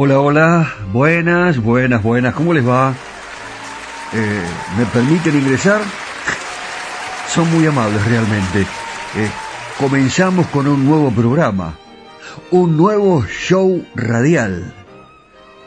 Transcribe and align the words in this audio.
Hola, 0.00 0.20
hola, 0.20 0.74
buenas, 0.92 1.60
buenas, 1.60 2.00
buenas, 2.04 2.32
¿cómo 2.32 2.54
les 2.54 2.64
va? 2.64 2.94
Eh, 4.14 4.42
¿Me 4.78 4.86
permiten 4.86 5.36
ingresar? 5.36 5.80
Son 7.26 7.50
muy 7.50 7.66
amables 7.66 8.06
realmente. 8.06 8.60
Eh, 8.60 9.28
comenzamos 9.76 10.46
con 10.46 10.68
un 10.68 10.86
nuevo 10.86 11.10
programa, 11.10 11.74
un 12.52 12.76
nuevo 12.76 13.24
show 13.26 13.84
radial, 13.96 14.72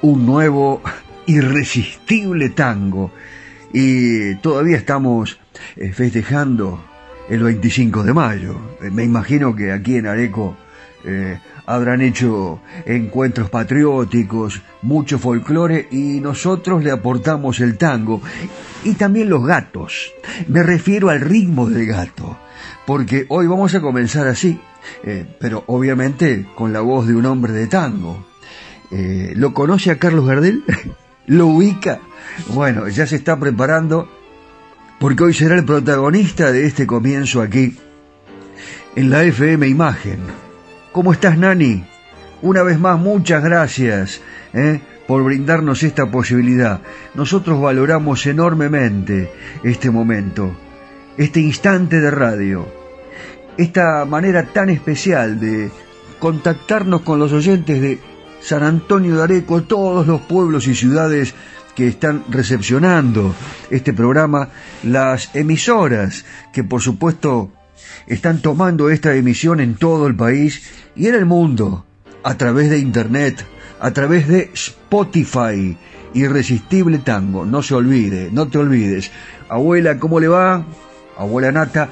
un 0.02 0.26
nuevo 0.26 0.82
irresistible 1.26 2.52
tango 2.52 3.12
y 3.74 4.36
todavía 4.36 4.78
estamos 4.78 5.42
eh, 5.76 5.92
festejando 5.92 6.82
el 7.28 7.44
25 7.44 8.04
de 8.04 8.14
mayo. 8.14 8.56
me 8.94 9.04
imagino 9.04 9.54
que 9.54 9.74
aquí 9.74 9.98
en 9.98 10.08
Areco 10.08 10.56
habrán 11.66 12.02
hecho 12.02 12.60
encuentros 12.86 13.50
patrióticos, 13.50 14.62
mucho 14.82 15.20
folclore 15.20 15.88
y 15.92 16.20
nosotros 16.20 16.84
le 16.84 16.92
aportamos 16.92 17.60
el 17.60 17.78
tango 17.78 18.22
y 18.84 18.94
también 18.94 19.30
los 19.30 19.46
gatos. 19.46 20.12
Me 20.48 20.64
refiero 20.64 21.10
al 21.10 21.22
ritmo 21.22 21.70
del 21.70 21.86
gato, 21.86 22.38
porque 22.86 23.26
hoy 23.30 23.48
vamos 23.48 23.74
a 23.76 23.82
comenzar 23.82 24.28
así, 24.28 24.60
eh, 25.04 25.26
pero 25.40 25.64
obviamente 25.68 26.48
con 26.56 26.74
la 26.74 26.82
voz 26.82 27.08
de 27.08 27.16
un 27.16 27.26
hombre 27.26 27.54
de 27.54 27.68
tango. 27.68 28.26
Eh, 28.92 29.34
¿Lo 29.36 29.54
conoce 29.54 29.92
a 29.92 30.00
Carlos 30.00 30.28
Gardel? 30.28 30.64
¿Lo 31.28 31.48
ubica? 31.48 32.00
Bueno, 32.48 32.88
ya 32.90 33.08
se 33.08 33.16
está 33.16 33.40
preparando 33.40 34.10
porque 35.00 35.24
hoy 35.24 35.34
será 35.34 35.56
el 35.56 35.66
protagonista 35.66 36.52
de 36.52 36.66
este 36.66 36.86
comienzo 36.86 37.42
aquí 37.42 37.78
en 38.96 39.10
la 39.10 39.24
FM 39.24 39.68
Imagen. 39.68 40.51
¿Cómo 40.92 41.14
estás, 41.14 41.38
Nani? 41.38 41.86
Una 42.42 42.64
vez 42.64 42.78
más, 42.78 43.00
muchas 43.00 43.42
gracias 43.42 44.20
¿eh? 44.54 44.82
por 45.08 45.24
brindarnos 45.24 45.84
esta 45.84 46.12
posibilidad. 46.12 46.82
Nosotros 47.16 47.62
valoramos 47.62 48.26
enormemente 48.26 49.32
este 49.64 49.90
momento, 49.90 50.52
este 51.18 51.40
instante 51.40 52.02
de 52.02 52.12
radio, 52.12 52.68
esta 53.58 54.04
manera 54.04 54.44
tan 54.48 54.70
especial 54.70 55.40
de 55.40 55.72
contactarnos 56.20 57.02
con 57.04 57.20
los 57.20 57.32
oyentes 57.32 57.82
de 57.82 57.98
San 58.42 58.62
Antonio 58.62 59.16
de 59.16 59.24
Areco, 59.24 59.64
todos 59.64 60.06
los 60.06 60.20
pueblos 60.20 60.68
y 60.68 60.76
ciudades 60.76 61.34
que 61.74 61.88
están 61.88 62.26
recepcionando 62.28 63.34
este 63.70 63.94
programa, 63.94 64.50
las 64.84 65.34
emisoras 65.36 66.26
que 66.52 66.66
por 66.66 66.82
supuesto 66.82 67.50
están 68.08 68.42
tomando 68.42 68.90
esta 68.90 69.16
emisión 69.16 69.60
en 69.60 69.76
todo 69.76 70.08
el 70.08 70.16
país 70.16 70.64
y 70.96 71.08
en 71.08 71.16
el 71.16 71.26
mundo, 71.26 71.86
a 72.24 72.38
través 72.38 72.70
de 72.70 72.80
Internet, 72.80 73.46
a 73.80 73.92
través 73.92 74.28
de 74.28 74.52
Spotify. 74.54 75.78
Irresistible 76.14 76.98
Tango, 76.98 77.46
no 77.46 77.64
se 77.64 77.74
olvide, 77.74 78.30
no 78.32 78.48
te 78.50 78.58
olvides. 78.58 79.12
Abuela, 79.48 79.98
¿cómo 79.98 80.20
le 80.20 80.28
va? 80.28 80.66
Abuela 81.18 81.52
Nata, 81.52 81.90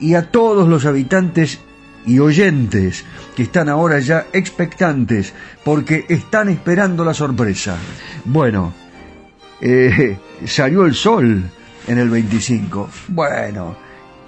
y 0.00 0.14
a 0.14 0.30
todos 0.30 0.68
los 0.68 0.86
habitantes 0.86 1.60
y 2.06 2.18
oyentes 2.18 3.04
que 3.36 3.42
están 3.42 3.68
ahora 3.68 3.98
ya 4.00 4.26
expectantes 4.32 5.32
porque 5.64 6.06
están 6.08 6.48
esperando 6.48 7.04
la 7.04 7.14
sorpresa. 7.14 7.76
Bueno, 8.24 8.72
eh, 9.60 10.16
salió 10.46 10.86
el 10.86 10.94
sol 10.94 11.44
en 11.86 11.98
el 11.98 12.08
25. 12.08 12.88
Bueno, 13.08 13.76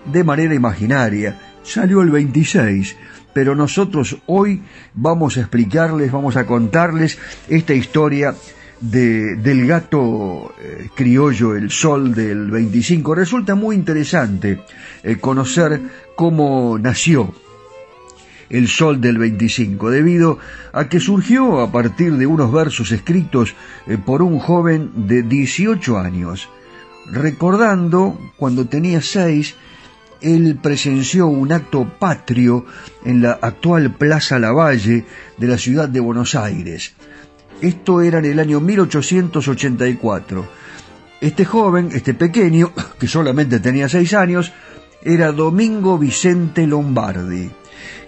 de 0.05 0.25
manera 0.25 0.55
imaginaria, 0.55 1.39
salió 1.63 2.03
el 2.03 2.11
26, 2.11 2.97
pero 3.33 3.55
nosotros 3.55 4.19
hoy 4.27 4.63
vamos 4.95 5.37
a 5.37 5.41
explicarles, 5.41 6.13
vamos 6.13 6.37
a 6.37 6.47
contarles 6.47 7.19
esta 7.49 7.75
historia 7.75 8.35
de, 8.81 9.37
del 9.37 9.67
gato 9.67 10.55
eh, 10.61 10.89
criollo, 10.95 11.55
el 11.55 11.71
sol 11.71 12.15
del 12.15 12.51
25. 12.51 13.15
Resulta 13.15 13.55
muy 13.55 13.77
interesante 13.77 14.61
eh, 15.03 15.17
conocer 15.17 15.81
cómo 16.17 16.79
nació 16.79 17.33
el 18.51 18.69
sol 18.69 19.01
del 19.01 19.17
25, 19.17 19.91
debido 19.91 20.39
a 20.75 20.89
que 20.89 21.01
surgió 21.01 21.61
a 21.61 21.73
partir 21.73 22.13
de 22.19 22.27
unos 22.27 22.53
versos 22.53 22.93
escritos 22.93 23.55
eh, 23.87 23.97
por 23.97 24.21
un 24.21 24.39
joven 24.39 24.91
de 25.07 25.23
18 25.23 25.99
años. 25.99 26.51
Recordando, 27.11 28.19
cuando 28.37 28.67
tenía 28.67 29.01
seis, 29.01 29.57
él 30.23 30.59
presenció 30.63 31.27
un 31.27 31.53
acto 31.53 31.99
patrio 31.99 32.65
en 33.05 33.23
la 33.23 33.33
actual 33.33 33.95
Plaza 33.95 34.39
Lavalle 34.39 35.05
de 35.37 35.47
la 35.47 35.59
ciudad 35.59 35.89
de 35.89 36.01
Buenos 36.01 36.35
Aires. 36.35 36.95
Esto 37.61 38.01
era 38.01 38.19
en 38.19 38.25
el 38.27 38.39
año 38.39 38.61
1884. 38.61 40.49
Este 41.21 41.45
joven, 41.45 41.91
este 41.93 42.15
pequeño, 42.15 42.73
que 42.99 43.07
solamente 43.07 43.61
tenía 43.61 43.89
seis 43.89 44.15
años, 44.15 44.53
era 45.03 45.33
Domingo 45.33 45.99
Vicente 45.99 46.67
Lombardi 46.67 47.51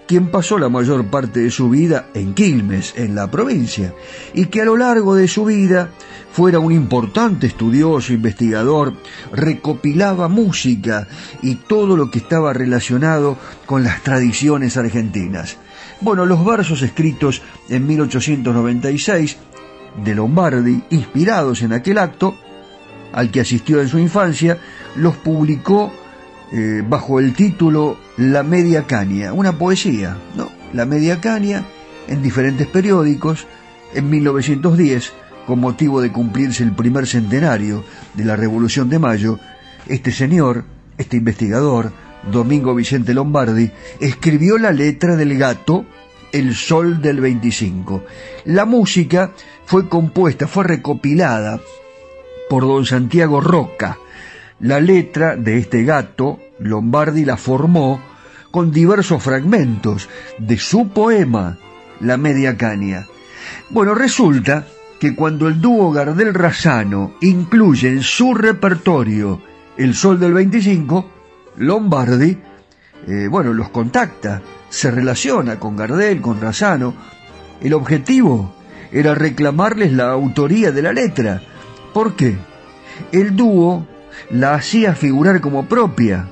quien 0.07 0.29
pasó 0.29 0.57
la 0.57 0.69
mayor 0.69 1.05
parte 1.07 1.39
de 1.39 1.51
su 1.51 1.69
vida 1.69 2.07
en 2.13 2.33
Quilmes, 2.33 2.93
en 2.95 3.15
la 3.15 3.29
provincia, 3.29 3.93
y 4.33 4.45
que 4.47 4.61
a 4.61 4.65
lo 4.65 4.77
largo 4.77 5.15
de 5.15 5.27
su 5.27 5.45
vida 5.45 5.89
fuera 6.31 6.59
un 6.59 6.71
importante 6.71 7.47
estudioso, 7.47 8.13
investigador, 8.13 8.93
recopilaba 9.31 10.27
música 10.27 11.07
y 11.41 11.55
todo 11.55 11.95
lo 11.95 12.11
que 12.11 12.19
estaba 12.19 12.53
relacionado 12.53 13.37
con 13.65 13.83
las 13.83 14.03
tradiciones 14.03 14.77
argentinas. 14.77 15.57
Bueno, 16.01 16.25
los 16.25 16.43
versos 16.43 16.81
escritos 16.81 17.41
en 17.69 17.87
1896 17.87 19.37
de 20.03 20.15
Lombardi, 20.15 20.83
inspirados 20.89 21.61
en 21.61 21.73
aquel 21.73 21.97
acto, 21.97 22.35
al 23.13 23.31
que 23.31 23.39
asistió 23.39 23.81
en 23.81 23.87
su 23.87 23.97
infancia, 23.97 24.57
los 24.95 25.15
publicó 25.15 25.93
eh, 26.51 26.83
bajo 26.87 27.19
el 27.19 27.33
título 27.33 27.97
La 28.17 28.43
Media 28.43 28.83
Caña, 28.83 29.33
una 29.33 29.57
poesía, 29.57 30.17
¿no? 30.35 30.49
La 30.73 30.85
Media 30.85 31.19
Caña 31.21 31.63
en 32.07 32.21
diferentes 32.21 32.67
periódicos 32.67 33.47
en 33.93 34.09
1910, 34.09 35.13
con 35.47 35.59
motivo 35.59 36.01
de 36.01 36.11
cumplirse 36.11 36.63
el 36.63 36.73
primer 36.73 37.07
centenario 37.07 37.83
de 38.13 38.25
la 38.25 38.35
Revolución 38.35 38.89
de 38.89 38.99
Mayo, 38.99 39.39
este 39.87 40.11
señor, 40.11 40.65
este 40.97 41.17
investigador, 41.17 41.91
Domingo 42.31 42.73
Vicente 42.73 43.13
Lombardi, 43.13 43.71
escribió 43.99 44.57
la 44.57 44.71
letra 44.71 45.15
del 45.15 45.37
gato 45.37 45.85
El 46.31 46.55
Sol 46.55 47.01
del 47.01 47.21
25. 47.21 48.03
La 48.45 48.65
música 48.65 49.31
fue 49.65 49.87
compuesta, 49.87 50.47
fue 50.47 50.63
recopilada 50.63 51.59
por 52.49 52.63
don 52.63 52.85
Santiago 52.85 53.41
Roca, 53.41 53.97
la 54.59 54.79
letra 54.79 55.35
de 55.35 55.57
este 55.57 55.83
gato, 55.83 56.39
Lombardi 56.59 57.25
la 57.25 57.37
formó 57.37 58.01
con 58.51 58.71
diversos 58.71 59.21
fragmentos 59.21 60.09
de 60.37 60.57
su 60.57 60.89
poema, 60.89 61.57
La 61.99 62.17
Media 62.17 62.55
Caña. 62.55 63.05
Bueno, 63.69 63.93
resulta 63.93 64.65
que 64.99 65.13
cuando 65.15 65.47
el 65.47 65.59
dúo 65.59 65.91
Gardel 65.91 66.33
Razano 66.33 67.15
incluye 67.21 67.89
en 67.89 68.01
su 68.01 68.33
repertorio 68.33 69.41
El 69.77 69.93
Sol 69.93 70.19
del 70.19 70.33
25, 70.33 71.09
Lombardi, 71.57 72.37
eh, 73.07 73.27
bueno, 73.29 73.53
los 73.53 73.69
contacta, 73.69 74.41
se 74.69 74.89
relaciona 74.89 75.59
con 75.59 75.75
Gardel, 75.75 76.21
con 76.21 76.39
Razano. 76.39 76.93
El 77.61 77.73
objetivo 77.73 78.55
era 78.91 79.15
reclamarles 79.15 79.91
la 79.91 80.11
autoría 80.11 80.71
de 80.71 80.81
la 80.81 80.93
letra. 80.93 81.41
¿Por 81.93 82.15
qué? 82.15 82.37
El 83.11 83.35
dúo 83.35 83.85
la 84.29 84.55
hacía 84.55 84.95
figurar 84.95 85.41
como 85.41 85.65
propia. 85.65 86.27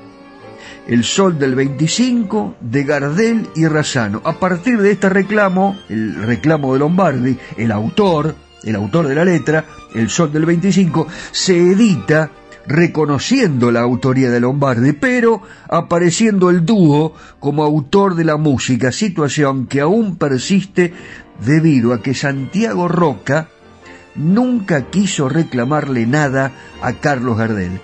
El 0.87 1.03
Sol 1.03 1.39
del 1.39 1.55
25 1.55 2.57
de 2.59 2.83
Gardel 2.83 3.47
y 3.55 3.67
Razano. 3.67 4.21
A 4.25 4.33
partir 4.33 4.81
de 4.81 4.91
este 4.91 5.09
reclamo, 5.09 5.77
el 5.87 6.15
reclamo 6.15 6.73
de 6.73 6.79
Lombardi, 6.79 7.37
el 7.57 7.71
autor, 7.71 8.35
el 8.63 8.75
autor 8.75 9.07
de 9.07 9.15
la 9.15 9.23
letra, 9.23 9.65
El 9.95 10.09
Sol 10.09 10.31
del 10.31 10.45
25, 10.45 11.07
se 11.31 11.57
edita 11.57 12.31
reconociendo 12.65 13.71
la 13.71 13.81
autoría 13.81 14.29
de 14.29 14.39
Lombardi, 14.39 14.93
pero 14.93 15.41
apareciendo 15.69 16.49
el 16.49 16.65
dúo 16.65 17.13
como 17.39 17.63
autor 17.63 18.15
de 18.15 18.25
la 18.25 18.37
música, 18.37 18.91
situación 18.91 19.67
que 19.67 19.81
aún 19.81 20.17
persiste 20.17 20.93
debido 21.45 21.93
a 21.93 22.01
que 22.01 22.13
Santiago 22.13 22.87
Roca 22.87 23.49
nunca 24.15 24.89
quiso 24.89 25.29
reclamarle 25.29 26.05
nada 26.05 26.51
a 26.81 26.93
Carlos 26.93 27.37
Gardel. 27.37 27.81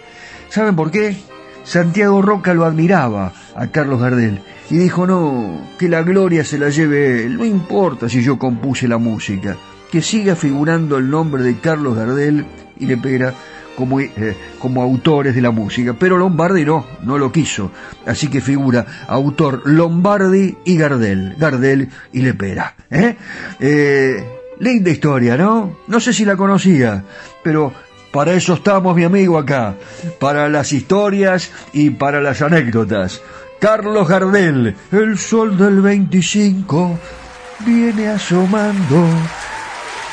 ¿Saben 0.49 0.75
por 0.75 0.91
qué? 0.91 1.17
Santiago 1.63 2.21
Roca 2.21 2.53
lo 2.53 2.65
admiraba 2.65 3.33
a 3.55 3.67
Carlos 3.67 4.01
Gardel 4.01 4.41
y 4.69 4.77
dijo, 4.77 5.05
no, 5.05 5.61
que 5.77 5.89
la 5.89 6.01
gloria 6.01 6.43
se 6.43 6.57
la 6.57 6.69
lleve 6.69 7.25
él, 7.25 7.37
no 7.37 7.45
importa 7.45 8.09
si 8.09 8.23
yo 8.23 8.39
compuse 8.39 8.87
la 8.87 8.97
música, 8.97 9.55
que 9.91 10.01
siga 10.01 10.35
figurando 10.35 10.97
el 10.97 11.09
nombre 11.09 11.43
de 11.43 11.59
Carlos 11.59 11.95
Gardel 11.95 12.45
y 12.79 12.85
Lepera 12.85 13.33
como, 13.75 13.99
eh, 13.99 14.35
como 14.59 14.81
autores 14.81 15.35
de 15.35 15.41
la 15.41 15.51
música, 15.51 15.95
pero 15.97 16.17
Lombardi 16.17 16.65
no, 16.65 16.85
no 17.03 17.17
lo 17.17 17.31
quiso, 17.31 17.71
así 18.05 18.27
que 18.27 18.41
figura 18.41 18.85
autor 19.07 19.61
Lombardi 19.65 20.57
y 20.65 20.75
Gardel, 20.75 21.35
Gardel 21.37 21.89
y 22.11 22.21
Lepera. 22.21 22.75
¿eh? 22.89 23.15
Eh, 23.59 24.38
Linda 24.59 24.91
historia, 24.91 25.37
¿no? 25.37 25.77
No 25.87 25.99
sé 25.99 26.13
si 26.13 26.25
la 26.25 26.35
conocía, 26.35 27.03
pero 27.43 27.73
para 28.11 28.33
eso 28.33 28.53
estamos, 28.53 28.95
mi 28.95 29.03
amigo, 29.03 29.37
acá. 29.37 29.75
Para 30.19 30.49
las 30.49 30.73
historias 30.73 31.51
y 31.73 31.91
para 31.91 32.21
las 32.21 32.41
anécdotas. 32.41 33.21
Carlos 33.59 34.07
Gardel, 34.07 34.75
el 34.91 35.17
sol 35.17 35.57
del 35.57 35.81
25 35.81 36.97
viene 37.65 38.07
asomando. 38.07 39.05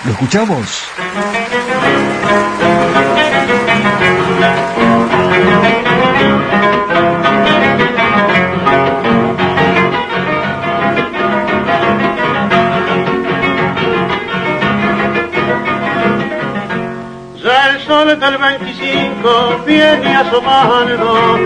¿Lo 0.05 0.13
escuchamos? 0.13 0.85
Sol 17.97 18.21
del 18.21 18.37
25 18.37 19.63
viene 19.65 20.17
asomando, 20.17 21.39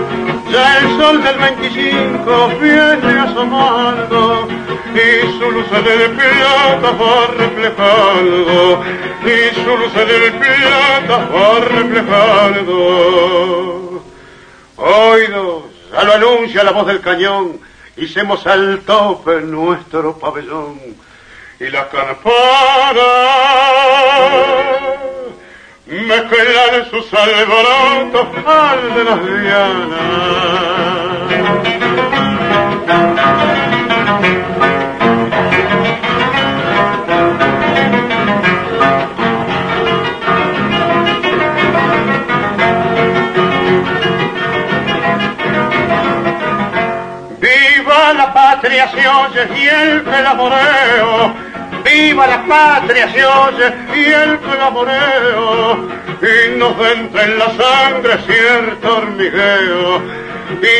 ya 0.51 0.79
el 0.79 0.97
sol 0.97 1.23
del 1.23 1.37
25 1.37 2.47
viene 2.59 3.19
asomando, 3.19 4.49
y 4.93 5.31
su 5.39 5.49
luz 5.49 5.71
del 5.71 6.11
plata 6.11 6.91
va 6.91 7.27
reflejando, 7.37 8.83
y 9.23 9.55
su 9.63 9.77
luz 9.77 9.93
del 9.93 10.33
plata 10.33 11.17
va 11.33 11.59
reflejando. 11.77 12.75
Oídos, 14.75 15.63
ya 15.93 16.03
lo 16.03 16.13
anuncia 16.13 16.65
la 16.65 16.71
voz 16.71 16.87
del 16.87 16.99
cañón, 16.99 17.61
hicemos 17.95 18.45
al 18.45 18.81
tope 18.81 19.39
nuestro 19.39 20.19
pabellón, 20.19 20.81
y 21.61 21.69
la 21.69 21.87
campana 21.87 23.03
mezclan 25.91 26.89
sus 26.89 27.13
alborotos 27.13 28.27
al 28.45 28.95
de 28.95 29.03
las 29.03 29.25
dianas. 29.25 30.71
Patria 48.33 48.87
se 48.89 49.07
oye 49.07 49.49
y 49.59 49.67
el 49.67 50.01
pelamoreo 50.03 51.40
viva 51.83 52.27
la 52.27 52.45
patria 52.45 53.11
se 53.11 53.25
oye 53.25 53.73
y 53.95 54.05
el 54.05 54.39
clamoreo, 54.39 55.87
inocente 56.53 57.21
en 57.23 57.39
la 57.39 57.49
sangre 57.51 58.17
cierto 58.25 58.97
hormigueo, 58.97 60.01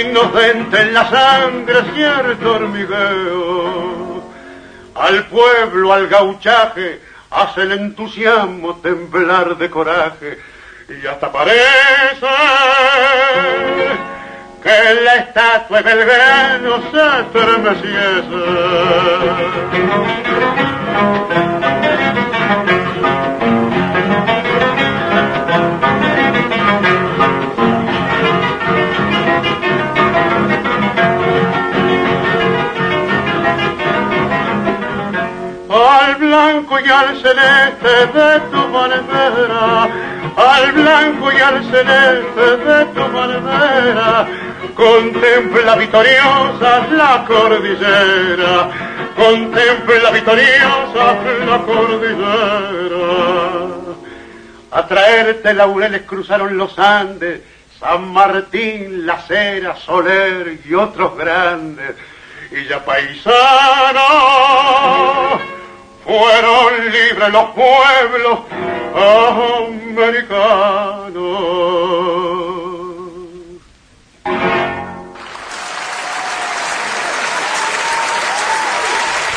inocente 0.03 0.81
en 0.81 0.93
la 0.93 1.09
sangre 1.09 1.83
cierto 1.93 2.55
hormigueo. 2.55 4.23
Al 4.95 5.25
pueblo, 5.27 5.93
al 5.93 6.07
gauchaje, 6.07 7.01
hace 7.29 7.61
el 7.61 7.71
entusiasmo 7.71 8.75
temblar 8.81 9.57
de 9.57 9.69
coraje, 9.69 10.39
y 10.89 11.07
hasta 11.07 11.31
parece 11.31 12.27
que 14.61 14.93
la 15.03 15.15
estatua 15.15 15.81
de 15.81 15.93
Belgrano 15.95 16.81
se 16.91 17.03
estremeciese. 17.21 18.41
blanco 36.31 36.79
y 36.79 36.89
al 36.89 37.17
celeste 37.17 37.93
de 38.13 38.39
tu 38.51 38.71
bandera, 38.71 39.89
al 40.37 40.71
blanco 40.71 41.31
y 41.31 41.39
al 41.39 41.63
celeste 41.65 42.57
de 42.65 42.85
tu 42.85 43.11
bandera, 43.11 44.27
contempla 44.75 45.75
victoriosa 45.75 46.87
la 46.91 47.25
cordillera, 47.27 48.69
contempla 49.15 50.11
victoriosa 50.11 51.17
la 51.45 51.57
cordillera. 51.65 53.01
A 54.71 54.87
traerte 54.87 55.53
laureles 55.53 56.03
cruzaron 56.03 56.57
los 56.57 56.79
Andes, 56.79 57.41
San 57.79 58.13
Martín, 58.13 59.05
La 59.05 59.19
Cera, 59.21 59.75
Soler 59.75 60.59
y 60.63 60.73
otros 60.73 61.17
grandes. 61.17 61.95
Y 62.51 62.65
ya 62.67 62.85
paisano, 62.85 63.99
fueron 66.05 66.91
libres 66.91 67.29
los 67.31 67.49
pueblos 67.51 68.39
americanos. 69.95 71.11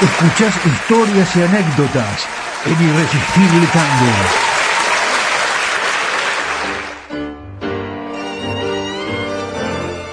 Escuchás 0.04 0.54
historias 0.66 1.34
y 1.34 1.40
anécdotas 1.40 2.26
en 2.66 2.72
Irresistible 2.72 3.66
Tango. 3.72 4.12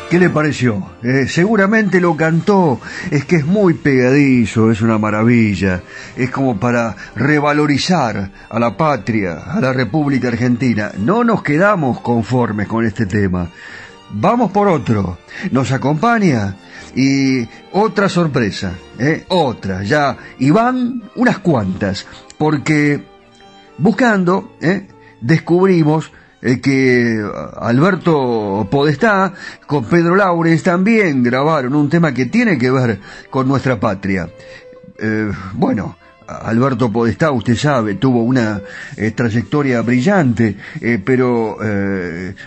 ¿Qué 0.09 0.17
le 0.17 0.29
pareció? 0.29 0.91
Eh, 1.03 1.27
seguramente 1.27 1.99
lo 1.99 2.15
cantó, 2.15 2.79
es 3.09 3.25
que 3.25 3.35
es 3.35 3.45
muy 3.45 3.73
pegadizo, 3.73 4.71
es 4.71 4.81
una 4.81 4.97
maravilla, 4.97 5.81
es 6.15 6.29
como 6.29 6.57
para 6.57 6.95
revalorizar 7.17 8.31
a 8.49 8.59
la 8.59 8.77
patria, 8.77 9.39
a 9.45 9.59
la 9.59 9.73
República 9.73 10.29
Argentina. 10.29 10.93
No 10.99 11.25
nos 11.25 11.43
quedamos 11.43 11.99
conformes 11.99 12.69
con 12.69 12.85
este 12.85 13.07
tema. 13.07 13.49
Vamos 14.11 14.51
por 14.51 14.69
otro. 14.69 15.17
Nos 15.51 15.73
acompaña 15.73 16.55
y 16.95 17.47
otra 17.71 18.09
sorpresa, 18.09 18.73
¿eh? 18.99 19.25
otra, 19.29 19.83
ya, 19.83 20.17
y 20.39 20.49
van 20.49 21.03
unas 21.15 21.39
cuantas, 21.39 22.05
porque 22.37 23.03
buscando, 23.77 24.53
¿eh? 24.61 24.87
descubrimos 25.21 26.11
eh, 26.41 26.59
que 26.59 27.23
Alberto 27.57 28.67
Podestá 28.69 29.33
con 29.67 29.85
Pedro 29.85 30.15
Laurens 30.15 30.63
también 30.63 31.21
grabaron 31.21 31.75
un 31.75 31.89
tema 31.89 32.13
que 32.13 32.25
tiene 32.25 32.57
que 32.57 32.71
ver 32.71 32.99
con 33.29 33.47
nuestra 33.47 33.79
patria. 33.79 34.27
Eh, 34.97 35.31
bueno, 35.53 35.97
Alberto 36.27 36.91
Podestá, 36.91 37.31
usted 37.31 37.55
sabe, 37.55 37.95
tuvo 37.95 38.23
una 38.23 38.61
trayectoria 39.15 39.81
brillante, 39.81 40.55
pero 41.03 41.57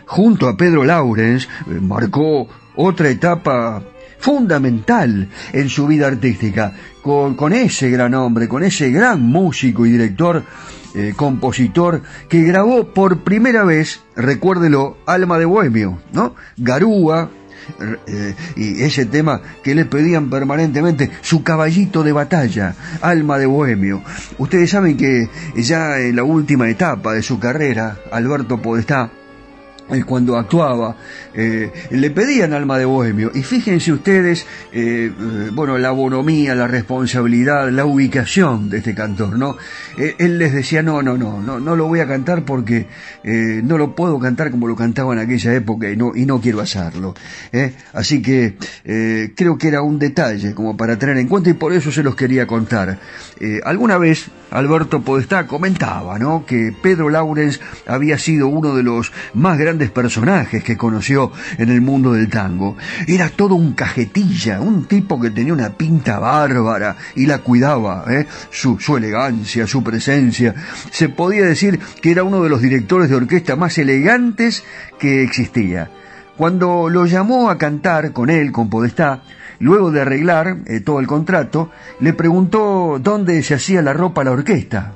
junto 0.07 0.49
a 0.49 0.57
Pedro 0.57 0.85
Laurens 0.85 1.45
eh, 1.45 1.81
marcó 1.81 2.49
otra 2.77 3.11
etapa 3.11 3.83
fundamental 4.25 5.29
en 5.53 5.69
su 5.69 5.87
vida 5.87 6.07
artística, 6.07 6.73
con, 7.03 7.53
ese 7.53 7.91
gran 7.91 8.15
hombre, 8.15 8.49
con 8.49 8.65
ese 8.65 8.91
gran 8.91 9.21
músico 9.21 9.85
y 9.85 9.91
director, 9.91 10.43
eh, 10.95 11.13
compositor, 11.15 12.01
que 12.27 12.41
grabó 12.43 12.95
por 12.95 13.23
primera 13.23 13.65
vez, 13.65 14.01
recuérdelo, 14.17 14.97
Alma 15.05 15.39
de 15.39 15.45
Bohemio, 15.45 15.99
¿no? 16.15 16.35
Garúa, 16.57 17.29
eh, 18.07 18.35
y 18.57 18.83
ese 18.83 19.05
tema 19.05 19.43
que 19.63 19.75
le 19.75 19.85
pedían 19.85 20.31
permanentemente, 20.31 21.11
su 21.21 21.43
caballito 21.43 22.03
de 22.03 22.13
batalla, 22.13 22.75
Alma 23.03 23.37
de 23.37 23.45
Bohemio. 23.45 24.03
Ustedes 24.39 24.71
saben 24.71 24.97
que 24.97 25.29
ya 25.55 25.99
en 25.99 26.17
la 26.17 26.25
última 26.25 26.71
etapa 26.71 27.13
de 27.13 27.23
su 27.23 27.39
carrera, 27.39 27.99
Alberto 28.11 28.57
Podestá, 28.57 29.11
cuando 30.07 30.37
actuaba, 30.37 30.97
eh, 31.35 31.71
le 31.91 32.11
pedían 32.11 32.53
alma 32.53 32.79
de 32.79 32.85
bohemio. 32.85 33.31
Y 33.35 33.43
fíjense 33.43 33.93
ustedes, 33.93 34.47
eh, 34.73 35.11
eh, 35.13 35.51
bueno, 35.53 35.79
la 35.79 35.91
bonomía, 35.91 36.55
la 36.55 36.67
responsabilidad, 36.67 37.71
la 37.71 37.85
ubicación 37.85 38.71
de 38.71 38.79
este 38.79 38.95
cantor, 38.95 39.39
¿no? 39.39 39.57
Eh, 39.99 40.15
él 40.19 40.39
les 40.39 40.53
decía, 40.53 40.83
no, 40.83 41.03
no, 41.03 41.17
no, 41.17 41.41
no, 41.43 41.61
no 41.61 41.77
lo 41.77 41.87
voy 41.87 42.01
a 42.01 42.07
cantar 42.07 42.45
porque 42.45 42.87
eh, 43.23 43.61
no 43.63 43.79
lo 43.79 43.95
puedo 43.95 44.19
cantar 44.19 44.51
como 44.51 44.67
lo 44.67 44.77
cantaba 44.77 45.13
en 45.13 45.21
aquella 45.21 45.55
época 45.55 45.91
y 45.91 45.97
no, 45.97 46.13
y 46.15 46.25
no 46.27 46.41
quiero 46.41 46.61
hacerlo. 46.61 47.15
¿eh? 47.53 47.73
Así 47.93 48.23
que 48.23 48.57
eh, 48.85 49.33
creo 49.37 49.59
que 49.59 49.69
era 49.69 49.83
un 49.83 49.99
detalle 49.99 50.55
como 50.55 50.77
para 50.77 50.99
tener 50.99 51.17
en 51.19 51.29
cuenta 51.29 51.51
y 51.51 51.55
por 51.55 51.73
eso 51.73 51.93
se 51.93 52.03
los 52.03 52.17
quería 52.17 52.47
contar. 52.47 52.99
Eh, 53.41 53.61
alguna 53.65 53.99
vez 53.99 54.27
Alberto 54.55 55.03
Podestá 55.03 55.49
comentaba, 55.49 56.17
¿no? 56.17 56.47
Que 56.47 56.73
Pedro 56.81 57.11
Laurens 57.11 57.61
había 57.89 58.19
sido 58.19 58.47
uno 58.47 58.77
de 58.77 58.85
los 58.85 59.13
más 59.35 59.59
grandes 59.59 59.91
personajes 59.91 60.63
que 60.63 60.77
conoció 60.77 61.33
en 61.59 61.71
el 61.71 61.81
mundo 61.81 62.13
del 62.13 62.29
tango. 62.29 62.77
Era 63.09 63.31
todo 63.31 63.57
un 63.57 63.73
cajetilla, 63.73 64.61
un 64.61 64.85
tipo 64.85 65.21
que 65.21 65.31
tenía 65.31 65.53
una 65.53 65.71
pinta 65.71 66.21
bárbara 66.21 66.97
y 67.17 67.27
la 67.27 67.39
cuidaba, 67.39 68.05
¿eh? 68.09 68.27
su, 68.51 68.79
su 68.79 68.97
elegancia, 68.97 69.67
su 69.67 69.83
presencia. 69.83 70.55
Se 70.93 71.09
podía 71.09 71.45
decir 71.45 71.81
que 72.01 72.13
era 72.13 72.23
uno 72.23 72.41
de 72.41 72.49
los 72.49 72.63
directores 72.63 73.11
de 73.11 73.17
orquesta 73.17 73.57
más 73.57 73.77
elegantes 73.77 74.63
que 75.01 75.25
existía. 75.25 75.91
Cuando 76.37 76.89
lo 76.89 77.07
llamó 77.07 77.51
a 77.51 77.59
cantar 77.59 78.13
con 78.13 78.31
él, 78.31 78.53
con 78.53 78.71
Podestá, 78.71 79.23
luego 79.59 79.91
de 79.91 80.01
arreglar 80.01 80.59
eh, 80.67 80.81
todo 80.81 81.01
el 81.01 81.07
contrato, 81.07 81.71
le 82.01 82.13
preguntó 82.13 82.99
dónde 83.01 83.43
se 83.43 83.55
hacía 83.55 83.83
la 83.83 83.93
ropa 83.93 84.23
a 84.23 84.25
la 84.25 84.33
orquesta. 84.33 84.95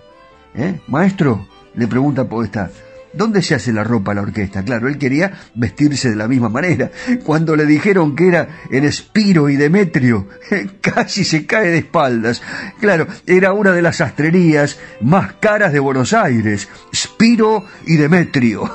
¿Eh? 0.54 0.80
Maestro, 0.88 1.46
le 1.74 1.86
pregunta 1.86 2.28
Podestá, 2.28 2.70
¿Dónde 3.12 3.42
se 3.42 3.54
hace 3.54 3.72
la 3.72 3.84
ropa 3.84 4.12
a 4.12 4.14
la 4.16 4.22
orquesta? 4.22 4.62
Claro, 4.62 4.88
él 4.88 4.98
quería 4.98 5.32
vestirse 5.54 6.10
de 6.10 6.16
la 6.16 6.28
misma 6.28 6.48
manera. 6.48 6.90
Cuando 7.24 7.56
le 7.56 7.66
dijeron 7.66 8.14
que 8.14 8.28
era 8.28 8.48
en 8.70 8.84
Espiro 8.84 9.48
y 9.48 9.56
Demetrio, 9.56 10.28
casi 10.80 11.24
se 11.24 11.46
cae 11.46 11.70
de 11.70 11.78
espaldas. 11.78 12.42
Claro, 12.80 13.06
era 13.26 13.52
una 13.52 13.72
de 13.72 13.82
las 13.82 13.96
sastrerías 13.96 14.78
más 15.00 15.34
caras 15.34 15.72
de 15.72 15.80
Buenos 15.80 16.12
Aires. 16.12 16.68
Spiro 16.94 17.64
y 17.86 17.96
Demetrio. 17.96 18.70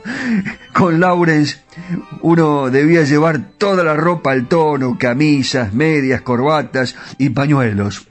Con 0.72 1.00
Laurens 1.00 1.60
uno 2.22 2.70
debía 2.70 3.02
llevar 3.02 3.40
toda 3.58 3.84
la 3.84 3.94
ropa 3.94 4.32
al 4.32 4.46
tono, 4.46 4.96
camisas, 4.98 5.72
medias, 5.72 6.22
corbatas 6.22 6.96
y 7.18 7.30
pañuelos. 7.30 8.06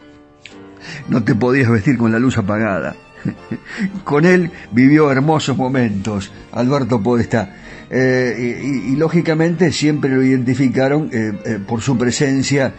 No 1.07 1.23
te 1.23 1.35
podías 1.35 1.69
vestir 1.69 1.97
con 1.97 2.11
la 2.11 2.19
luz 2.19 2.37
apagada. 2.37 2.95
Con 4.03 4.25
él 4.25 4.51
vivió 4.71 5.11
hermosos 5.11 5.57
momentos, 5.57 6.31
Alberto 6.51 7.01
Podestá. 7.01 7.55
Eh, 7.91 8.83
y, 8.85 8.95
lógicamente 8.97 9.71
siempre 9.71 10.11
lo 10.11 10.21
identificaron 10.21 11.09
eh, 11.11 11.33
eh, 11.43 11.59
por 11.65 11.81
su 11.81 11.97
presencia 11.97 12.73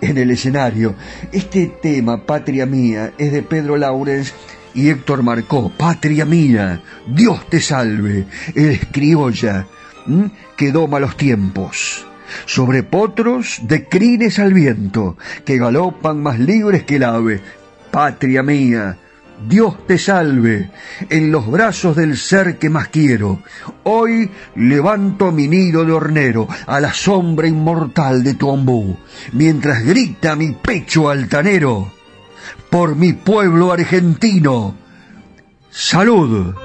en 0.00 0.16
el 0.16 0.30
escenario. 0.30 0.94
Este 1.32 1.72
tema, 1.82 2.24
Patria 2.24 2.64
Mía, 2.64 3.12
es 3.18 3.32
de 3.32 3.42
Pedro 3.42 3.76
Laurens 3.76 4.32
y 4.72 4.90
Héctor 4.90 5.22
Marcó. 5.24 5.70
Patria 5.76 6.24
Mía, 6.24 6.82
Dios 7.08 7.48
te 7.48 7.60
salve, 7.60 8.26
el 8.54 8.78
criolla, 8.92 9.66
que 10.56 10.70
doma 10.70 11.00
los 11.00 11.16
tiempos 11.16 12.06
sobre 12.46 12.82
potros 12.82 13.60
de 13.62 13.88
crines 13.88 14.38
al 14.38 14.54
viento, 14.54 15.16
que 15.44 15.58
galopan 15.58 16.22
más 16.22 16.38
libres 16.38 16.84
que 16.84 16.96
el 16.96 17.04
ave. 17.04 17.40
Patria 17.90 18.42
mía, 18.42 18.98
Dios 19.48 19.86
te 19.86 19.98
salve, 19.98 20.70
en 21.10 21.30
los 21.30 21.50
brazos 21.50 21.96
del 21.96 22.16
ser 22.16 22.58
que 22.58 22.70
más 22.70 22.88
quiero. 22.88 23.40
Hoy 23.82 24.30
levanto 24.56 25.32
mi 25.32 25.48
nido 25.48 25.84
de 25.84 25.92
hornero 25.92 26.48
a 26.66 26.80
la 26.80 26.92
sombra 26.92 27.46
inmortal 27.46 28.22
de 28.22 28.34
tu 28.34 28.48
ombú, 28.48 28.96
mientras 29.32 29.84
grita 29.84 30.36
mi 30.36 30.52
pecho 30.52 31.08
altanero 31.08 31.92
por 32.70 32.96
mi 32.96 33.12
pueblo 33.12 33.72
argentino. 33.72 34.74
Salud. 35.70 36.63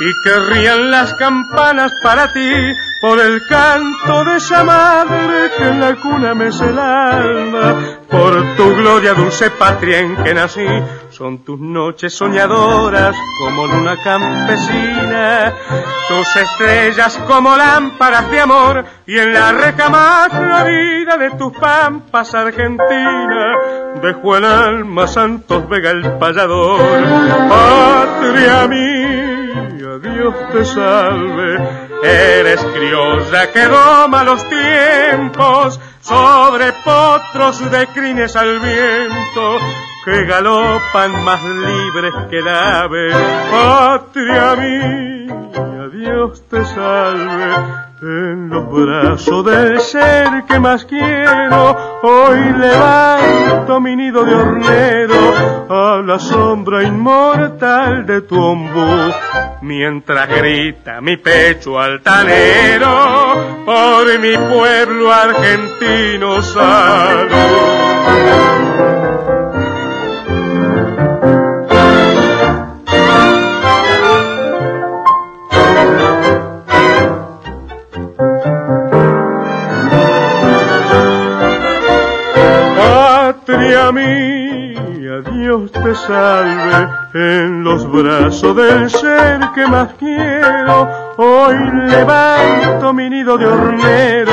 Y 0.00 0.22
que 0.22 0.38
rían 0.52 0.90
las 0.90 1.14
campanas 1.14 1.92
para 2.02 2.32
ti 2.32 2.52
por 3.00 3.18
el 3.18 3.46
canto 3.46 4.24
de 4.24 4.36
esa 4.36 4.62
madre 4.64 5.50
que 5.56 5.64
en 5.64 5.80
la 5.80 5.96
cuna 5.96 6.34
me 6.34 6.48
el 6.48 6.78
alma, 6.78 7.98
por 8.08 8.56
tu 8.56 8.76
gloria 8.76 9.14
dulce 9.14 9.50
patria 9.50 10.00
en 10.00 10.16
que 10.22 10.34
nací, 10.34 10.66
son 11.10 11.42
tus 11.42 11.58
noches 11.58 12.14
soñadoras 12.14 13.16
como 13.38 13.66
luna 13.66 13.96
campesina, 14.02 15.54
tus 16.08 16.36
estrellas 16.36 17.18
como 17.26 17.56
lámparas 17.56 18.30
de 18.30 18.40
amor 18.40 18.84
y 19.06 19.18
en 19.18 19.32
la 19.32 19.52
recama 19.52 20.28
vida 20.64 21.16
de 21.16 21.30
tus 21.30 21.52
pampas 21.56 22.34
argentina 22.34 23.79
dejó 24.02 24.36
el 24.36 24.44
alma 24.44 25.06
Santos 25.06 25.68
Vega 25.68 25.90
el 25.90 26.02
payador, 26.18 26.80
patria 27.48 28.66
mía, 28.68 29.98
Dios 30.02 30.34
te 30.52 30.64
salve. 30.64 31.90
Eres 32.02 32.64
criolla 32.74 33.52
que 33.52 33.62
doma 33.66 34.24
los 34.24 34.42
tiempos 34.48 35.78
sobre 36.00 36.72
potros 36.84 37.70
de 37.70 37.86
crines 37.88 38.36
al 38.36 38.58
viento 38.58 39.58
que 40.04 40.24
galopan 40.24 41.24
más 41.24 41.42
libres 41.42 42.14
que 42.30 42.38
el 42.38 42.48
ave. 42.48 43.12
Patria 43.50 44.56
mía, 44.56 45.88
Dios 45.92 46.42
te 46.48 46.64
salve 46.64 47.89
en 48.02 48.48
los 48.48 48.70
brazos 48.70 49.44
del 49.44 49.78
ser 49.80 50.44
que 50.48 50.58
más 50.58 50.86
quiero, 50.86 52.00
hoy 52.02 52.38
levanto 52.58 53.78
mi 53.80 53.94
nido 53.94 54.24
de 54.24 54.34
hornero 54.34 55.14
a 55.68 56.02
la 56.02 56.18
sombra 56.18 56.82
inmortal 56.82 58.06
de 58.06 58.22
tu 58.22 58.42
ombú, 58.42 59.12
mientras 59.60 60.28
grita 60.28 61.02
mi 61.02 61.18
pecho 61.18 61.78
altanero 61.78 63.64
por 63.66 64.18
mi 64.18 64.36
pueblo 64.36 65.12
argentino 65.12 66.40
salud. 66.40 67.30
Salve 86.06 86.88
en 87.14 87.64
los 87.64 87.90
brazos 87.90 88.54
del 88.56 88.88
ser 88.90 89.40
que 89.54 89.66
más 89.66 89.94
quiero. 89.98 91.14
Hoy 91.16 91.56
levanto 91.88 92.92
mi 92.92 93.10
nido 93.10 93.36
de 93.36 93.46
hornero 93.46 94.32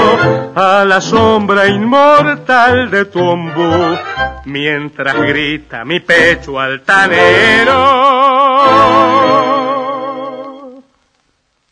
a 0.56 0.86
la 0.86 1.02
sombra 1.02 1.68
inmortal 1.68 2.90
de 2.90 3.06
tu 3.06 3.20
ombú, 3.20 3.98
mientras 4.46 5.16
grita 5.16 5.84
mi 5.84 6.00
pecho 6.00 6.60
altanero. 6.60 8.08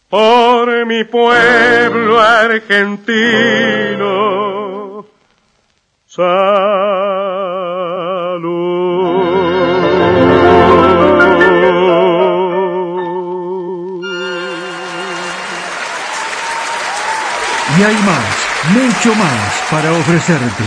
Por 0.10 0.86
mi 0.86 1.04
pueblo 1.06 2.20
argentino. 2.20 3.46
Y 17.78 17.84
hay 17.84 17.96
más, 17.96 18.36
mucho 18.74 19.14
más 19.16 19.64
para 19.70 19.92
ofrecerte. 19.92 20.64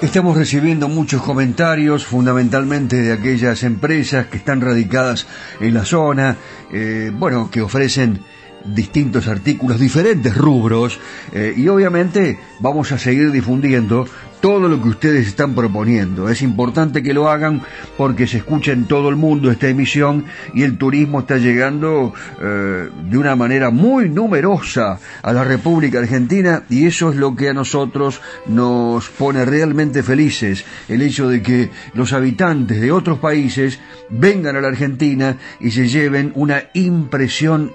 Estamos 0.00 0.36
recibiendo 0.36 0.88
muchos 0.88 1.20
comentarios, 1.20 2.06
fundamentalmente 2.06 3.02
de 3.02 3.12
aquellas 3.12 3.64
empresas 3.64 4.26
que 4.26 4.36
están 4.36 4.60
radicadas 4.60 5.26
en 5.58 5.74
la 5.74 5.84
zona, 5.84 6.36
eh, 6.72 7.10
bueno, 7.12 7.50
que 7.50 7.62
ofrecen 7.62 8.20
distintos 8.64 9.26
artículos, 9.26 9.80
diferentes 9.80 10.36
rubros, 10.36 11.00
eh, 11.32 11.54
y 11.56 11.66
obviamente 11.66 12.38
vamos 12.60 12.92
a 12.92 12.98
seguir 12.98 13.32
difundiendo 13.32 14.06
todo 14.40 14.68
lo 14.68 14.82
que 14.82 14.88
ustedes 14.88 15.28
están 15.28 15.54
proponiendo. 15.54 16.28
Es 16.28 16.42
importante 16.42 17.02
que 17.02 17.14
lo 17.14 17.28
hagan 17.28 17.62
porque 17.96 18.26
se 18.26 18.38
escucha 18.38 18.72
en 18.72 18.84
todo 18.84 19.08
el 19.08 19.16
mundo 19.16 19.50
esta 19.50 19.68
emisión 19.68 20.24
y 20.54 20.62
el 20.62 20.78
turismo 20.78 21.20
está 21.20 21.36
llegando 21.36 22.14
eh, 22.40 22.88
de 23.10 23.18
una 23.18 23.36
manera 23.36 23.70
muy 23.70 24.08
numerosa 24.08 24.98
a 25.22 25.32
la 25.32 25.44
República 25.44 25.98
Argentina 25.98 26.62
y 26.68 26.86
eso 26.86 27.10
es 27.10 27.16
lo 27.16 27.36
que 27.36 27.50
a 27.50 27.54
nosotros 27.54 28.20
nos 28.46 29.08
pone 29.08 29.44
realmente 29.44 30.02
felices, 30.02 30.64
el 30.88 31.02
hecho 31.02 31.28
de 31.28 31.42
que 31.42 31.70
los 31.94 32.12
habitantes 32.12 32.80
de 32.80 32.92
otros 32.92 33.18
países 33.18 33.78
vengan 34.08 34.56
a 34.56 34.60
la 34.60 34.68
Argentina 34.68 35.36
y 35.60 35.70
se 35.70 35.88
lleven 35.88 36.32
una 36.34 36.64
impresión 36.74 37.72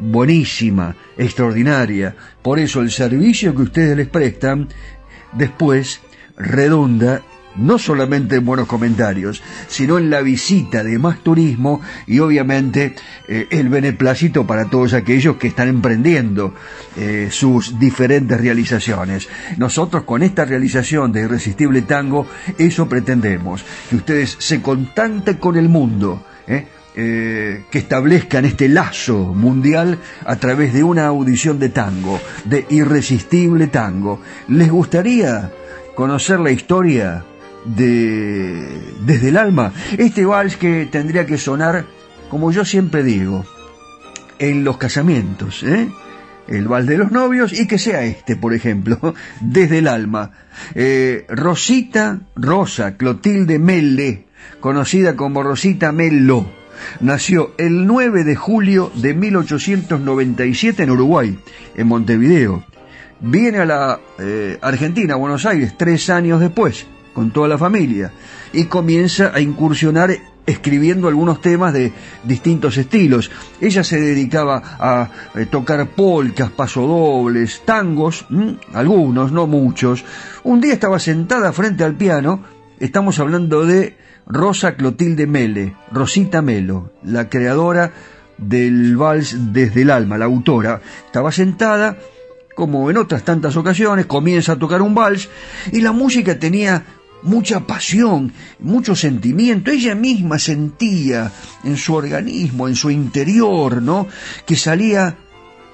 buenísima, 0.00 0.94
extraordinaria. 1.16 2.14
Por 2.42 2.58
eso 2.58 2.80
el 2.80 2.90
servicio 2.90 3.54
que 3.54 3.62
ustedes 3.62 3.96
les 3.96 4.08
prestan 4.08 4.68
después 5.32 6.00
redunda 6.38 7.22
no 7.58 7.78
solamente 7.78 8.36
en 8.36 8.44
buenos 8.44 8.66
comentarios, 8.66 9.42
sino 9.68 9.98
en 9.98 10.10
la 10.10 10.22
visita 10.22 10.82
de 10.84 10.98
más 10.98 11.18
turismo 11.18 11.80
y 12.06 12.20
obviamente 12.20 12.94
eh, 13.26 13.46
el 13.50 13.68
beneplácito 13.68 14.46
para 14.46 14.66
todos 14.66 14.94
aquellos 14.94 15.36
que 15.36 15.48
están 15.48 15.68
emprendiendo 15.68 16.54
eh, 16.96 17.28
sus 17.30 17.78
diferentes 17.78 18.40
realizaciones. 18.40 19.28
Nosotros 19.56 20.04
con 20.04 20.22
esta 20.22 20.44
realización 20.44 21.12
de 21.12 21.22
Irresistible 21.22 21.82
Tango, 21.82 22.26
eso 22.56 22.88
pretendemos, 22.88 23.64
que 23.90 23.96
ustedes 23.96 24.36
se 24.38 24.62
contacten 24.62 25.36
con 25.36 25.56
el 25.56 25.68
mundo, 25.68 26.24
¿eh? 26.46 26.66
que 26.94 27.78
establezcan 27.78 28.44
este 28.44 28.68
lazo 28.68 29.32
mundial 29.32 30.00
a 30.24 30.34
través 30.34 30.72
de 30.72 30.82
una 30.82 31.06
audición 31.06 31.60
de 31.60 31.68
tango, 31.68 32.20
de 32.44 32.66
irresistible 32.70 33.68
tango. 33.68 34.20
¿Les 34.48 34.68
gustaría 34.68 35.48
conocer 35.98 36.38
la 36.38 36.52
historia 36.52 37.24
de 37.64 38.68
Desde 39.04 39.30
el 39.30 39.36
alma. 39.36 39.72
Este 39.98 40.24
vals 40.24 40.56
que 40.56 40.86
tendría 40.86 41.26
que 41.26 41.38
sonar, 41.38 41.86
como 42.30 42.52
yo 42.52 42.64
siempre 42.64 43.02
digo, 43.02 43.44
en 44.38 44.62
los 44.62 44.76
casamientos, 44.76 45.64
¿eh? 45.64 45.88
el 46.46 46.68
vals 46.68 46.86
de 46.86 46.98
los 46.98 47.10
novios 47.10 47.52
y 47.52 47.66
que 47.66 47.78
sea 47.78 48.04
este, 48.04 48.36
por 48.36 48.54
ejemplo, 48.54 49.12
Desde 49.40 49.78
el 49.78 49.88
alma. 49.88 50.30
Eh, 50.76 51.26
Rosita 51.30 52.20
Rosa 52.36 52.96
Clotilde 52.96 53.58
Melle, 53.58 54.26
conocida 54.60 55.16
como 55.16 55.42
Rosita 55.42 55.90
Mello, 55.90 56.46
nació 57.00 57.54
el 57.58 57.88
9 57.88 58.22
de 58.22 58.36
julio 58.36 58.92
de 58.94 59.14
1897 59.14 60.84
en 60.84 60.90
Uruguay, 60.92 61.36
en 61.74 61.88
Montevideo 61.88 62.67
viene 63.20 63.58
a 63.58 63.64
la 63.64 64.00
eh, 64.18 64.58
Argentina, 64.60 65.14
a 65.14 65.16
Buenos 65.16 65.44
Aires, 65.46 65.74
tres 65.76 66.10
años 66.10 66.40
después, 66.40 66.86
con 67.12 67.30
toda 67.30 67.48
la 67.48 67.58
familia, 67.58 68.12
y 68.52 68.64
comienza 68.64 69.32
a 69.34 69.40
incursionar 69.40 70.10
escribiendo 70.46 71.08
algunos 71.08 71.42
temas 71.42 71.74
de 71.74 71.92
distintos 72.24 72.78
estilos. 72.78 73.30
Ella 73.60 73.84
se 73.84 74.00
dedicaba 74.00 74.62
a 74.78 75.10
eh, 75.34 75.46
tocar 75.46 75.86
polcas, 75.88 76.50
pasodobles, 76.50 77.62
tangos, 77.66 78.26
algunos, 78.72 79.30
no 79.30 79.46
muchos. 79.46 80.04
Un 80.44 80.60
día 80.60 80.72
estaba 80.72 80.98
sentada 80.98 81.52
frente 81.52 81.84
al 81.84 81.96
piano, 81.96 82.44
estamos 82.80 83.18
hablando 83.18 83.66
de 83.66 83.96
Rosa 84.26 84.74
Clotilde 84.74 85.26
Mele, 85.26 85.76
Rosita 85.92 86.40
Melo, 86.40 86.92
la 87.02 87.28
creadora 87.28 87.92
del 88.38 88.96
vals 88.96 89.52
Desde 89.52 89.82
el 89.82 89.90
Alma, 89.90 90.16
la 90.16 90.26
autora, 90.26 90.80
estaba 91.06 91.32
sentada 91.32 91.98
como 92.58 92.90
en 92.90 92.96
otras 92.96 93.22
tantas 93.22 93.56
ocasiones, 93.56 94.06
comienza 94.06 94.54
a 94.54 94.58
tocar 94.58 94.82
un 94.82 94.92
vals 94.92 95.28
y 95.70 95.80
la 95.80 95.92
música 95.92 96.40
tenía 96.40 96.84
mucha 97.22 97.60
pasión, 97.60 98.32
mucho 98.58 98.96
sentimiento. 98.96 99.70
Ella 99.70 99.94
misma 99.94 100.40
sentía 100.40 101.30
en 101.62 101.76
su 101.76 101.94
organismo, 101.94 102.66
en 102.66 102.74
su 102.74 102.90
interior, 102.90 103.80
¿no? 103.80 104.08
Que 104.44 104.56
salía 104.56 105.16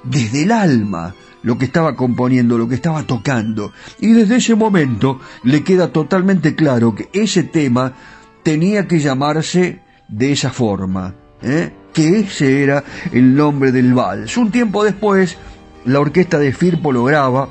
desde 0.03 0.43
el 0.43 0.53
alma 0.53 1.15
lo 1.43 1.57
que 1.57 1.65
estaba 1.65 1.97
componiendo, 1.97 2.59
lo 2.59 2.69
que 2.69 2.75
estaba 2.75 3.05
tocando. 3.05 3.73
Y 3.99 4.13
desde 4.13 4.37
ese 4.37 4.55
momento 4.55 5.21
le 5.43 5.65
queda 5.65 5.89
totalmente 5.89 6.55
claro 6.55 6.95
que 6.95 7.09
ese 7.15 7.45
tema 7.45 7.95
tenía 8.43 8.87
que 8.87 9.01
llamarse 9.01 9.81
de 10.07 10.33
esa 10.33 10.51
forma, 10.51 11.15
¿eh? 11.41 11.73
que 11.95 12.19
ese 12.19 12.63
era 12.63 12.85
el 13.11 13.35
nombre 13.35 13.73
del 13.73 13.95
vals. 13.95 14.37
Un 14.37 14.51
tiempo 14.51 14.85
después, 14.85 15.39
la 15.85 16.01
orquesta 16.01 16.39
de 16.39 16.53
Firpo 16.53 16.93
lo 16.93 17.05
graba, 17.05 17.49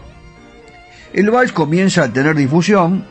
el 1.13 1.29
vals 1.29 1.51
comienza 1.51 2.03
a 2.03 2.11
tener 2.11 2.35
difusión, 2.35 3.05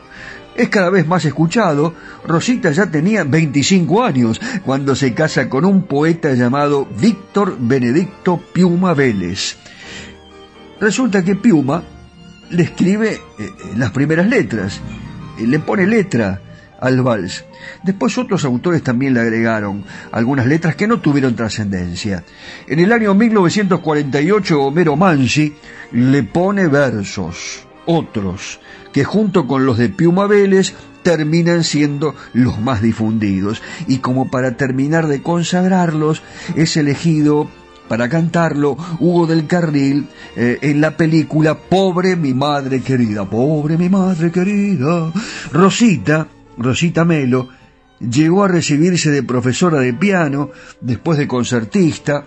es 0.55 0.69
cada 0.69 0.89
vez 0.89 1.07
más 1.07 1.25
escuchado. 1.25 1.93
Rosita 2.25 2.71
ya 2.71 2.91
tenía 2.91 3.23
25 3.23 4.03
años 4.03 4.39
cuando 4.65 4.95
se 4.95 5.13
casa 5.13 5.49
con 5.49 5.65
un 5.65 5.83
poeta 5.83 6.33
llamado 6.33 6.87
Víctor 6.99 7.57
Benedicto 7.59 8.41
Piuma 8.53 8.93
Vélez. 8.93 9.57
Resulta 10.79 11.23
que 11.23 11.35
Piuma 11.35 11.83
le 12.49 12.63
escribe 12.63 13.13
eh, 13.13 13.49
las 13.77 13.91
primeras 13.91 14.27
letras, 14.27 14.81
le 15.39 15.59
pone 15.59 15.87
letra 15.87 16.41
al 16.83 17.01
vals. 17.01 17.45
Después 17.81 18.17
otros 18.17 18.43
autores 18.43 18.83
también 18.83 19.13
le 19.13 19.21
agregaron 19.21 19.83
algunas 20.11 20.45
letras 20.45 20.75
que 20.75 20.85
no 20.85 20.99
tuvieron 20.99 21.35
trascendencia. 21.35 22.23
En 22.67 22.79
el 22.79 22.91
año 22.91 23.13
1948 23.13 24.61
Homero 24.61 24.95
Mansi 24.97 25.53
le 25.93 26.23
pone 26.23 26.67
versos, 26.67 27.65
otros, 27.85 28.59
que 28.91 29.05
junto 29.05 29.47
con 29.47 29.65
los 29.65 29.77
de 29.77 29.89
Piuma 29.89 30.27
terminan 31.03 31.63
siendo 31.63 32.15
los 32.33 32.59
más 32.59 32.81
difundidos. 32.81 33.61
Y 33.87 33.99
como 33.99 34.29
para 34.29 34.57
terminar 34.57 35.07
de 35.07 35.21
consagrarlos, 35.21 36.21
es 36.55 36.75
elegido 36.75 37.49
para 37.87 38.09
cantarlo 38.09 38.77
Hugo 38.99 39.27
del 39.27 39.45
Carril 39.45 40.07
eh, 40.35 40.57
en 40.61 40.81
la 40.81 40.97
película 40.97 41.55
Pobre 41.55 42.15
mi 42.15 42.33
madre 42.33 42.81
querida, 42.81 43.25
pobre 43.25 43.77
mi 43.77 43.89
madre 43.89 44.31
querida. 44.31 45.11
Rosita, 45.51 46.27
Rosita 46.57 47.05
Melo, 47.05 47.49
llegó 47.99 48.43
a 48.43 48.47
recibirse 48.47 49.11
de 49.11 49.23
profesora 49.23 49.79
de 49.79 49.93
piano, 49.93 50.51
después 50.81 51.17
de 51.17 51.27
concertista. 51.27 52.25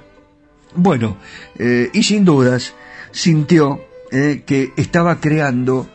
Bueno, 0.74 1.16
eh, 1.58 1.90
y 1.92 2.02
sin 2.02 2.24
dudas 2.24 2.74
sintió 3.10 3.80
eh, 4.10 4.42
que 4.46 4.72
estaba 4.76 5.20
creando 5.20 5.88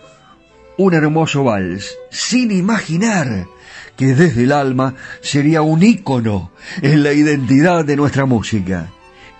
un 0.77 0.93
hermoso 0.93 1.43
vals, 1.43 1.95
sin 2.09 2.51
imaginar 2.51 3.47
que 3.95 4.15
desde 4.15 4.43
el 4.43 4.51
alma 4.51 4.95
sería 5.21 5.61
un 5.61 5.83
ícono 5.83 6.51
en 6.81 7.03
la 7.03 7.13
identidad 7.13 7.85
de 7.85 7.95
nuestra 7.95 8.25
música. 8.25 8.91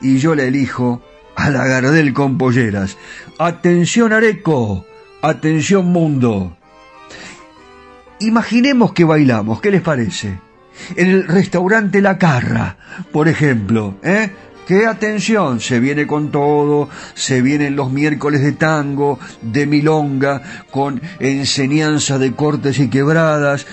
Y 0.02 0.18
yo 0.18 0.36
le 0.36 0.48
elijo 0.48 1.02
a 1.36 1.50
la 1.50 1.66
Gardel 1.66 2.14
con 2.14 2.38
polleras. 2.38 2.98
Atención 3.40 4.14
Areco, 4.14 4.86
atención 5.22 5.86
mundo. 5.86 6.58
Imaginemos 8.22 8.94
que 8.94 9.04
bailamos, 9.04 9.62
¿qué 9.62 9.72
les 9.72 9.82
parece? 9.82 10.40
En 10.96 11.10
el 11.10 11.28
restaurante 11.28 12.02
La 12.02 12.20
Carra, 12.20 12.78
por 13.12 13.28
ejemplo, 13.28 13.96
¿eh? 14.04 14.30
¡Qué 14.68 14.86
atención! 14.86 15.60
Se 15.60 15.80
viene 15.80 16.06
con 16.06 16.32
todo, 16.32 16.88
se 17.16 17.42
vienen 17.42 17.76
los 17.76 17.92
miércoles 17.92 18.42
de 18.42 18.52
tango, 18.52 19.20
de 19.42 19.66
milonga, 19.66 20.42
con 20.70 21.02
enseñanza 21.20 22.20
de 22.20 22.34
cortes 22.34 22.78
y 22.80 22.90
quebradas. 22.90 23.66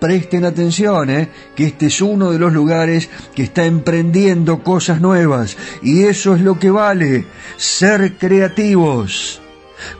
Presten 0.00 0.44
atención, 0.44 1.08
¿eh? 1.08 1.30
que 1.56 1.64
este 1.64 1.86
es 1.86 2.02
uno 2.02 2.30
de 2.30 2.38
los 2.38 2.52
lugares 2.52 3.08
que 3.34 3.42
está 3.42 3.64
emprendiendo 3.64 4.62
cosas 4.62 5.00
nuevas. 5.00 5.56
Y 5.82 6.04
eso 6.04 6.34
es 6.34 6.42
lo 6.42 6.58
que 6.58 6.70
vale, 6.70 7.24
ser 7.56 8.18
creativos. 8.18 9.40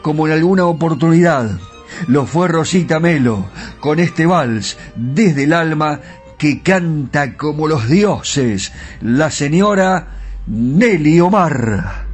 Como 0.03 0.27
en 0.27 0.35
alguna 0.35 0.67
oportunidad 0.67 1.59
lo 2.07 2.27
fue 2.27 2.49
Rosita 2.49 3.01
Melo, 3.01 3.47
con 3.81 3.99
este 4.01 4.27
vals 4.27 4.77
desde 4.97 5.45
el 5.45 5.53
alma 5.53 6.01
que 6.39 6.63
canta 6.63 7.37
como 7.37 7.69
los 7.69 7.89
dioses, 7.89 8.73
la 9.01 9.31
señora 9.31 10.09
Nelly 10.47 11.21
Omar. 11.21 12.05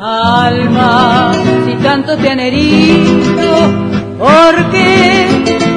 Alma, 0.00 1.32
si 1.66 1.74
tanto 1.82 2.16
te 2.16 2.30
han 2.30 2.40
herido, 2.40 3.50
¿por 4.18 4.70
qué 4.70 5.26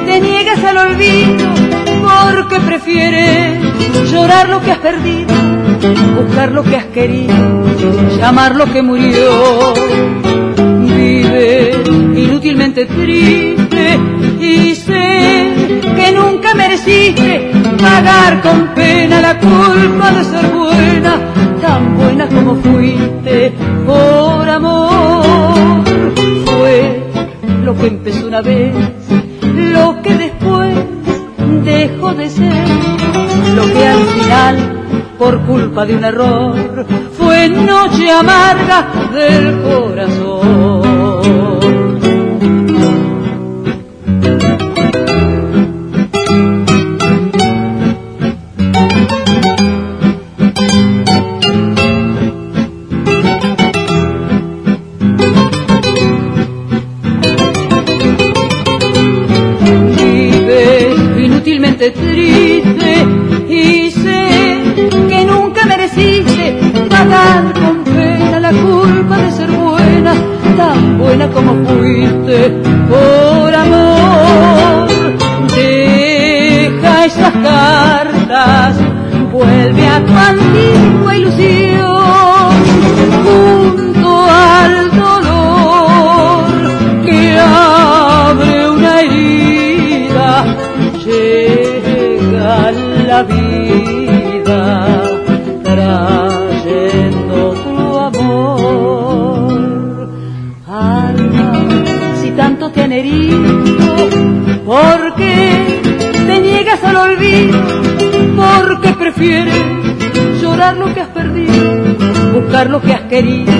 te 0.06 0.20
niegas 0.20 0.62
al 0.64 0.76
olvido? 0.76 1.48
¿Por 2.02 2.48
qué 2.48 2.60
prefieres 2.60 3.71
llorar 4.12 4.48
lo 4.48 4.60
que 4.60 4.72
has 4.72 4.78
perdido, 4.78 5.34
buscar 6.16 6.52
lo 6.52 6.62
que 6.62 6.76
has 6.76 6.84
querido, 6.86 7.64
llamar 8.18 8.54
lo 8.54 8.66
que 8.66 8.82
murió? 8.82 9.72
Vives 10.84 11.78
inútilmente 12.14 12.84
triste 12.84 13.98
y 14.38 14.74
sé 14.74 15.52
que 15.96 16.12
nunca 16.12 16.54
mereciste 16.54 17.50
pagar 17.80 18.42
con 18.42 18.68
pena 18.74 19.20
la 19.20 19.38
culpa 19.38 20.12
de 20.12 20.24
ser 20.24 20.46
buena, 20.48 21.18
tan 21.62 21.96
buena 21.96 22.28
como 22.28 22.56
fuiste 22.56 23.52
por 23.86 24.48
amor. 24.48 25.82
Fue 26.44 27.02
lo 27.64 27.74
que 27.76 27.86
empezó 27.86 28.26
una 28.26 28.42
vez, 28.42 28.74
lo 29.54 30.02
que 30.02 30.14
después 30.14 30.91
dejó 31.64 32.14
de 32.14 32.28
ser, 32.28 32.68
lo 33.56 33.72
que 33.72 33.86
al 33.86 33.98
final 33.98 34.82
por 35.18 35.40
culpa 35.42 35.86
de 35.86 35.96
un 35.96 36.04
error 36.04 36.86
fue 37.16 37.48
noche 37.48 38.10
amarga 38.10 38.88
del 39.12 39.62
corazón. 39.62 40.81
Triste 61.90 63.06
y 63.48 63.90
sé 63.90 64.62
que 65.08 65.24
nunca 65.24 65.66
mereciste 65.66 66.54
pagar 66.88 67.52
con 67.54 67.84
pena 67.84 68.38
la 68.40 68.50
culpa 68.50 69.16
de 69.16 69.30
ser 69.32 69.50
buena, 69.50 70.14
tan 70.56 70.98
buena 70.98 71.28
como 71.28 71.54
fuiste 71.66 72.50
por 72.88 73.54
amor. 73.54 74.88
Deja 75.54 77.04
esas 77.06 77.32
cartas, 77.32 78.76
vuelve 79.32 79.86
a 79.86 80.04
tu 80.04 80.12
antigua 80.16 81.16
ilusión 81.16 81.61
buscar 112.62 112.70
lo 112.70 112.80
que 112.80 112.92
has 112.92 113.02
querido, 113.02 113.52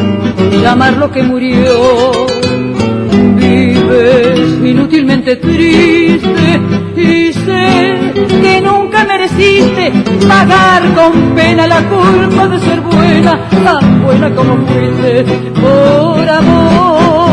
llamar 0.63 0.97
lo 0.97 1.11
que 1.11 1.23
murió? 1.23 2.13
Vives 3.37 4.39
inútilmente 4.65 5.37
triste 5.37 6.61
y 6.97 7.33
sé 7.33 8.13
que 8.43 8.61
nunca 8.61 9.05
mereciste 9.05 9.93
pagar 10.29 10.83
con 10.95 11.35
pena 11.35 11.67
la 11.67 11.83
culpa 11.89 12.49
de 12.49 12.61
ser 12.61 12.81
buena, 12.81 13.49
tan 13.65 14.03
buena 14.03 14.35
como 14.35 14.57
fuiste 14.67 15.25
por 15.61 16.29
amor. 16.29 17.33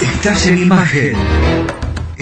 Estás 0.00 0.46
en 0.46 0.58
imagen. 0.58 1.81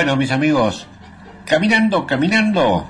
Bueno, 0.00 0.16
mis 0.16 0.30
amigos, 0.30 0.86
caminando, 1.44 2.06
caminando, 2.06 2.88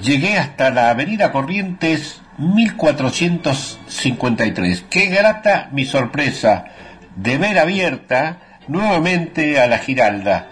llegué 0.00 0.38
hasta 0.38 0.70
la 0.70 0.88
avenida 0.88 1.32
Corrientes 1.32 2.22
1453. 2.38 4.86
Qué 4.88 5.08
grata 5.08 5.68
mi 5.70 5.84
sorpresa 5.84 6.64
de 7.14 7.36
ver 7.36 7.58
abierta 7.58 8.38
nuevamente 8.68 9.60
a 9.60 9.66
la 9.66 9.76
Giralda, 9.76 10.46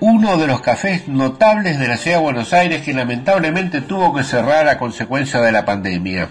uno 0.00 0.38
de 0.38 0.48
los 0.48 0.60
cafés 0.60 1.06
notables 1.06 1.78
de 1.78 1.86
la 1.86 1.96
ciudad 1.96 2.16
de 2.16 2.24
Buenos 2.24 2.52
Aires 2.52 2.82
que 2.82 2.94
lamentablemente 2.94 3.80
tuvo 3.80 4.12
que 4.12 4.24
cerrar 4.24 4.66
a 4.66 4.76
consecuencia 4.76 5.40
de 5.40 5.52
la 5.52 5.64
pandemia. 5.64 6.30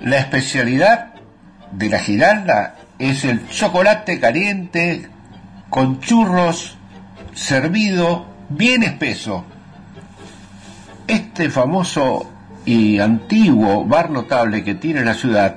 La 0.00 0.18
especialidad 0.18 1.14
de 1.70 1.90
la 1.90 2.00
Giralda 2.00 2.74
es 2.98 3.24
el 3.24 3.48
chocolate 3.48 4.18
caliente 4.18 5.08
con 5.70 6.00
churros 6.00 6.77
servido 7.38 8.26
bien 8.48 8.82
espeso. 8.82 9.44
Este 11.06 11.48
famoso 11.50 12.28
y 12.66 12.98
antiguo 12.98 13.84
bar 13.84 14.10
notable 14.10 14.64
que 14.64 14.74
tiene 14.74 15.04
la 15.04 15.14
ciudad 15.14 15.56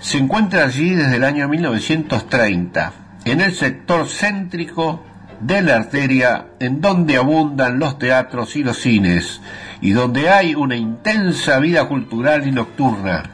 se 0.00 0.18
encuentra 0.18 0.64
allí 0.64 0.94
desde 0.94 1.16
el 1.16 1.24
año 1.24 1.48
1930, 1.48 2.92
en 3.26 3.40
el 3.42 3.54
sector 3.54 4.08
céntrico 4.08 5.04
de 5.40 5.60
la 5.60 5.76
arteria 5.76 6.46
en 6.58 6.80
donde 6.80 7.16
abundan 7.16 7.78
los 7.78 7.98
teatros 7.98 8.56
y 8.56 8.62
los 8.62 8.78
cines 8.78 9.42
y 9.82 9.90
donde 9.90 10.30
hay 10.30 10.54
una 10.54 10.76
intensa 10.76 11.58
vida 11.58 11.86
cultural 11.86 12.46
y 12.46 12.52
nocturna. 12.52 13.24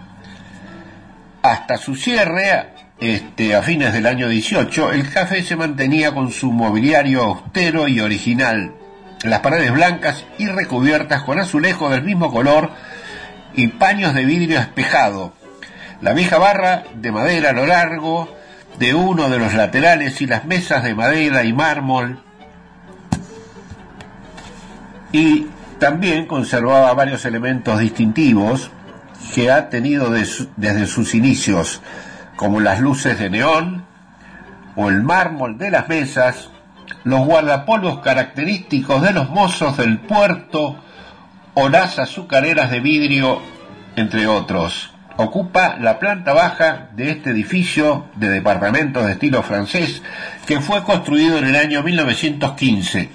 Hasta 1.42 1.76
su 1.76 1.94
cierre 1.94 2.75
este, 2.98 3.54
a 3.54 3.62
fines 3.62 3.92
del 3.92 4.06
año 4.06 4.28
18, 4.28 4.92
el 4.92 5.10
café 5.10 5.42
se 5.42 5.56
mantenía 5.56 6.14
con 6.14 6.30
su 6.30 6.50
mobiliario 6.50 7.22
austero 7.22 7.88
y 7.88 8.00
original, 8.00 8.72
las 9.22 9.40
paredes 9.40 9.72
blancas 9.72 10.24
y 10.38 10.46
recubiertas 10.46 11.22
con 11.22 11.38
azulejos 11.38 11.90
del 11.90 12.04
mismo 12.04 12.32
color 12.32 12.70
y 13.54 13.68
paños 13.68 14.14
de 14.14 14.24
vidrio 14.24 14.58
espejado, 14.58 15.34
la 16.00 16.14
vieja 16.14 16.38
barra 16.38 16.84
de 16.94 17.12
madera 17.12 17.50
a 17.50 17.54
lo 17.54 17.66
largo 17.66 18.34
de 18.78 18.94
uno 18.94 19.28
de 19.28 19.38
los 19.38 19.54
laterales 19.54 20.20
y 20.20 20.26
las 20.26 20.44
mesas 20.44 20.82
de 20.82 20.94
madera 20.94 21.44
y 21.44 21.52
mármol, 21.52 22.22
y 25.12 25.46
también 25.78 26.26
conservaba 26.26 26.92
varios 26.94 27.24
elementos 27.26 27.78
distintivos 27.78 28.70
que 29.34 29.50
ha 29.50 29.68
tenido 29.68 30.10
desde 30.10 30.86
sus 30.86 31.14
inicios, 31.14 31.82
como 32.36 32.60
las 32.60 32.80
luces 32.80 33.18
de 33.18 33.30
neón 33.30 33.84
o 34.76 34.88
el 34.90 35.02
mármol 35.02 35.58
de 35.58 35.70
las 35.70 35.88
mesas, 35.88 36.50
los 37.04 37.24
guardapolvos 37.24 38.00
característicos 38.00 39.02
de 39.02 39.12
los 39.12 39.30
mozos 39.30 39.76
del 39.78 39.98
puerto 39.98 40.76
o 41.54 41.68
las 41.68 41.98
azucareras 41.98 42.70
de 42.70 42.80
vidrio, 42.80 43.40
entre 43.96 44.26
otros. 44.26 44.90
Ocupa 45.16 45.78
la 45.80 45.98
planta 45.98 46.34
baja 46.34 46.90
de 46.94 47.10
este 47.10 47.30
edificio 47.30 48.04
de 48.16 48.28
departamentos 48.28 49.06
de 49.06 49.12
estilo 49.12 49.42
francés 49.42 50.02
que 50.46 50.60
fue 50.60 50.84
construido 50.84 51.38
en 51.38 51.46
el 51.46 51.56
año 51.56 51.82
1915. 51.82 53.08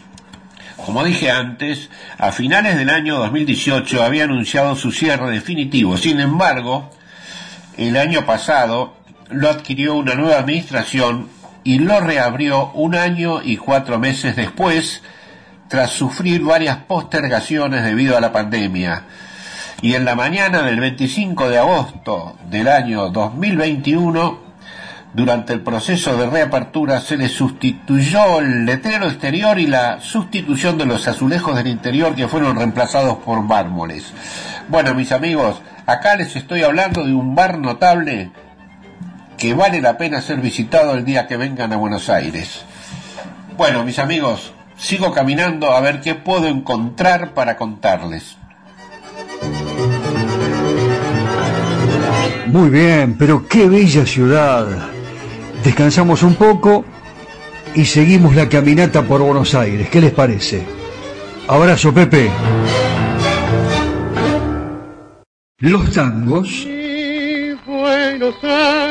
Como 0.84 1.04
dije 1.04 1.30
antes, 1.30 1.92
a 2.18 2.32
finales 2.32 2.76
del 2.76 2.90
año 2.90 3.18
2018 3.18 4.02
había 4.02 4.24
anunciado 4.24 4.76
su 4.76 4.92
cierre 4.92 5.30
definitivo. 5.30 5.96
Sin 5.96 6.20
embargo, 6.20 6.90
el 7.78 7.96
año 7.98 8.26
pasado 8.26 8.96
lo 9.32 9.50
adquirió 9.50 9.96
una 9.96 10.16
nueva 10.16 10.38
administración 10.38 11.28
y 11.64 11.80
lo 11.80 12.00
reabrió 12.00 12.72
un 12.74 12.96
año 12.96 13.42
y 13.44 13.58
cuatro 13.58 14.00
meses 14.00 14.36
después 14.36 15.02
tras 15.68 15.92
sufrir 15.92 16.42
varias 16.44 16.78
postergaciones 16.78 17.84
debido 17.84 18.18
a 18.18 18.22
la 18.22 18.34
pandemia. 18.34 19.04
Y 19.82 19.96
en 19.96 20.06
la 20.06 20.16
mañana 20.16 20.64
del 20.64 20.80
25 20.80 21.50
de 21.50 21.58
agosto 21.58 22.38
del 22.50 22.68
año 22.68 23.10
2021, 23.10 24.52
durante 25.14 25.54
el 25.54 25.62
proceso 25.62 26.16
de 26.18 26.30
reapertura 26.30 27.02
se 27.02 27.18
le 27.18 27.28
sustituyó 27.28 28.40
el 28.40 28.66
letrero 28.66 29.08
exterior 29.08 29.60
y 29.60 29.68
la 29.68 30.00
sustitución 30.00 30.78
de 30.78 30.86
los 30.86 31.08
azulejos 31.08 31.56
del 31.56 31.68
interior 31.68 32.16
que 32.16 32.28
fueron 32.28 32.58
reemplazados 32.58 33.18
por 33.18 33.42
mármoles. 33.42 34.14
Bueno, 34.68 34.94
mis 34.94 35.12
amigos, 35.12 35.62
acá 35.86 36.16
les 36.16 36.36
estoy 36.36 36.64
hablando 36.64 37.04
de 37.04 37.14
un 37.14 37.34
bar 37.34 37.58
notable 37.58 38.32
que 39.42 39.56
vale 39.56 39.82
la 39.82 39.98
pena 39.98 40.22
ser 40.22 40.40
visitado 40.40 40.94
el 40.94 41.04
día 41.04 41.26
que 41.26 41.36
vengan 41.36 41.74
a 41.74 41.76
Buenos 41.76 42.12
Aires. 42.12 42.64
Bueno, 43.58 43.84
mis 43.84 43.98
amigos, 43.98 44.54
sigo 44.78 45.12
caminando 45.12 45.74
a 45.74 45.82
ver 45.82 46.00
qué 46.00 46.14
puedo 46.14 46.46
encontrar 46.46 47.34
para 47.34 47.58
contarles. 47.58 48.38
Muy 52.46 52.70
bien, 52.70 53.16
pero 53.18 53.48
qué 53.48 53.68
bella 53.68 54.06
ciudad. 54.06 54.68
Descansamos 55.64 56.22
un 56.22 56.36
poco 56.36 56.86
y 57.74 57.86
seguimos 57.86 58.36
la 58.36 58.48
caminata 58.48 59.02
por 59.02 59.22
Buenos 59.22 59.56
Aires. 59.56 59.90
¿Qué 59.90 60.02
les 60.02 60.12
parece? 60.12 60.64
Abrazo, 61.48 61.92
Pepe. 61.92 62.30
Los 65.58 65.92
tangos. 65.92 66.68
Mi 66.68 67.56
Buenos 67.66 68.36
Aires 68.44 68.91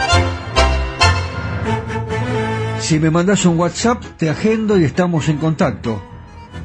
Si 2.91 2.99
me 2.99 3.09
mandas 3.09 3.45
un 3.45 3.57
WhatsApp, 3.57 4.03
te 4.17 4.29
agendo 4.29 4.77
y 4.77 4.83
estamos 4.83 5.29
en 5.29 5.37
contacto. 5.37 6.03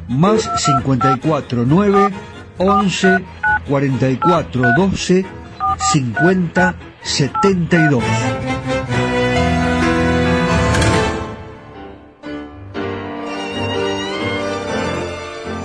Más 0.09 0.51
54 0.57 1.63
9 1.65 2.11
11 2.59 3.25
44 3.69 4.63
12 4.77 5.25
50 5.93 6.75
72. 7.01 8.03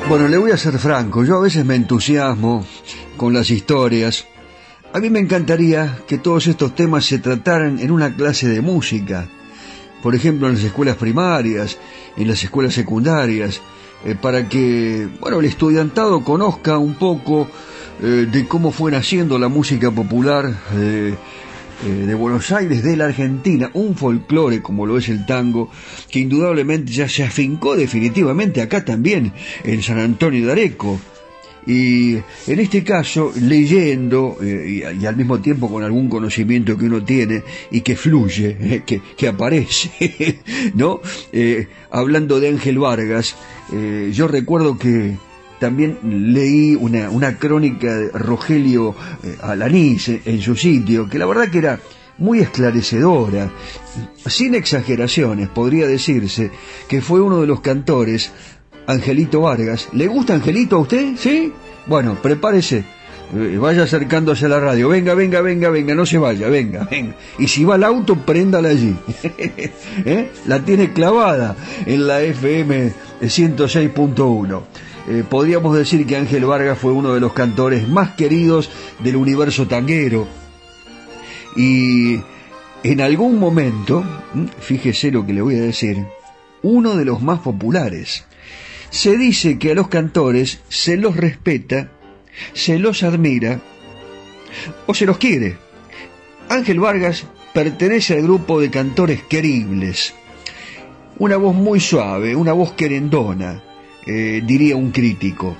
Bueno, 0.08 0.28
le 0.28 0.38
voy 0.38 0.52
a 0.52 0.58
ser 0.58 0.78
franco, 0.78 1.24
yo 1.26 1.38
a 1.38 1.42
veces 1.42 1.66
me 1.66 1.74
entusiasmo 1.74 2.64
con 3.18 3.34
las 3.34 3.50
historias. 3.50 4.28
A 4.94 5.00
mí 5.00 5.10
me 5.10 5.22
encantaría 5.22 5.98
que 6.08 6.20
todos 6.20 6.46
estos 6.46 6.76
temas 6.76 7.06
se 7.06 7.18
trataran 7.18 7.80
en 7.80 7.90
una 7.90 8.16
clase 8.16 8.48
de 8.48 8.62
música. 8.62 9.28
Por 10.02 10.16
ejemplo, 10.16 10.48
en 10.48 10.56
las 10.56 10.64
escuelas 10.64 10.98
primarias, 10.98 11.78
en 12.18 12.28
las 12.28 12.44
escuelas 12.44 12.74
secundarias, 12.74 13.62
eh, 14.04 14.16
para 14.20 14.50
que, 14.50 15.08
bueno, 15.20 15.40
el 15.40 15.46
estudiantado 15.46 16.24
conozca 16.24 16.78
un 16.78 16.96
poco 16.96 17.48
eh, 18.02 18.28
de 18.32 18.48
cómo 18.48 18.72
fue 18.72 18.92
naciendo 18.92 19.38
la 19.38 19.48
música 19.48 19.92
popular 19.92 20.52
eh, 20.74 21.16
de 21.84 22.14
Buenos 22.14 22.52
Aires, 22.52 22.84
de 22.84 22.96
la 22.96 23.06
Argentina, 23.06 23.72
un 23.74 23.96
folclore 23.96 24.62
como 24.62 24.86
lo 24.86 24.98
es 24.98 25.10
el 25.10 25.26
tango, 25.26 25.70
que 26.10 26.20
indudablemente 26.20 26.92
ya 26.92 27.10
se 27.10 27.24
afincó 27.24 27.76
definitivamente 27.76 28.62
acá 28.62 28.86
también, 28.86 29.34
en 29.64 29.82
San 29.82 29.98
Antonio 29.98 30.46
de 30.46 30.52
Areco. 30.52 31.00
Y 31.68 32.16
en 32.48 32.60
este 32.60 32.84
caso, 32.84 33.32
leyendo 33.40 34.38
eh, 34.42 34.96
y, 35.00 35.06
al 35.06 35.16
mismo 35.16 35.40
tiempo 35.40 35.70
con 35.70 35.84
algún 35.84 36.10
conocimiento 36.10 36.78
que 36.78 36.86
uno 36.86 37.04
tiene 37.04 37.44
y 37.70 37.82
que 37.82 37.96
fluye, 37.96 38.58
eh, 38.60 38.84
que, 38.86 39.02
que 39.16 39.28
aparece, 39.28 40.40
¿no? 40.76 41.02
Eh, 41.32 41.68
hablando 41.92 42.40
de 42.40 42.50
Ángel 42.50 42.80
Vargas, 42.80 43.36
yo 44.12 44.28
recuerdo 44.28 44.78
que 44.78 45.16
también 45.62 46.00
leí 46.34 46.76
una, 46.76 47.12
una 47.12 47.38
crónica 47.38 47.96
de 47.96 48.10
Rogelio 48.10 48.96
Alanís 49.44 50.10
eh, 50.10 50.22
en 50.26 50.42
su 50.42 50.56
sitio, 50.56 51.08
que 51.08 51.20
la 51.20 51.28
verdad 51.28 51.50
que 51.52 51.60
era 51.60 51.80
muy 52.18 52.40
esclarecedora. 52.40 53.52
Sin 54.26 54.56
exageraciones, 54.56 55.50
podría 55.50 55.86
decirse 55.86 56.50
que 56.88 57.02
fue 57.02 57.22
uno 57.22 57.42
de 57.42 57.46
los 57.46 57.62
cantores, 57.62 58.32
Angelito 58.88 59.42
Vargas. 59.42 59.90
¿Le 59.94 60.08
gusta 60.08 60.34
Angelito 60.34 60.78
a 60.78 60.80
usted? 60.80 61.16
¿Sí? 61.18 61.52
Bueno, 61.88 62.18
prepárese. 62.22 62.84
Eh, 63.34 63.58
Vaya 63.58 63.84
acercándose 63.84 64.46
a 64.46 64.50
la 64.50 64.60
radio. 64.60 64.90
Venga, 64.90 65.14
venga, 65.14 65.42
venga, 65.42 65.70
venga, 65.70 65.96
no 65.96 66.06
se 66.06 66.18
vaya, 66.18 66.50
venga, 66.50 66.88
venga. 66.90 67.16
Y 67.40 67.48
si 67.48 67.64
va 67.64 67.76
al 67.76 67.84
auto, 67.84 68.16
préndala 68.16 68.70
allí. 68.70 68.96
¿Eh? 70.06 70.32
La 70.48 70.60
tiene 70.60 70.92
clavada 70.94 71.56
en 71.86 72.08
la 72.08 72.22
FM 72.22 72.94
106.1 73.22 74.62
eh, 75.08 75.24
podríamos 75.28 75.76
decir 75.76 76.06
que 76.06 76.16
Ángel 76.16 76.46
Vargas 76.46 76.78
fue 76.78 76.92
uno 76.92 77.14
de 77.14 77.20
los 77.20 77.34
cantores 77.34 77.88
más 77.88 78.12
queridos 78.12 78.70
del 79.00 79.16
universo 79.16 79.68
tanguero. 79.68 80.28
Y 81.56 82.20
en 82.84 83.02
algún 83.02 83.40
momento, 83.40 84.04
fíjese 84.60 85.12
lo 85.12 85.26
que 85.26 85.34
le 85.34 85.42
voy 85.42 85.56
a 85.56 85.62
decir, 85.62 86.06
uno 86.62 86.96
de 86.96 87.06
los 87.06 87.22
más 87.22 87.40
populares. 87.40 88.26
Se 88.92 89.18
dice 89.18 89.58
que 89.58 89.72
a 89.72 89.74
los 89.74 89.88
cantores 89.88 90.60
se 90.68 90.98
los 90.98 91.16
respeta, 91.16 91.90
se 92.54 92.78
los 92.78 93.04
admira 93.04 93.62
o 94.86 94.94
se 94.94 95.06
los 95.06 95.18
quiere. 95.18 95.58
Ángel 96.50 96.82
Vargas 96.82 97.26
pertenece 97.54 98.16
al 98.16 98.24
grupo 98.24 98.60
de 98.60 98.70
cantores 98.70 99.24
queribles. 99.24 100.14
Una 101.20 101.38
voz 101.38 101.56
muy 101.56 101.80
suave, 101.80 102.36
una 102.36 102.52
voz 102.52 102.74
querendona, 102.74 103.64
eh, 104.06 104.42
diría 104.46 104.76
un 104.76 104.92
crítico. 104.92 105.56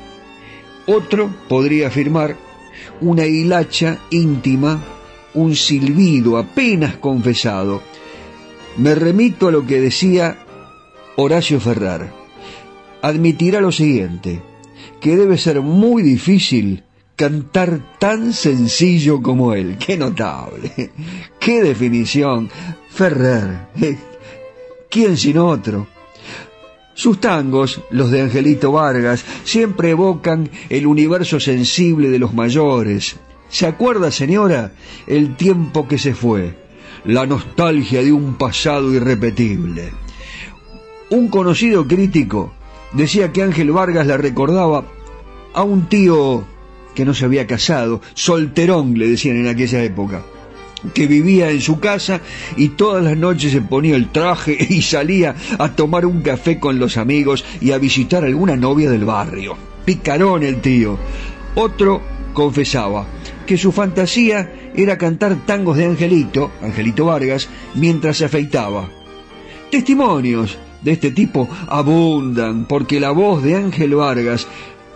Otro 0.88 1.34
podría 1.48 1.88
afirmar 1.88 2.36
una 3.00 3.26
hilacha 3.26 3.98
íntima, 4.10 4.84
un 5.36 5.56
silbido 5.56 6.38
apenas 6.38 6.98
confesado. 6.98 7.82
Me 8.76 8.94
remito 8.94 9.48
a 9.48 9.52
lo 9.52 9.66
que 9.66 9.80
decía 9.80 10.38
Horacio 11.16 11.62
Ferrar. 11.62 12.21
Admitirá 13.02 13.62
lo 13.62 13.72
siguiente, 13.72 14.42
que 15.00 15.16
debe 15.18 15.38
ser 15.38 15.62
muy 15.62 16.04
difícil 16.04 16.84
cantar 17.16 17.98
tan 18.00 18.34
sencillo 18.34 19.22
como 19.22 19.54
él. 19.54 19.78
Qué 19.86 19.98
notable, 19.98 20.92
qué 21.40 21.62
definición. 21.62 22.50
Ferrer, 22.90 23.68
¿quién 24.90 25.18
sin 25.18 25.38
otro? 25.38 25.88
Sus 26.94 27.20
tangos, 27.20 27.82
los 27.90 28.12
de 28.12 28.22
Angelito 28.22 28.72
Vargas, 28.72 29.24
siempre 29.44 29.92
evocan 29.92 30.50
el 30.70 30.86
universo 30.86 31.40
sensible 31.40 32.10
de 32.10 32.20
los 32.20 32.34
mayores. 32.34 33.16
¿Se 33.50 33.66
acuerda, 33.66 34.12
señora, 34.12 34.74
el 35.08 35.36
tiempo 35.36 35.88
que 35.88 35.98
se 35.98 36.14
fue? 36.14 36.56
La 37.06 37.26
nostalgia 37.26 38.04
de 38.04 38.12
un 38.12 38.36
pasado 38.36 38.94
irrepetible. 38.94 39.92
Un 41.10 41.28
conocido 41.30 41.88
crítico 41.88 42.54
decía 42.94 43.32
que 43.32 43.44
Ángel 43.44 43.72
Vargas 43.72 44.08
la 44.08 44.18
recordaba 44.18 44.86
a 45.54 45.64
un 45.64 45.88
tío 45.88 46.44
que 46.96 47.06
no 47.06 47.14
se 47.14 47.26
había 47.26 47.48
casado, 47.48 48.02
solterón 48.14 48.98
le 48.98 49.08
decían 49.08 49.38
en 49.38 49.48
aquella 49.48 49.84
época 49.84 50.22
que 50.94 51.08
vivía 51.08 51.52
en 51.52 51.62
su 51.62 51.80
casa 51.80 52.22
y 52.58 52.70
todas 52.70 53.04
las 53.04 53.18
noches 53.18 53.52
se 53.52 53.62
ponía 53.62 53.96
el 53.96 54.10
traje 54.10 54.58
y 54.70 54.82
salía 54.82 55.36
a 55.60 55.70
tomar 55.70 56.06
un 56.06 56.22
café 56.22 56.60
con 56.60 56.80
los 56.80 56.98
amigos 56.98 57.46
y 57.60 57.72
a 57.72 57.78
visitar 57.78 58.24
alguna 58.24 58.56
novia 58.56 58.90
del 58.90 59.06
barrio. 59.06 59.56
Picarón 59.86 60.44
el 60.44 60.62
tío. 60.62 60.98
Otro 61.56 62.02
confesaba 62.34 63.06
que 63.46 63.58
su 63.58 63.72
fantasía 63.72 64.72
era 64.76 64.98
cantar 64.98 65.36
tangos 65.46 65.78
de 65.78 65.86
Angelito, 65.86 66.52
Angelito 66.62 67.06
Vargas, 67.06 67.50
mientras 67.76 68.18
se 68.18 68.26
afeitaba. 68.26 68.90
Testimonios 69.72 70.58
de 70.82 70.92
este 70.92 71.12
tipo 71.12 71.48
abundan 71.70 72.66
porque 72.66 73.00
la 73.00 73.12
voz 73.12 73.42
de 73.42 73.56
Ángel 73.56 73.96
Vargas 73.96 74.46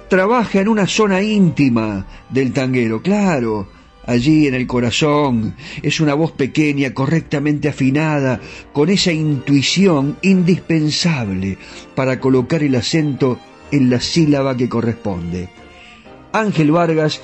trabaja 0.10 0.60
en 0.60 0.68
una 0.68 0.86
zona 0.86 1.22
íntima 1.22 2.06
del 2.30 2.52
tanguero, 2.52 3.02
claro, 3.02 3.70
allí 4.06 4.48
en 4.48 4.54
el 4.54 4.68
corazón. 4.68 5.56
Es 5.82 6.02
una 6.02 6.14
voz 6.14 6.34
pequeña, 6.34 6.94
correctamente 6.94 7.70
afinada, 7.70 8.42
con 8.74 8.90
esa 8.90 9.14
intuición 9.14 10.18
indispensable 10.22 11.58
para 11.96 12.20
colocar 12.20 12.62
el 12.62 12.76
acento 12.76 13.40
en 13.72 13.90
la 13.90 14.02
sílaba 14.02 14.58
que 14.58 14.68
corresponde. 14.68 15.48
Ángel 16.34 16.72
Vargas 16.72 17.22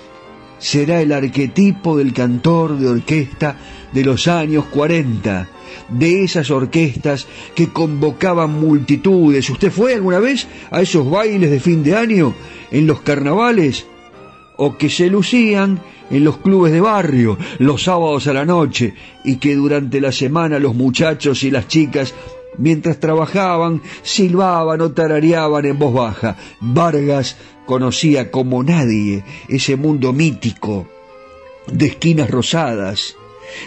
será 0.57 1.01
el 1.01 1.11
arquetipo 1.11 1.97
del 1.97 2.13
cantor 2.13 2.77
de 2.77 2.87
orquesta 2.87 3.57
de 3.93 4.03
los 4.03 4.27
años 4.27 4.65
40, 4.65 5.47
de 5.89 6.23
esas 6.23 6.51
orquestas 6.51 7.27
que 7.55 7.69
convocaban 7.69 8.59
multitudes. 8.59 9.49
¿Usted 9.49 9.71
fue 9.71 9.95
alguna 9.95 10.19
vez 10.19 10.47
a 10.69 10.81
esos 10.81 11.09
bailes 11.09 11.51
de 11.51 11.59
fin 11.59 11.83
de 11.83 11.95
año 11.95 12.33
en 12.71 12.87
los 12.87 13.01
carnavales? 13.01 13.85
¿O 14.57 14.77
que 14.77 14.89
se 14.89 15.07
lucían 15.09 15.81
en 16.09 16.23
los 16.23 16.37
clubes 16.37 16.71
de 16.71 16.81
barrio 16.81 17.37
los 17.57 17.83
sábados 17.83 18.27
a 18.27 18.33
la 18.33 18.45
noche 18.45 18.93
y 19.23 19.37
que 19.37 19.55
durante 19.55 20.01
la 20.01 20.11
semana 20.11 20.59
los 20.59 20.75
muchachos 20.75 21.43
y 21.43 21.51
las 21.51 21.67
chicas 21.67 22.13
mientras 22.57 22.99
trabajaban 22.99 23.81
silbaban 24.03 24.81
o 24.81 24.91
tarareaban 24.91 25.65
en 25.65 25.79
voz 25.79 25.93
baja. 25.93 26.37
Vargas 26.59 27.37
conocía 27.65 28.29
como 28.29 28.63
nadie 28.63 29.23
ese 29.47 29.75
mundo 29.77 30.13
mítico 30.13 30.87
de 31.71 31.85
esquinas 31.87 32.29
rosadas, 32.29 33.15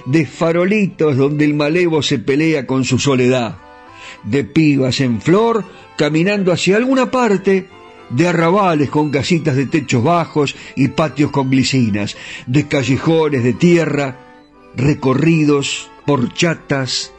de 0.07 0.27
farolitos 0.27 1.17
donde 1.17 1.45
el 1.45 1.55
malevo 1.55 2.03
se 2.03 2.19
pelea 2.19 2.67
con 2.67 2.85
su 2.85 2.99
soledad, 2.99 3.59
de 4.25 4.45
pibas 4.45 5.01
en 5.01 5.21
flor 5.21 5.65
caminando 5.97 6.53
hacia 6.53 6.77
alguna 6.77 7.11
parte, 7.11 7.69
de 8.11 8.29
arrabales 8.29 8.91
con 8.91 9.11
casitas 9.11 9.57
de 9.57 9.67
techos 9.67 10.03
bajos 10.03 10.55
y 10.77 10.89
patios 10.89 11.31
con 11.31 11.51
glicinas, 11.51 12.17
de 12.47 12.69
callejones 12.69 13.43
de 13.43 13.55
tierra 13.55 14.19
recorridos 14.77 15.91
por 16.07 16.33
chatas 16.35 17.13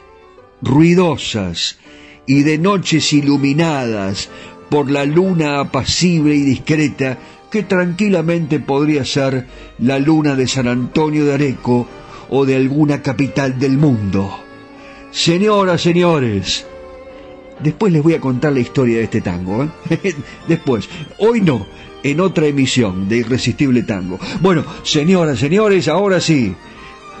ruidosas 0.62 1.78
y 2.26 2.42
de 2.42 2.58
noches 2.58 3.12
iluminadas 3.12 4.28
por 4.68 4.90
la 4.90 5.04
luna 5.04 5.60
apacible 5.60 6.34
y 6.34 6.42
discreta 6.42 7.18
que 7.50 7.62
tranquilamente 7.62 8.60
podría 8.60 9.04
ser 9.04 9.46
la 9.78 9.98
luna 9.98 10.34
de 10.34 10.48
San 10.48 10.68
Antonio 10.68 11.24
de 11.24 11.34
Areco 11.34 11.86
o 12.30 12.44
de 12.44 12.56
alguna 12.56 13.02
capital 13.02 13.58
del 13.58 13.76
mundo. 13.76 14.40
Señoras, 15.10 15.80
señores, 15.80 16.66
después 17.60 17.92
les 17.92 18.02
voy 18.02 18.14
a 18.14 18.20
contar 18.20 18.52
la 18.52 18.60
historia 18.60 18.98
de 18.98 19.04
este 19.04 19.20
tango. 19.20 19.64
¿eh? 19.64 20.14
después, 20.48 20.88
hoy 21.18 21.40
no, 21.40 21.66
en 22.02 22.20
otra 22.20 22.46
emisión 22.46 23.08
de 23.08 23.18
Irresistible 23.18 23.82
Tango. 23.82 24.18
Bueno, 24.40 24.64
señoras, 24.82 25.38
señores, 25.38 25.88
ahora 25.88 26.20
sí, 26.20 26.54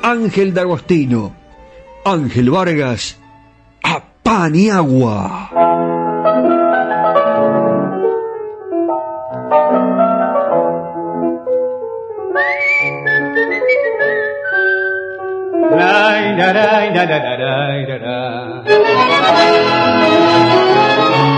Ángel 0.02 0.54
D'Agostino, 0.54 1.32
Ángel 2.04 2.50
Vargas, 2.50 3.18
a 3.82 4.02
pan 4.22 4.54
y 4.54 4.68
agua. 4.70 5.50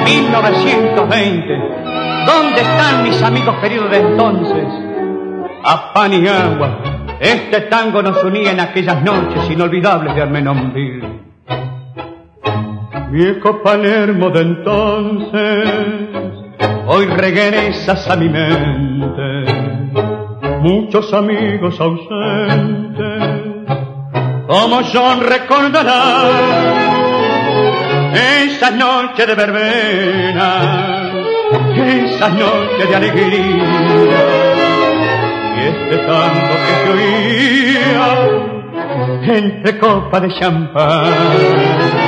1920. 0.04 1.58
¿Dónde 2.26 2.60
están 2.60 3.02
mis 3.02 3.20
amigos 3.22 3.56
queridos 3.60 3.90
de 3.90 3.96
entonces? 3.98 4.66
A 5.64 5.92
pan 5.92 6.12
y 6.12 6.28
agua. 6.28 6.78
Este 7.20 7.62
tango 7.62 8.00
nos 8.02 8.22
unía 8.22 8.52
en 8.52 8.60
aquellas 8.60 9.02
noches 9.02 9.50
inolvidables 9.50 10.14
de 10.14 10.22
Armenonville. 10.22 11.18
Viejo 13.10 13.62
Palermo 13.62 14.30
de 14.30 14.40
entonces, 14.42 15.68
hoy 16.86 17.06
regresas 17.06 18.08
a 18.08 18.16
mi 18.16 18.28
mente. 18.28 19.44
Muchos 20.60 21.12
amigos 21.14 21.80
ausentes 21.80 23.37
como 24.48 24.80
John 24.90 25.20
recordará 25.20 26.22
esas 28.14 28.74
noches 28.74 29.26
de 29.26 29.34
verbena, 29.34 31.12
esas 31.76 32.32
noches 32.32 32.88
de 32.88 32.96
alegría, 32.96 34.24
y 35.54 35.60
este 35.66 35.98
tango 35.98 36.54
que 36.64 36.72
se 36.82 36.88
oía 36.94 38.08
entre 39.36 39.78
copas 39.78 40.22
de 40.22 40.28
champán. 40.40 42.07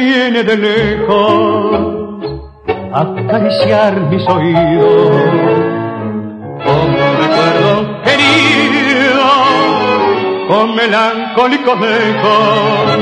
Viene 0.00 0.42
de 0.42 0.56
lejos 0.56 2.00
a 2.92 3.00
acariciar 3.00 4.00
mis 4.10 4.26
oídos. 4.28 5.10
Con 6.64 6.92
recuerdo 7.22 8.02
querido, 8.02 9.26
con 10.48 10.74
melancólicos 10.74 11.78
ecos, 11.78 12.98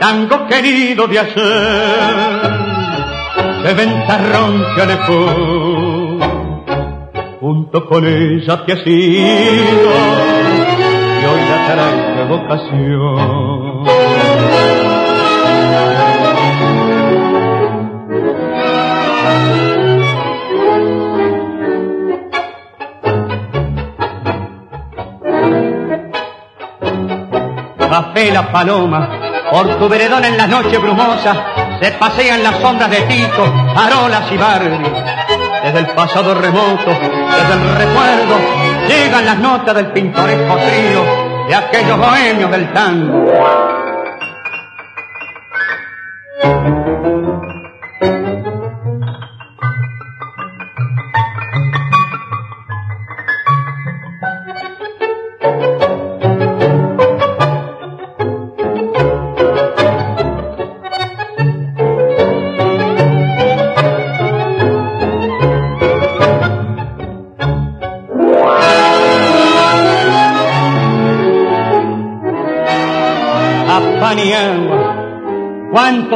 tango 0.00 0.46
querido 0.46 1.06
de 1.06 1.18
ayer, 1.18 2.50
de 3.64 3.74
ventarrón 3.74 4.64
que 4.74 4.82
alejó, 4.82 5.26
junto 7.40 7.86
con 7.86 8.06
ella 8.06 8.64
te 8.64 8.72
has 8.72 8.86
ido, 8.86 9.92
y 11.20 11.24
hoy 11.24 11.40
la 11.48 11.58
trae 11.66 12.08
Café 27.98 28.30
la 28.30 28.52
paloma, 28.52 29.10
por 29.50 29.76
tu 29.76 29.88
veredón 29.88 30.24
en 30.24 30.36
las 30.36 30.48
noches 30.48 30.80
brumosas, 30.80 31.36
se 31.82 31.90
pasean 31.90 32.44
las 32.44 32.60
sombras 32.60 32.88
de 32.88 33.00
Tito, 33.02 33.42
Arolas 33.74 34.30
y 34.30 34.36
Barbie. 34.36 34.92
Desde 35.64 35.78
el 35.80 35.86
pasado 35.88 36.32
remoto, 36.32 36.90
desde 36.90 37.54
el 37.54 37.74
recuerdo, 37.74 38.36
llegan 38.86 39.26
las 39.26 39.38
notas 39.38 39.74
del 39.74 39.86
pintoresco 39.88 40.56
trío 40.58 41.02
de 41.48 41.54
aquellos 41.56 41.98
bohemios 41.98 42.48
del 42.52 42.72
tango. 42.72 43.32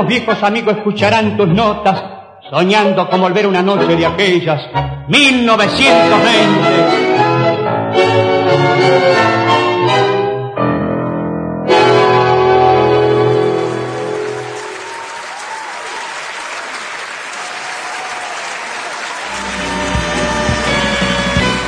¿Cuántos 0.03 0.19
viejos 0.19 0.43
amigos 0.43 0.79
escucharán 0.79 1.37
tus 1.37 1.47
notas 1.47 2.03
soñando 2.51 3.09
con 3.09 3.21
volver 3.21 3.47
una 3.47 3.63
noche 3.63 3.87
de 3.95 4.05
aquellas 4.05 4.61
1920? 5.07 6.49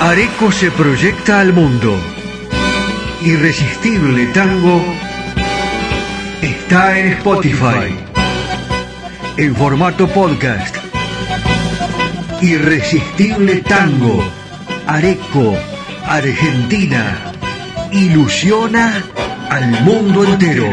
Areco 0.00 0.50
se 0.50 0.72
proyecta 0.72 1.38
al 1.38 1.52
mundo. 1.52 1.96
Irresistible 3.22 4.26
Tango 4.26 4.82
está 6.42 6.98
en 6.98 7.12
Spotify. 7.12 8.03
En 9.36 9.52
formato 9.56 10.06
podcast 10.06 10.76
Irresistible 12.40 13.62
Tango, 13.62 14.22
Areco, 14.86 15.56
Argentina, 16.06 17.32
ilusiona 17.90 19.02
al 19.50 19.82
mundo 19.82 20.22
entero. 20.24 20.68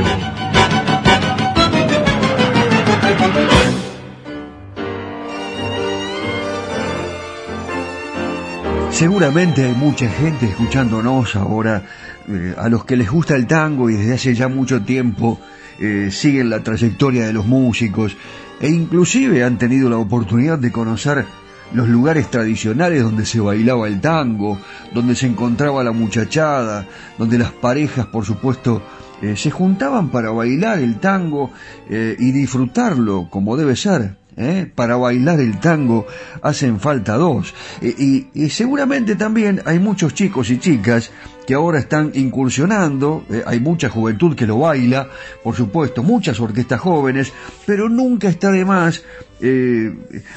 Seguramente 8.92 9.66
hay 9.66 9.74
mucha 9.74 10.08
gente 10.08 10.46
escuchándonos 10.46 11.36
ahora, 11.36 11.82
eh, 12.28 12.54
a 12.56 12.70
los 12.70 12.86
que 12.86 12.96
les 12.96 13.10
gusta 13.10 13.36
el 13.36 13.48
tango 13.48 13.90
y 13.90 13.96
desde 13.96 14.14
hace 14.14 14.36
ya 14.36 14.48
mucho 14.48 14.84
tiempo 14.84 15.40
eh, 15.80 16.10
siguen 16.12 16.52
la 16.52 16.62
trayectoria 16.62 17.26
de 17.26 17.34
los 17.34 17.48
músicos 17.48 18.16
e 18.62 18.70
inclusive 18.70 19.44
han 19.44 19.58
tenido 19.58 19.90
la 19.90 19.98
oportunidad 19.98 20.60
de 20.60 20.72
conocer 20.72 21.26
los 21.74 21.88
lugares 21.88 22.30
tradicionales 22.30 23.02
donde 23.02 23.26
se 23.26 23.40
bailaba 23.40 23.88
el 23.88 24.02
tango, 24.02 24.60
donde 24.94 25.16
se 25.16 25.28
encontraba 25.28 25.84
la 25.84 25.92
muchachada, 25.92 26.86
donde 27.18 27.38
las 27.38 27.52
parejas, 27.52 28.06
por 28.08 28.26
supuesto, 28.26 28.82
eh, 29.22 29.36
se 29.38 29.52
juntaban 29.52 30.10
para 30.10 30.32
bailar 30.32 30.80
el 30.80 31.00
tango 31.00 31.52
eh, 31.90 32.16
y 32.20 32.32
disfrutarlo 32.32 33.30
como 33.30 33.56
debe 33.56 33.76
ser. 33.76 34.18
¿eh? 34.36 34.70
Para 34.74 34.96
bailar 34.96 35.40
el 35.40 35.60
tango 35.60 36.06
hacen 36.42 36.80
falta 36.80 37.16
dos. 37.16 37.54
Y, 37.82 38.28
y, 38.34 38.50
seguramente 38.50 39.16
también 39.16 39.62
hay 39.66 39.80
muchos 39.80 40.14
chicos 40.14 40.50
y 40.50 40.58
chicas 40.58 41.12
que 41.46 41.54
ahora 41.54 41.80
están 41.80 42.12
incursionando, 42.14 43.26
hay 43.46 43.60
mucha 43.60 43.90
juventud 43.90 44.36
que 44.36 44.46
lo 44.46 44.60
baila, 44.60 45.10
por 45.44 45.56
supuesto, 45.56 46.04
muchas 46.04 46.40
orquestas 46.40 46.80
jóvenes, 46.80 47.34
pero 47.66 47.90
nunca 47.90 48.30
está 48.30 48.52
de 48.52 48.66
más 48.66 49.04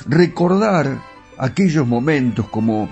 recordar 0.06 0.98
aquellos 1.36 1.86
momentos 1.86 2.48
como 2.48 2.88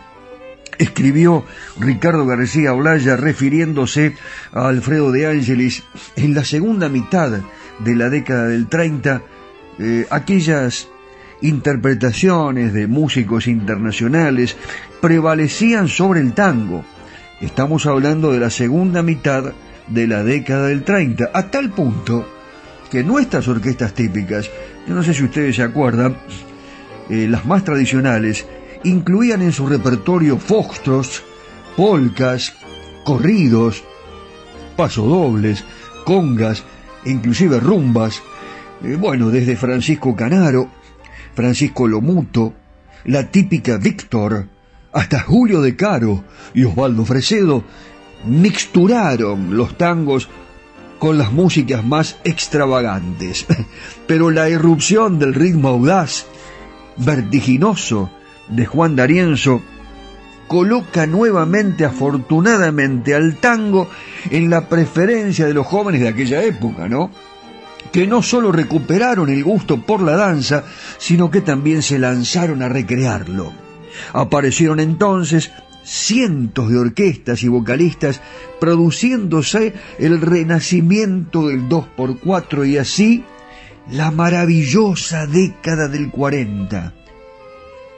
escribió 0.78 1.44
Ricardo 1.78 2.26
García 2.26 2.74
Olaya 2.74 3.16
refiriéndose 3.16 4.14
a 4.52 4.68
Alfredo 4.68 5.12
de 5.12 5.26
Ángelis 5.26 5.84
en 6.16 6.34
la 6.34 6.44
segunda 6.44 6.88
mitad 6.88 7.40
de 7.78 7.96
la 7.96 8.08
década 8.08 8.48
del 8.48 8.68
30, 8.68 9.22
eh, 9.78 10.06
aquellas 10.10 10.88
interpretaciones 11.40 12.72
de 12.72 12.86
músicos 12.86 13.48
internacionales 13.48 14.56
prevalecían 15.00 15.88
sobre 15.88 16.20
el 16.20 16.32
tango. 16.32 16.84
Estamos 17.42 17.86
hablando 17.86 18.30
de 18.30 18.38
la 18.38 18.50
segunda 18.50 19.02
mitad 19.02 19.52
de 19.88 20.06
la 20.06 20.22
década 20.22 20.68
del 20.68 20.84
30, 20.84 21.30
a 21.34 21.50
tal 21.50 21.70
punto 21.70 22.24
que 22.88 23.02
nuestras 23.02 23.48
orquestas 23.48 23.94
típicas, 23.94 24.48
yo 24.86 24.94
no 24.94 25.02
sé 25.02 25.12
si 25.12 25.24
ustedes 25.24 25.56
se 25.56 25.64
acuerdan, 25.64 26.16
eh, 27.10 27.26
las 27.28 27.44
más 27.44 27.64
tradicionales, 27.64 28.46
incluían 28.84 29.42
en 29.42 29.50
su 29.50 29.66
repertorio 29.66 30.38
foxtros, 30.38 31.24
polcas, 31.76 32.54
corridos, 33.04 33.82
pasodobles, 34.76 35.64
congas 36.04 36.62
e 37.04 37.10
inclusive 37.10 37.58
rumbas, 37.58 38.22
eh, 38.84 38.94
bueno, 38.94 39.30
desde 39.30 39.56
Francisco 39.56 40.14
Canaro, 40.14 40.68
Francisco 41.34 41.88
Lomuto, 41.88 42.54
la 43.06 43.28
típica 43.32 43.78
Víctor, 43.78 44.46
hasta 44.92 45.20
Julio 45.20 45.60
de 45.60 45.76
Caro 45.76 46.22
y 46.54 46.64
Osvaldo 46.64 47.04
Fresedo, 47.04 47.64
mixturaron 48.24 49.56
los 49.56 49.76
tangos 49.76 50.28
con 50.98 51.18
las 51.18 51.32
músicas 51.32 51.84
más 51.84 52.16
extravagantes. 52.24 53.46
Pero 54.06 54.30
la 54.30 54.48
irrupción 54.48 55.18
del 55.18 55.34
ritmo 55.34 55.68
audaz 55.68 56.26
vertiginoso 56.96 58.10
de 58.48 58.66
Juan 58.66 58.94
D'Arienzo 58.96 59.62
coloca 60.46 61.06
nuevamente 61.06 61.84
afortunadamente 61.84 63.14
al 63.14 63.36
tango 63.36 63.88
en 64.30 64.50
la 64.50 64.68
preferencia 64.68 65.46
de 65.46 65.54
los 65.54 65.66
jóvenes 65.66 66.02
de 66.02 66.08
aquella 66.08 66.42
época, 66.42 66.88
¿no? 66.88 67.10
Que 67.90 68.06
no 68.06 68.22
solo 68.22 68.52
recuperaron 68.52 69.30
el 69.30 69.42
gusto 69.42 69.80
por 69.80 70.02
la 70.02 70.14
danza, 70.14 70.64
sino 70.98 71.30
que 71.30 71.40
también 71.40 71.82
se 71.82 71.98
lanzaron 71.98 72.62
a 72.62 72.68
recrearlo. 72.68 73.61
Aparecieron 74.12 74.80
entonces 74.80 75.50
cientos 75.84 76.70
de 76.70 76.78
orquestas 76.78 77.42
y 77.42 77.48
vocalistas 77.48 78.20
produciéndose 78.60 79.74
el 79.98 80.20
renacimiento 80.20 81.48
del 81.48 81.68
2x4 81.68 82.68
y 82.68 82.78
así 82.78 83.24
la 83.90 84.10
maravillosa 84.10 85.26
década 85.26 85.88
del 85.88 86.10
40. 86.10 86.94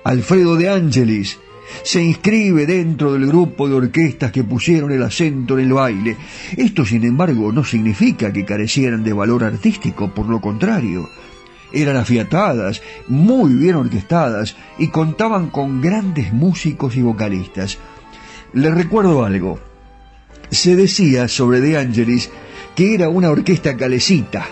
Alfredo 0.04 0.56
de 0.56 0.70
Ángelis 0.70 1.38
se 1.82 2.02
inscribe 2.02 2.66
dentro 2.66 3.12
del 3.12 3.26
grupo 3.26 3.68
de 3.68 3.74
orquestas 3.74 4.32
que 4.32 4.44
pusieron 4.44 4.92
el 4.92 5.02
acento 5.02 5.58
en 5.58 5.66
el 5.66 5.72
baile. 5.72 6.16
Esto, 6.56 6.84
sin 6.84 7.04
embargo, 7.04 7.52
no 7.52 7.64
significa 7.64 8.32
que 8.32 8.44
carecieran 8.44 9.02
de 9.02 9.12
valor 9.12 9.44
artístico, 9.44 10.12
por 10.12 10.26
lo 10.26 10.40
contrario. 10.40 11.08
Eran 11.74 11.96
afiatadas, 11.96 12.82
muy 13.08 13.54
bien 13.54 13.74
orquestadas 13.74 14.56
y 14.78 14.88
contaban 14.88 15.50
con 15.50 15.80
grandes 15.80 16.32
músicos 16.32 16.96
y 16.96 17.02
vocalistas. 17.02 17.78
Les 18.52 18.72
recuerdo 18.72 19.24
algo. 19.24 19.58
Se 20.50 20.76
decía 20.76 21.28
sobre 21.28 21.60
De 21.60 21.76
Angelis 21.76 22.30
que 22.74 22.94
era 22.94 23.08
una 23.08 23.30
orquesta 23.30 23.76
calecita. 23.76 24.46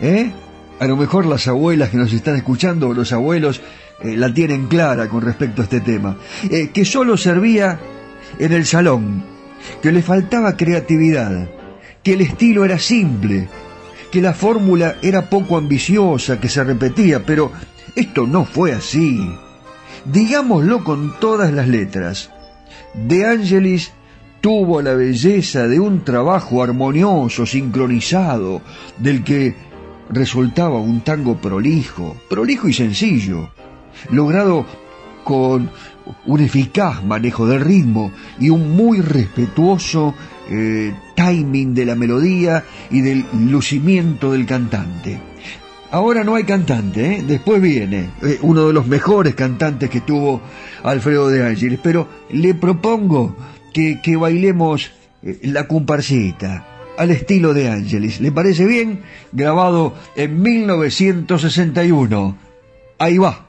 ¿Eh? 0.00 0.32
a 0.78 0.86
lo 0.86 0.96
mejor 0.96 1.26
las 1.26 1.48
abuelas 1.48 1.90
que 1.90 1.96
nos 1.96 2.12
están 2.12 2.36
escuchando 2.36 2.88
o 2.88 2.94
los 2.94 3.12
abuelos 3.12 3.60
eh, 4.02 4.16
la 4.16 4.32
tienen 4.32 4.66
clara 4.66 5.08
con 5.08 5.22
respecto 5.22 5.62
a 5.62 5.64
este 5.64 5.80
tema, 5.80 6.16
eh, 6.50 6.70
que 6.72 6.84
solo 6.84 7.16
servía 7.16 7.80
en 8.38 8.52
el 8.52 8.64
salón, 8.64 9.24
que 9.82 9.92
le 9.92 10.02
faltaba 10.02 10.56
creatividad, 10.56 11.48
que 12.02 12.12
el 12.12 12.20
estilo 12.20 12.64
era 12.64 12.78
simple, 12.78 13.48
que 14.10 14.20
la 14.20 14.34
fórmula 14.34 14.96
era 15.02 15.28
poco 15.28 15.56
ambiciosa, 15.56 16.40
que 16.40 16.48
se 16.48 16.64
repetía, 16.64 17.24
pero 17.24 17.52
esto 17.94 18.26
no 18.26 18.44
fue 18.44 18.72
así. 18.72 19.30
Digámoslo 20.04 20.84
con 20.84 21.18
todas 21.18 21.52
las 21.52 21.68
letras. 21.68 22.30
De 22.94 23.26
Angelis 23.26 23.92
tuvo 24.40 24.80
la 24.80 24.94
belleza 24.94 25.66
de 25.66 25.80
un 25.80 26.04
trabajo 26.04 26.62
armonioso, 26.62 27.44
sincronizado, 27.44 28.62
del 28.98 29.24
que 29.24 29.54
resultaba 30.10 30.78
un 30.78 31.02
tango 31.02 31.36
prolijo, 31.36 32.16
prolijo 32.30 32.68
y 32.68 32.72
sencillo, 32.72 33.50
logrado 34.10 34.64
con 35.24 35.70
un 36.24 36.40
eficaz 36.40 37.04
manejo 37.04 37.46
del 37.46 37.60
ritmo 37.60 38.12
y 38.38 38.48
un 38.48 38.74
muy 38.74 39.00
respetuoso 39.00 40.14
eh, 40.48 40.94
timing 41.18 41.74
de 41.74 41.84
la 41.84 41.96
melodía 41.96 42.64
y 42.90 43.00
del 43.00 43.24
lucimiento 43.32 44.30
del 44.30 44.46
cantante. 44.46 45.18
Ahora 45.90 46.22
no 46.22 46.36
hay 46.36 46.44
cantante, 46.44 47.14
¿eh? 47.14 47.24
después 47.26 47.60
viene 47.60 48.10
eh, 48.22 48.38
uno 48.42 48.68
de 48.68 48.72
los 48.72 48.86
mejores 48.86 49.34
cantantes 49.34 49.90
que 49.90 50.00
tuvo 50.00 50.40
Alfredo 50.84 51.28
de 51.28 51.44
Ángeles, 51.44 51.80
pero 51.82 52.06
le 52.30 52.54
propongo 52.54 53.36
que, 53.72 54.00
que 54.00 54.16
bailemos 54.16 54.92
la 55.42 55.66
comparsita 55.66 56.94
al 56.96 57.10
estilo 57.10 57.52
de 57.52 57.68
Angelis. 57.68 58.20
¿Le 58.20 58.30
parece 58.30 58.64
bien? 58.66 59.00
Grabado 59.32 59.94
en 60.14 60.40
1961. 60.40 62.36
Ahí 62.98 63.18
va. 63.18 63.48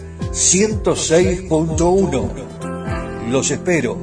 106.1. 0.31 3.29
Los 3.29 3.51
espero. 3.51 3.97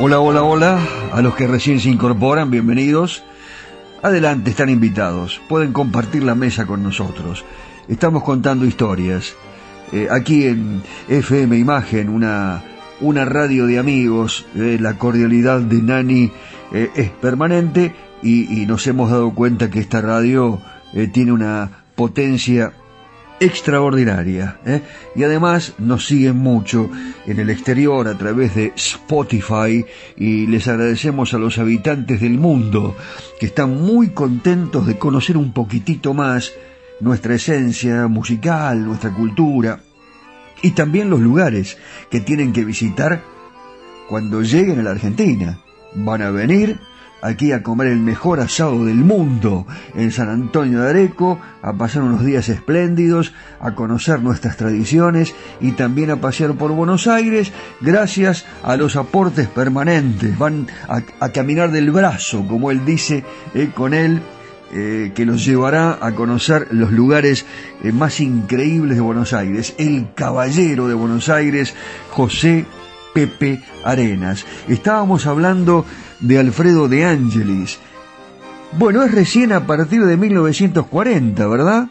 Hola, 0.00 0.20
hola, 0.20 0.42
hola. 0.42 0.80
A 1.12 1.20
los 1.20 1.34
que 1.34 1.46
recién 1.46 1.80
se 1.80 1.90
incorporan, 1.90 2.50
bienvenidos. 2.50 3.22
Adelante, 4.00 4.48
están 4.48 4.70
invitados. 4.70 5.42
Pueden 5.50 5.74
compartir 5.74 6.24
la 6.24 6.34
mesa 6.34 6.64
con 6.64 6.82
nosotros. 6.82 7.44
Estamos 7.88 8.24
contando 8.24 8.64
historias. 8.64 9.34
Eh, 9.92 10.08
aquí 10.10 10.46
en 10.46 10.82
FM 11.08 11.58
Imagen, 11.58 12.08
una 12.08 12.71
una 13.02 13.24
radio 13.24 13.66
de 13.66 13.78
amigos, 13.78 14.46
eh, 14.54 14.78
la 14.80 14.96
cordialidad 14.96 15.60
de 15.60 15.82
Nani 15.82 16.30
eh, 16.72 16.90
es 16.94 17.10
permanente 17.10 17.92
y, 18.22 18.64
nos 18.66 18.86
hemos 18.86 19.10
dado 19.10 19.34
cuenta 19.34 19.68
que 19.70 19.80
esta 19.80 20.00
radio 20.00 20.60
eh, 20.94 21.08
tiene 21.08 21.32
una 21.32 21.84
potencia 21.96 22.72
extraordinaria 23.40 24.60
y 25.16 25.24
además 25.24 25.74
nos 25.78 26.06
siguen 26.06 26.36
mucho 26.36 26.88
en 27.26 27.40
el 27.40 27.50
exterior 27.50 28.06
a 28.06 28.16
través 28.16 28.54
de 28.54 28.72
Spotify 28.76 29.84
y 30.16 30.46
les 30.46 30.68
agradecemos 30.68 31.34
a 31.34 31.38
los 31.38 31.58
habitantes 31.58 32.20
del 32.20 32.38
mundo 32.38 32.96
que 33.40 33.46
están 33.46 33.82
muy 33.82 34.10
contentos 34.10 34.86
de 34.86 34.96
conocer 34.96 35.36
un 35.36 35.52
poquitito 35.52 36.14
más 36.14 36.52
nuestra 37.00 37.34
esencia 37.34 38.06
musical, 38.06 38.84
nuestra 38.84 39.10
cultura 39.10 39.80
y 40.62 40.70
también 40.70 41.10
los 41.10 41.20
lugares 41.20 41.76
que 42.10 42.20
tienen 42.20 42.52
que 42.52 42.64
visitar 42.64 43.22
cuando 44.08 44.42
lleguen 44.42 44.80
a 44.80 44.82
la 44.82 44.90
Argentina. 44.92 45.58
Van 45.94 46.22
a 46.22 46.30
venir 46.30 46.78
aquí 47.22 47.52
a 47.52 47.62
comer 47.62 47.86
el 47.86 48.00
mejor 48.00 48.40
asado 48.40 48.84
del 48.84 48.96
mundo 48.96 49.66
en 49.94 50.10
San 50.10 50.28
Antonio 50.28 50.82
de 50.82 50.90
Areco, 50.90 51.40
a 51.62 51.72
pasar 51.72 52.02
unos 52.02 52.24
días 52.24 52.48
espléndidos, 52.48 53.32
a 53.60 53.74
conocer 53.74 54.20
nuestras 54.20 54.56
tradiciones 54.56 55.34
y 55.60 55.72
también 55.72 56.10
a 56.10 56.20
pasear 56.20 56.54
por 56.54 56.72
Buenos 56.72 57.06
Aires 57.06 57.52
gracias 57.80 58.44
a 58.62 58.76
los 58.76 58.96
aportes 58.96 59.48
permanentes. 59.48 60.36
Van 60.36 60.66
a, 60.88 61.28
caminar 61.30 61.70
del 61.70 61.90
brazo, 61.90 62.46
como 62.46 62.70
él 62.70 62.84
dice, 62.84 63.24
eh, 63.54 63.70
con 63.74 63.94
él 63.94 64.20
eh, 64.72 65.12
que 65.14 65.26
los 65.26 65.44
llevará 65.44 65.98
a 66.00 66.12
conocer 66.12 66.68
los 66.70 66.92
lugares 66.92 67.44
eh, 67.82 67.92
más 67.92 68.20
increíbles 68.20 68.96
de 68.96 69.02
Buenos 69.02 69.32
Aires. 69.32 69.74
El 69.78 70.14
caballero 70.14 70.88
de 70.88 70.94
Buenos 70.94 71.28
Aires, 71.28 71.74
José 72.10 72.64
Pepe 73.12 73.62
Arenas. 73.84 74.46
Estábamos 74.68 75.26
hablando 75.26 75.84
de 76.20 76.38
Alfredo 76.38 76.88
de 76.88 77.04
Ángelis. 77.04 77.78
Bueno, 78.78 79.02
es 79.02 79.12
recién 79.12 79.52
a 79.52 79.66
partir 79.66 80.04
de 80.06 80.16
1940, 80.16 81.46
¿verdad? 81.46 81.88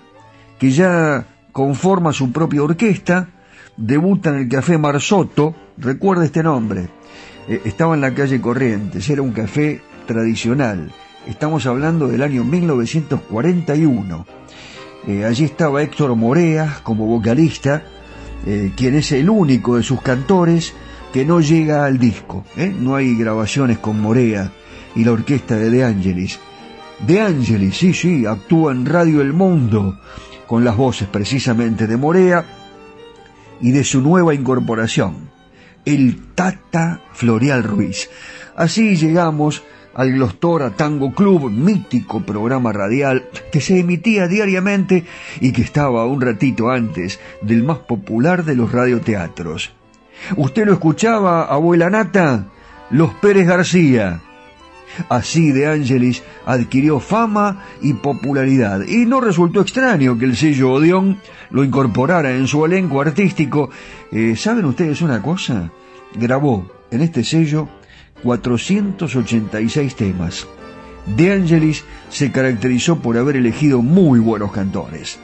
Que 0.60 0.72
ya 0.72 1.28
conforma 1.52 2.14
su 2.14 2.32
propia 2.32 2.64
orquesta, 2.64 3.30
debuta 3.78 4.30
en 4.30 4.38
el 4.38 4.50
Café 4.50 4.78
Marzotto, 4.80 5.56
recuerda 5.78 6.26
este 6.26 6.42
nombre. 6.42 6.90
Eh, 7.48 7.62
estaba 7.66 7.94
en 7.94 8.02
la 8.02 8.14
calle 8.14 8.42
Corrientes, 8.42 9.08
era 9.10 9.22
un 9.22 9.32
café 9.32 9.82
tradicional. 10.08 10.92
Estamos 11.28 11.68
hablando 11.68 12.08
del 12.08 12.24
año 12.24 12.44
1941. 12.44 14.26
Eh, 15.08 15.26
allí 15.26 15.46
estaba 15.46 15.84
Héctor 15.84 16.16
Morea 16.16 16.80
como 16.82 17.06
vocalista, 17.06 17.84
eh, 18.46 18.72
quien 18.76 18.96
es 18.96 19.12
el 19.12 19.30
único 19.30 19.78
de 19.78 19.84
sus 19.84 20.02
cantores 20.02 20.74
que 21.14 21.24
no 21.24 21.40
llega 21.40 21.86
al 21.86 22.00
disco. 22.00 22.44
¿eh? 22.58 22.74
No 22.76 22.96
hay 22.96 23.16
grabaciones 23.16 23.78
con 23.78 24.02
Morea 24.02 24.52
y 24.96 25.04
la 25.04 25.12
orquesta 25.12 25.56
de 25.58 25.70
De 25.70 25.84
Angelis. 25.84 26.40
De 27.06 27.22
Angelis, 27.22 27.78
sí, 27.78 27.94
sí, 27.94 28.26
actúa 28.26 28.72
en 28.72 28.88
Radio 28.88 29.22
El 29.22 29.34
Mundo 29.34 30.00
con 30.48 30.64
las 30.64 30.76
voces 30.76 31.08
precisamente 31.08 31.86
de 31.86 31.98
Morea 31.98 32.46
y 33.62 33.72
de 33.72 33.84
su 33.84 34.02
nueva 34.02 34.34
incorporación, 34.34 35.30
el 35.86 36.34
Tata 36.34 37.00
Florial 37.14 37.64
Ruiz. 37.64 38.10
Así 38.56 38.96
llegamos 38.96 39.64
al 39.94 40.12
Glostora 40.14 40.72
Tango 40.72 41.14
Club, 41.14 41.50
mítico 41.52 42.22
programa 42.22 42.72
radial 42.72 43.26
que 43.52 43.62
se 43.62 43.80
emitía 43.80 44.28
diariamente 44.28 45.06
y 45.40 45.52
que 45.52 45.62
estaba 45.62 46.06
un 46.06 46.22
ratito 46.22 46.70
antes 46.70 47.20
del 47.42 47.64
más 47.64 47.80
popular 47.80 48.46
de 48.46 48.56
los 48.56 48.72
radioteatros. 48.72 49.72
¿Usted 50.38 50.66
lo 50.66 50.74
escuchaba, 50.74 51.44
abuela 51.44 51.90
Nata? 51.90 52.46
Los 52.90 53.14
Pérez 53.16 53.48
García. 53.48 54.22
Así 55.10 55.52
de 55.52 55.68
Ángelis 55.68 56.22
adquirió 56.46 57.00
fama 57.00 57.64
y 57.82 57.94
popularidad, 57.94 58.82
y 58.86 59.06
no 59.06 59.22
resultó 59.22 59.62
extraño 59.62 60.18
que 60.18 60.26
el 60.26 60.36
sello 60.36 60.74
Odeón 60.74 61.20
lo 61.50 61.64
incorporara 61.64 62.32
en 62.32 62.48
su 62.48 62.66
elenco 62.66 63.00
artístico. 63.00 63.70
Eh, 64.12 64.36
¿Saben 64.36 64.66
ustedes 64.66 65.02
una 65.02 65.22
cosa? 65.22 65.72
Grabó 66.14 66.70
en 66.92 67.02
este 67.02 67.24
sello 67.24 67.70
486 68.24 69.96
temas. 69.96 70.48
De 71.06 71.32
Angelis 71.32 71.84
se 72.10 72.32
caracterizó 72.32 73.00
por 73.00 73.18
haber 73.18 73.36
elegido 73.36 73.82
muy 73.82 74.20
buenos 74.20 74.52
cantores. 74.52 75.20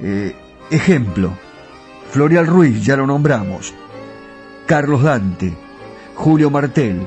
Eh, 0.00 0.34
ejemplo, 0.70 1.32
Florial 2.10 2.46
Ruiz, 2.46 2.84
ya 2.84 2.96
lo 2.96 3.06
nombramos, 3.06 3.74
Carlos 4.66 5.02
Dante, 5.02 5.52
Julio 6.14 6.50
Martel, 6.50 7.06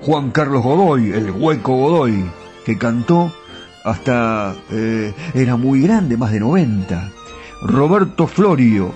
Juan 0.00 0.30
Carlos 0.30 0.62
Godoy, 0.62 1.12
el 1.12 1.30
hueco 1.30 1.76
Godoy, 1.76 2.24
que 2.64 2.78
cantó 2.78 3.32
hasta 3.84 4.54
eh, 4.70 5.14
era 5.34 5.56
muy 5.56 5.82
grande, 5.82 6.16
más 6.16 6.32
de 6.32 6.40
90. 6.40 7.12
Roberto 7.62 8.26
Florio, 8.26 8.92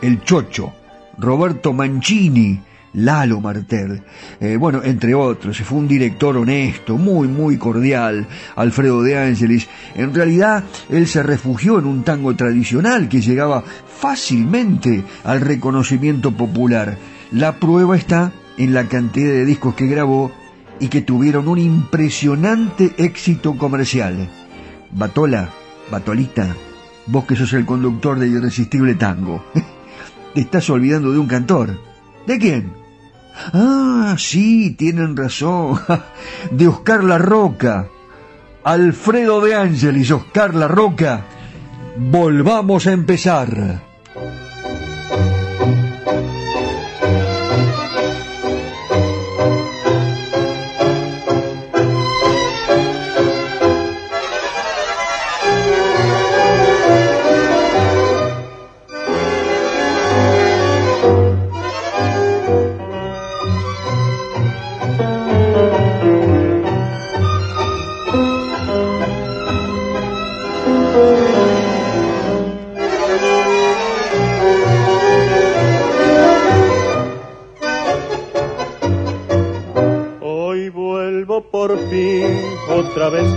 el 0.00 0.22
Chocho, 0.22 0.72
Roberto 1.18 1.72
Mancini, 1.72 2.60
Lalo 2.94 3.40
Martel, 3.40 4.02
eh, 4.40 4.56
bueno, 4.56 4.82
entre 4.82 5.14
otros, 5.14 5.58
fue 5.58 5.78
un 5.78 5.86
director 5.86 6.36
honesto, 6.36 6.98
muy, 6.98 7.28
muy 7.28 7.56
cordial, 7.56 8.26
Alfredo 8.56 9.02
de 9.02 9.16
Ángelis. 9.16 9.68
En 9.94 10.12
realidad, 10.12 10.64
él 10.88 11.06
se 11.06 11.22
refugió 11.22 11.78
en 11.78 11.86
un 11.86 12.02
tango 12.02 12.34
tradicional 12.34 13.08
que 13.08 13.20
llegaba 13.20 13.62
fácilmente 13.62 15.04
al 15.22 15.40
reconocimiento 15.40 16.32
popular. 16.32 16.98
La 17.30 17.56
prueba 17.60 17.96
está 17.96 18.32
en 18.58 18.74
la 18.74 18.88
cantidad 18.88 19.30
de 19.30 19.44
discos 19.44 19.74
que 19.74 19.86
grabó 19.86 20.32
y 20.80 20.88
que 20.88 21.02
tuvieron 21.02 21.46
un 21.46 21.58
impresionante 21.58 22.94
éxito 22.96 23.56
comercial. 23.56 24.28
Batola, 24.90 25.50
Batolita, 25.92 26.56
vos 27.06 27.24
que 27.24 27.36
sos 27.36 27.52
el 27.52 27.66
conductor 27.66 28.18
de 28.18 28.26
Irresistible 28.26 28.96
Tango, 28.96 29.44
te 30.34 30.40
estás 30.40 30.68
olvidando 30.70 31.12
de 31.12 31.18
un 31.18 31.28
cantor. 31.28 31.78
¿De 32.26 32.38
quién? 32.38 32.79
Ah, 33.52 34.14
sí, 34.18 34.74
tienen 34.78 35.16
razón. 35.16 35.80
De 36.50 36.68
Oscar 36.68 37.04
La 37.04 37.18
Roca. 37.18 37.88
Alfredo 38.62 39.40
de 39.40 39.54
Ángeles, 39.54 40.10
Oscar 40.10 40.54
La 40.54 40.68
Roca. 40.68 41.24
Volvamos 41.96 42.86
a 42.86 42.92
empezar. 42.92 43.89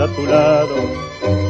A 0.03 0.07
tu 0.07 0.25
lado, 0.25 0.75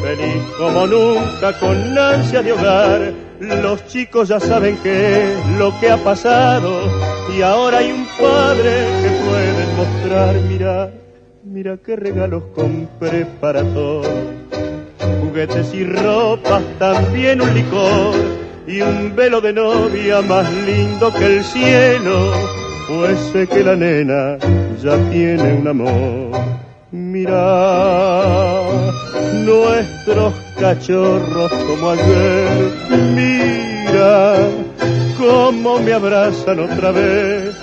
feliz 0.03 0.43
como 0.59 0.85
nunca 0.85 1.59
con 1.59 1.97
ansia 1.97 2.43
de 2.43 2.51
hogar. 2.51 3.13
Los 3.39 3.87
chicos 3.87 4.29
ya 4.29 4.39
saben 4.39 4.77
qué 4.83 5.33
es 5.33 5.57
lo 5.57 5.77
que 5.79 5.89
ha 5.89 5.97
pasado 5.97 6.87
y 7.35 7.41
ahora 7.41 7.79
hay 7.79 7.91
un 7.91 8.05
padre 8.05 8.71
que 9.01 9.09
puede 9.25 9.65
mostrar. 9.75 10.35
Mira, 10.47 10.91
mira 11.43 11.77
qué 11.83 11.95
regalos 11.95 12.43
compré 12.53 13.25
para 13.25 13.63
todos, 13.63 14.07
juguetes 15.21 15.73
y 15.73 15.83
ropas, 15.85 16.61
también 16.77 17.41
un 17.41 17.53
licor 17.55 18.15
y 18.67 18.81
un 18.81 19.15
velo 19.15 19.41
de 19.41 19.53
novia 19.53 20.21
más 20.21 20.51
lindo 20.53 21.11
que 21.11 21.25
el 21.25 21.43
cielo, 21.43 22.31
pues 22.87 23.17
sé 23.31 23.47
que 23.47 23.63
la 23.63 23.75
nena 23.75 24.37
ya 24.79 24.95
tiene 25.09 25.53
un 25.53 25.67
amor. 25.67 26.62
Mira 26.95 28.61
nuestros 29.33 30.33
cachorros 30.59 31.51
como 31.51 31.89
ayer, 31.89 32.71
mira 33.15 34.37
cómo 35.17 35.79
me 35.79 35.91
abrazan 35.91 36.59
otra 36.59 36.91
vez. 36.91 37.55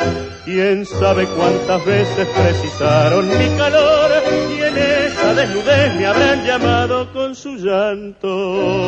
Quién 0.45 0.85
sabe 0.85 1.29
cuántas 1.29 1.87
veces 1.87 2.27
precisaron 2.27 3.29
mi 3.29 3.49
calor 3.57 4.11
y 4.51 4.63
en 4.63 4.77
esa 4.77 5.33
desnudez 5.35 5.95
me 5.95 6.07
habrán 6.07 6.45
llamado 6.45 7.13
con 7.13 7.37
su 7.37 7.55
llanto 7.55 8.81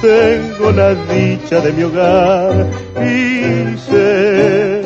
tengo 0.00 0.70
la 0.70 0.94
dicha 0.94 1.60
de 1.60 1.72
mi 1.72 1.82
hogar 1.82 2.66
y 3.00 3.76
sé 3.78 4.82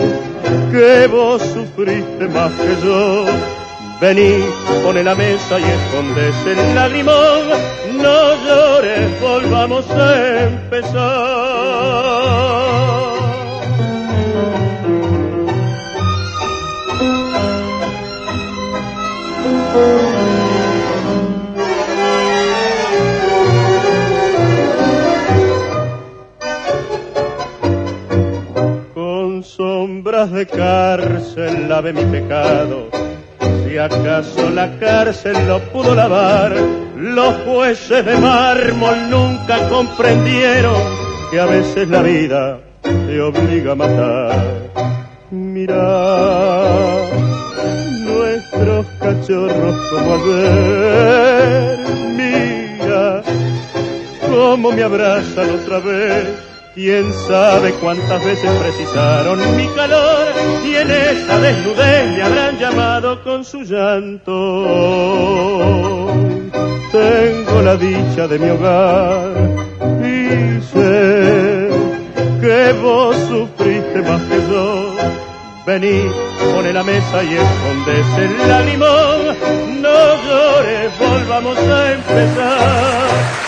que 0.71 1.07
vos 1.09 1.43
sufriste 1.43 2.29
más 2.29 2.53
que 2.53 2.87
yo. 2.87 3.58
Vení, 4.01 4.45
pone 4.85 5.03
la 5.03 5.15
mesa 5.15 5.59
y 5.59 5.65
escondes 5.65 6.35
el 6.47 6.75
lagrimón, 6.75 7.49
no 8.01 8.35
llores, 8.45 9.21
volvamos 9.21 9.91
a 9.91 10.45
empezar. 10.45 11.59
de 30.27 30.47
cárcel 30.47 31.69
lave 31.69 31.93
mi 31.93 32.05
pecado. 32.05 32.98
Si 33.69 33.77
acaso 33.77 34.49
la 34.49 34.79
cárcel 34.79 35.47
lo 35.47 35.61
pudo 35.71 35.95
lavar, 35.95 36.57
los 36.97 37.35
jueces 37.43 38.03
de 38.03 38.17
mármol 38.17 39.11
nunca 39.11 39.69
comprendieron 39.69 40.75
que 41.31 41.39
a 41.39 41.45
veces 41.45 41.87
la 41.89 42.01
vida 42.01 42.61
te 42.83 43.21
obliga 43.21 43.73
a 43.73 43.75
matar. 43.75 44.43
Mira 45.31 45.77
nuestros 48.07 48.87
cachorros 49.01 49.77
como 49.91 50.15
ayer, 50.15 51.79
mira 52.17 53.23
cómo 54.31 54.73
me 54.73 54.83
abrazan 54.83 55.51
otra 55.51 55.79
vez 55.81 56.48
Quién 56.79 57.13
sabe 57.13 57.73
cuántas 57.81 58.25
veces 58.25 58.49
precisaron 58.53 59.41
mi 59.57 59.67
calor 59.75 60.29
y 60.65 60.77
en 60.77 60.89
esa 60.89 61.41
desnudez 61.41 62.17
me 62.17 62.23
habrán 62.23 62.57
llamado 62.57 63.21
con 63.25 63.45
su 63.45 63.65
llanto. 63.65 64.33
Tengo 66.93 67.63
la 67.63 67.77
dicha 67.77 68.29
de 68.29 68.39
mi 68.39 68.51
hogar 68.51 69.33
y 70.05 70.61
sé 70.73 71.69
que 72.41 72.73
vos 72.81 73.17
sufriste 73.29 74.01
más 74.03 74.23
que 74.23 74.37
yo. 74.49 74.95
Vení, 75.67 76.05
pone 76.55 76.73
la 76.73 76.85
mesa 76.85 77.25
y 77.25 77.35
escondes 77.35 78.07
el 78.19 78.67
limón. 78.67 79.37
No 79.83 80.15
llores, 80.29 80.93
volvamos 80.97 81.59
a 81.59 81.93
empezar. 81.93 83.48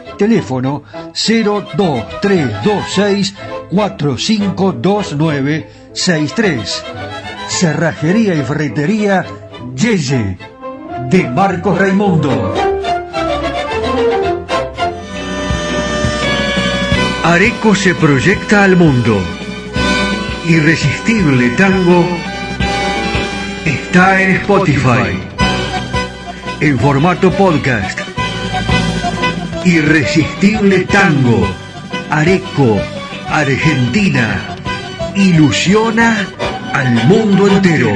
Teléfono 0.21 0.83
02326 1.15 3.33
4529 3.71 5.69
63. 5.93 6.83
Cerrajería 7.47 8.35
y 8.35 8.43
ferretería 8.43 9.25
Yeye 9.73 10.37
de 11.09 11.27
Marcos 11.27 11.79
Raimundo. 11.79 12.53
Areco 17.23 17.73
se 17.73 17.95
proyecta 17.95 18.63
al 18.63 18.75
mundo. 18.75 19.19
Irresistible 20.47 21.49
Tango 21.57 22.05
está 23.65 24.21
en 24.21 24.35
Spotify 24.35 25.19
en 26.59 26.77
formato 26.77 27.31
podcast. 27.31 28.00
Irresistible 29.65 30.85
Tango, 30.85 31.47
Areco, 32.09 32.79
Argentina 33.27 34.55
ilusiona 35.15 36.27
al 36.73 37.07
mundo 37.07 37.47
entero. 37.47 37.93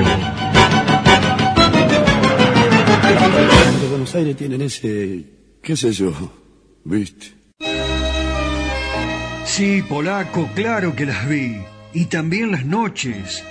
de 3.82 3.88
Buenos 3.90 4.16
Aires 4.16 4.38
tienen 4.38 4.62
ese, 4.62 5.26
qué 5.62 5.76
sé 5.76 5.92
yo, 5.92 6.12
¿viste? 6.84 7.34
Sí, 9.46 9.82
polaco, 9.88 10.50
claro 10.54 10.96
que 10.96 11.06
las 11.06 11.28
vi. 11.28 11.58
Y 11.94 12.06
también 12.06 12.52
las 12.52 12.66
noches. 12.66 13.44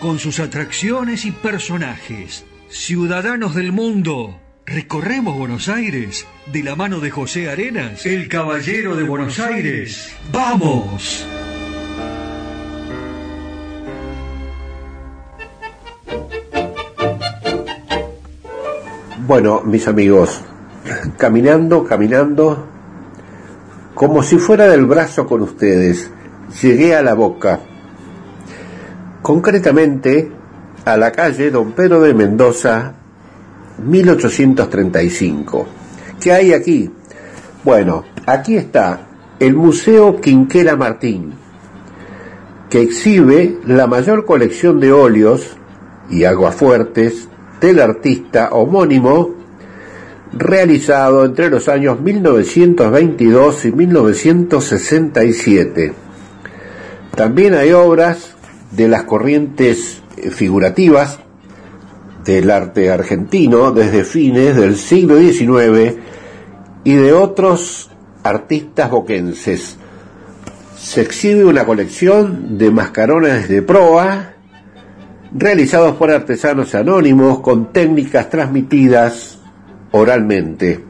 con 0.00 0.18
sus 0.18 0.40
atracciones 0.40 1.24
y 1.24 1.32
personajes. 1.32 2.44
Ciudadanos 2.68 3.54
del 3.54 3.72
mundo, 3.72 4.40
recorremos 4.68 5.36
Buenos 5.36 5.68
Aires 5.68 6.26
de 6.52 6.62
la 6.62 6.76
mano 6.76 7.00
de 7.00 7.10
José 7.10 7.48
Arenas, 7.48 8.04
el 8.04 8.28
caballero 8.28 8.96
de 8.96 9.02
Buenos 9.02 9.40
Aires. 9.40 10.14
¡Vamos! 10.30 11.26
Bueno, 19.26 19.62
mis 19.64 19.88
amigos, 19.88 20.42
caminando, 21.16 21.84
caminando, 21.84 22.66
como 23.94 24.22
si 24.22 24.36
fuera 24.36 24.68
del 24.68 24.86
brazo 24.86 25.26
con 25.26 25.42
ustedes, 25.42 26.10
llegué 26.62 26.94
a 26.94 27.02
la 27.02 27.14
boca, 27.14 27.60
concretamente 29.22 30.30
a 30.84 30.96
la 30.96 31.12
calle 31.12 31.50
Don 31.50 31.72
Pedro 31.72 32.00
de 32.00 32.14
Mendoza, 32.14 32.97
1835. 33.78 35.66
¿Qué 36.20 36.32
hay 36.32 36.52
aquí? 36.52 36.90
Bueno, 37.64 38.04
aquí 38.26 38.56
está 38.56 39.06
el 39.40 39.54
Museo 39.54 40.20
Quinquela 40.20 40.76
Martín, 40.76 41.32
que 42.70 42.82
exhibe 42.82 43.58
la 43.66 43.86
mayor 43.86 44.24
colección 44.24 44.80
de 44.80 44.92
óleos 44.92 45.56
y 46.10 46.24
aguafuertes 46.24 47.28
del 47.60 47.80
artista 47.80 48.50
homónimo 48.50 49.34
realizado 50.32 51.24
entre 51.24 51.50
los 51.50 51.68
años 51.68 52.00
1922 52.00 53.64
y 53.64 53.72
1967. 53.72 55.92
También 57.14 57.54
hay 57.54 57.72
obras 57.72 58.34
de 58.70 58.88
las 58.88 59.04
corrientes 59.04 60.02
figurativas 60.30 61.20
del 62.28 62.50
arte 62.50 62.90
argentino 62.90 63.72
desde 63.72 64.04
fines 64.04 64.54
del 64.54 64.76
siglo 64.76 65.18
XIX 65.18 65.94
y 66.84 66.92
de 66.92 67.14
otros 67.14 67.90
artistas 68.22 68.90
boquenses. 68.90 69.78
Se 70.76 71.00
exhibe 71.00 71.46
una 71.46 71.64
colección 71.64 72.58
de 72.58 72.70
mascarones 72.70 73.48
de 73.48 73.62
proa 73.62 74.34
realizados 75.32 75.96
por 75.96 76.10
artesanos 76.10 76.74
anónimos 76.74 77.40
con 77.40 77.72
técnicas 77.72 78.28
transmitidas 78.28 79.38
oralmente. 79.92 80.84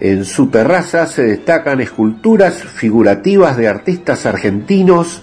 En 0.00 0.24
su 0.24 0.46
terraza 0.46 1.06
se 1.06 1.22
destacan 1.22 1.82
esculturas 1.82 2.54
figurativas 2.54 3.58
de 3.58 3.68
artistas 3.68 4.24
argentinos 4.24 5.22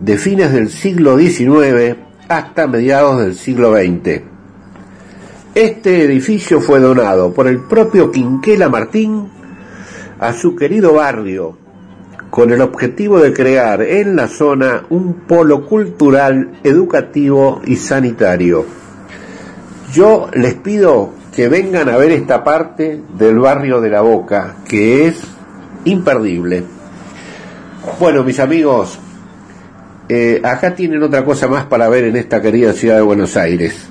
de 0.00 0.16
fines 0.16 0.54
del 0.54 0.70
siglo 0.70 1.18
XIX 1.18 2.09
hasta 2.30 2.68
mediados 2.68 3.18
del 3.18 3.34
siglo 3.34 3.72
XX. 3.72 4.22
Este 5.52 6.04
edificio 6.04 6.60
fue 6.60 6.78
donado 6.78 7.34
por 7.34 7.48
el 7.48 7.58
propio 7.58 8.12
Quinquela 8.12 8.68
Martín 8.68 9.28
a 10.20 10.32
su 10.32 10.54
querido 10.54 10.94
barrio, 10.94 11.58
con 12.30 12.52
el 12.52 12.60
objetivo 12.60 13.18
de 13.18 13.32
crear 13.32 13.82
en 13.82 14.14
la 14.14 14.28
zona 14.28 14.84
un 14.90 15.14
polo 15.26 15.66
cultural, 15.66 16.52
educativo 16.62 17.62
y 17.64 17.74
sanitario. 17.74 18.64
Yo 19.92 20.28
les 20.32 20.54
pido 20.54 21.10
que 21.34 21.48
vengan 21.48 21.88
a 21.88 21.96
ver 21.96 22.12
esta 22.12 22.44
parte 22.44 23.02
del 23.18 23.40
barrio 23.40 23.80
de 23.80 23.90
la 23.90 24.02
Boca, 24.02 24.54
que 24.68 25.08
es 25.08 25.20
imperdible. 25.84 26.62
Bueno, 27.98 28.22
mis 28.22 28.38
amigos, 28.38 29.00
eh, 30.12 30.40
acá 30.42 30.74
tienen 30.74 31.00
otra 31.04 31.24
cosa 31.24 31.46
más 31.46 31.66
para 31.66 31.88
ver 31.88 32.02
en 32.02 32.16
esta 32.16 32.42
querida 32.42 32.72
ciudad 32.72 32.96
de 32.96 33.02
Buenos 33.02 33.36
Aires. 33.36 33.86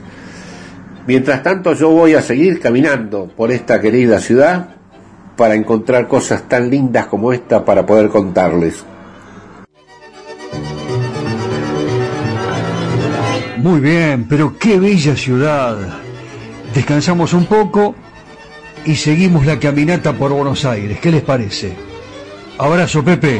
Mientras 1.07 1.41
tanto 1.41 1.73
yo 1.73 1.91
voy 1.91 2.13
a 2.13 2.21
seguir 2.21 2.59
caminando 2.59 3.31
por 3.37 3.53
esta 3.53 3.79
querida 3.79 4.19
ciudad 4.19 4.75
para 5.37 5.55
encontrar 5.55 6.09
cosas 6.09 6.49
tan 6.49 6.69
lindas 6.69 7.05
como 7.05 7.31
esta 7.31 7.63
para 7.63 7.85
poder 7.85 8.09
contarles. 8.09 8.83
Muy 13.55 13.79
bien, 13.79 14.25
pero 14.27 14.57
qué 14.59 14.77
bella 14.77 15.15
ciudad. 15.15 15.77
Descansamos 16.75 17.33
un 17.33 17.45
poco 17.45 17.95
y 18.83 18.95
seguimos 18.95 19.45
la 19.45 19.57
caminata 19.57 20.11
por 20.11 20.33
Buenos 20.33 20.65
Aires. 20.65 20.99
¿Qué 20.99 21.11
les 21.11 21.21
parece? 21.21 21.73
Abrazo, 22.57 23.05
Pepe. 23.05 23.39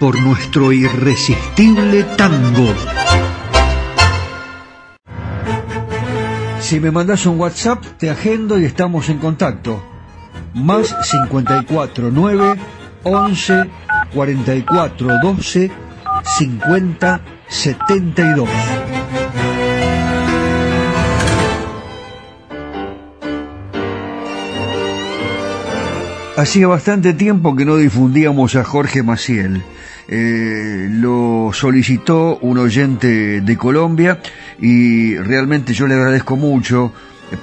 por 0.00 0.18
nuestro 0.18 0.72
irresistible 0.72 2.04
tango. 2.16 2.74
Si 6.58 6.80
me 6.80 6.90
mandas 6.90 7.26
un 7.26 7.38
WhatsApp, 7.38 7.84
te 7.98 8.08
agendo 8.08 8.58
y 8.58 8.64
estamos 8.64 9.10
en 9.10 9.18
contacto. 9.18 9.84
Más 10.54 10.96
54 11.02 12.10
9 12.10 12.54
11 13.02 13.70
44 14.14 15.08
12 15.22 15.70
50 16.38 17.20
72. 17.48 18.48
Hacía 26.38 26.68
bastante 26.68 27.12
tiempo 27.12 27.54
que 27.54 27.66
no 27.66 27.76
difundíamos 27.76 28.56
a 28.56 28.64
Jorge 28.64 29.02
Maciel. 29.02 29.62
Eh, 30.12 30.88
lo 30.90 31.50
solicitó 31.52 32.36
un 32.38 32.58
oyente 32.58 33.40
de 33.42 33.56
Colombia 33.56 34.18
y 34.60 35.14
realmente 35.16 35.72
yo 35.72 35.86
le 35.86 35.94
agradezco 35.94 36.34
mucho 36.36 36.92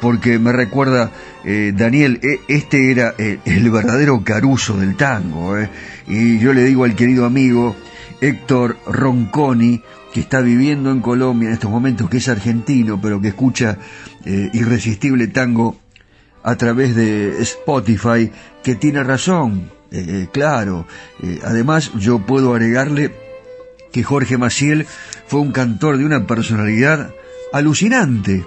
porque 0.01 0.38
me 0.38 0.51
recuerda, 0.51 1.11
eh, 1.45 1.72
Daniel, 1.74 2.20
e- 2.22 2.41
este 2.49 2.91
era 2.91 3.13
eh, 3.18 3.39
el 3.45 3.70
verdadero 3.72 4.22
caruso 4.22 4.78
del 4.78 4.97
tango. 4.97 5.57
eh. 5.57 5.70
Y 6.09 6.39
yo 6.39 6.51
le 6.51 6.65
digo 6.65 6.84
al 6.84 6.93
querido 6.95 7.26
amigo 7.26 7.74
Héctor 8.20 8.78
Ronconi, 8.86 9.82
que 10.13 10.20
está 10.20 10.41
viviendo 10.41 10.91
en 10.91 10.99
Colombia 10.99 11.47
en 11.47 11.53
estos 11.53 11.72
momentos, 11.72 12.09
que 12.09 12.18
es 12.18 12.28
argentino, 12.28 12.99
pero 13.01 13.22
que 13.22 13.30
escucha 13.30 13.78
eh, 14.26 14.49
Irresistible 14.51 15.28
Tango 15.28 15.80
a 16.43 16.55
través 16.57 16.95
de 16.95 17.41
Spotify, 17.43 18.30
que 18.61 18.76
tiene 18.76 19.03
razón, 19.03 19.70
eh, 19.92 20.06
eh, 20.08 20.28
claro. 20.32 20.86
Eh, 21.22 21.40
además, 21.44 21.92
yo 21.96 22.20
puedo 22.20 22.54
agregarle 22.54 23.14
que 23.92 24.04
Jorge 24.04 24.38
Maciel 24.38 24.86
fue 25.28 25.40
un 25.40 25.52
cantor 25.52 25.98
de 25.98 26.06
una 26.06 26.26
personalidad 26.28 27.14
alucinante. 27.54 28.46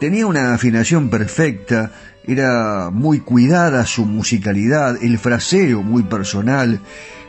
Tenía 0.00 0.26
una 0.26 0.54
afinación 0.54 1.08
perfecta, 1.08 1.92
era 2.26 2.90
muy 2.90 3.20
cuidada 3.20 3.86
su 3.86 4.04
musicalidad, 4.04 5.02
el 5.02 5.18
fraseo 5.18 5.82
muy 5.82 6.02
personal, 6.02 6.80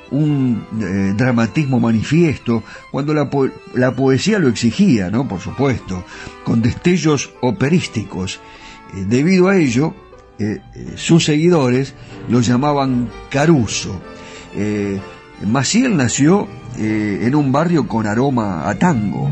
un 0.09 0.65
eh, 0.81 1.13
dramatismo 1.15 1.79
manifiesto, 1.79 2.63
cuando 2.91 3.13
la, 3.13 3.29
la 3.75 3.95
poesía 3.95 4.39
lo 4.39 4.47
exigía, 4.47 5.09
¿no? 5.09 5.27
Por 5.27 5.39
supuesto, 5.39 6.03
con 6.43 6.61
destellos 6.61 7.31
operísticos. 7.41 8.39
Debido 8.93 9.47
a 9.47 9.57
ello, 9.57 9.95
eh, 10.39 10.61
eh, 10.73 10.93
sus 10.95 11.25
seguidores 11.25 11.93
lo 12.27 12.41
llamaban 12.41 13.09
Caruso. 13.29 14.01
Eh, 14.55 14.99
Maciel 15.45 15.95
nació 15.95 16.47
eh, 16.77 17.19
en 17.23 17.35
un 17.35 17.51
barrio 17.51 17.87
con 17.87 18.07
aroma 18.07 18.67
a 18.67 18.75
tango 18.75 19.29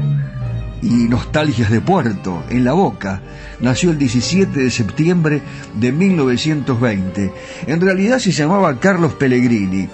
y 0.83 1.07
nostalgias 1.07 1.71
de 1.71 1.81
puerto, 1.81 2.43
en 2.49 2.63
la 2.63 2.73
boca. 2.73 3.21
Nació 3.61 3.91
el 3.91 3.97
17 3.97 4.59
de 4.59 4.71
septiembre 4.71 5.41
de 5.75 5.91
1920. 5.91 7.31
En 7.67 7.81
realidad 7.81 8.19
se 8.19 8.31
llamaba 8.31 8.79
Carlos 8.79 9.13
Pellegrini. 9.13 9.87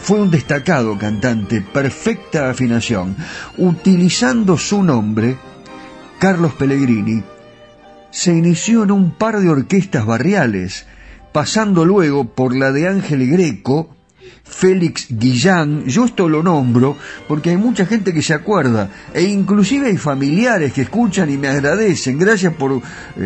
Fue 0.00 0.20
un 0.20 0.30
destacado 0.30 0.98
cantante, 0.98 1.60
perfecta 1.60 2.50
afinación. 2.50 3.14
Utilizando 3.56 4.58
su 4.58 4.82
nombre, 4.82 5.36
Carlos 6.18 6.54
Pellegrini, 6.54 7.22
se 8.14 8.32
inició 8.32 8.84
en 8.84 8.92
un 8.92 9.10
par 9.10 9.40
de 9.40 9.48
orquestas 9.48 10.06
barriales, 10.06 10.86
pasando 11.32 11.84
luego 11.84 12.32
por 12.32 12.54
la 12.54 12.70
de 12.70 12.86
Ángel 12.86 13.28
Greco 13.28 13.90
Félix 14.44 15.08
Guillán, 15.10 15.84
yo 15.86 16.04
esto 16.04 16.28
lo 16.28 16.40
nombro 16.40 16.96
porque 17.26 17.50
hay 17.50 17.56
mucha 17.56 17.86
gente 17.86 18.14
que 18.14 18.22
se 18.22 18.32
acuerda 18.32 18.88
e 19.12 19.24
inclusive 19.24 19.88
hay 19.88 19.96
familiares 19.96 20.72
que 20.72 20.82
escuchan 20.82 21.28
y 21.28 21.36
me 21.36 21.48
agradecen. 21.48 22.16
Gracias 22.16 22.54
por 22.54 22.74
eh, 22.74 22.80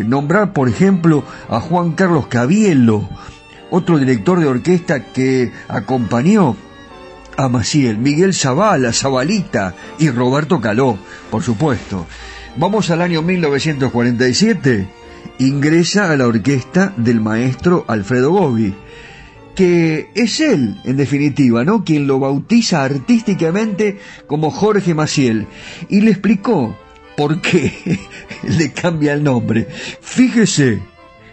nombrar, 0.06 0.54
por 0.54 0.70
ejemplo, 0.70 1.22
a 1.50 1.60
Juan 1.60 1.92
Carlos 1.92 2.28
Cabielo, 2.28 3.10
otro 3.70 3.98
director 3.98 4.40
de 4.40 4.46
orquesta 4.46 5.04
que 5.12 5.52
acompañó 5.68 6.56
a 7.36 7.48
Maciel, 7.50 7.98
Miguel 7.98 8.32
Zavala, 8.32 8.94
Zabalita 8.94 9.74
y 9.98 10.08
Roberto 10.08 10.62
Caló, 10.62 10.98
por 11.30 11.42
supuesto. 11.42 12.06
Vamos 12.58 12.90
al 12.90 13.02
año 13.02 13.22
1947, 13.22 14.88
ingresa 15.38 16.10
a 16.10 16.16
la 16.16 16.26
orquesta 16.26 16.92
del 16.96 17.20
maestro 17.20 17.84
Alfredo 17.86 18.32
Gobi 18.32 18.74
que 19.54 20.10
es 20.14 20.40
él, 20.40 20.80
en 20.84 20.96
definitiva, 20.96 21.64
¿no? 21.64 21.84
Quien 21.84 22.06
lo 22.06 22.20
bautiza 22.20 22.84
artísticamente 22.84 23.98
como 24.28 24.52
Jorge 24.52 24.94
Maciel. 24.94 25.48
Y 25.88 26.00
le 26.00 26.12
explicó 26.12 26.76
por 27.16 27.40
qué 27.40 27.98
le 28.44 28.70
cambia 28.70 29.14
el 29.14 29.24
nombre. 29.24 29.66
Fíjese, 30.00 30.80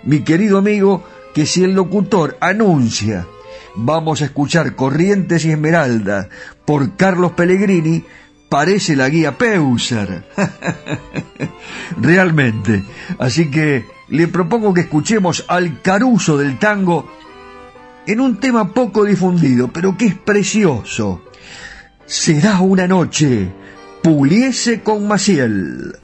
mi 0.01 0.21
querido 0.21 0.57
amigo, 0.57 1.03
que 1.35 1.45
si 1.45 1.63
el 1.63 1.73
locutor 1.73 2.35
anuncia 2.39 3.27
vamos 3.75 4.21
a 4.21 4.25
escuchar 4.25 4.75
Corrientes 4.75 5.45
y 5.45 5.51
Esmeralda 5.51 6.29
por 6.65 6.95
Carlos 6.95 7.33
Pellegrini, 7.33 8.05
parece 8.55 8.95
la 8.95 9.09
guía 9.09 9.37
Peuser. 9.37 10.23
Realmente. 12.01 12.85
Así 13.19 13.51
que 13.51 13.85
le 14.07 14.29
propongo 14.29 14.73
que 14.73 14.79
escuchemos 14.79 15.43
al 15.49 15.81
caruso 15.81 16.37
del 16.37 16.57
tango 16.57 17.05
en 18.07 18.21
un 18.21 18.39
tema 18.39 18.73
poco 18.73 19.03
difundido, 19.03 19.67
pero 19.67 19.97
que 19.97 20.05
es 20.05 20.15
precioso. 20.15 21.21
Será 22.05 22.61
una 22.61 22.87
noche, 22.87 23.51
Puliese 24.01 24.79
con 24.79 25.05
Maciel. 25.05 25.97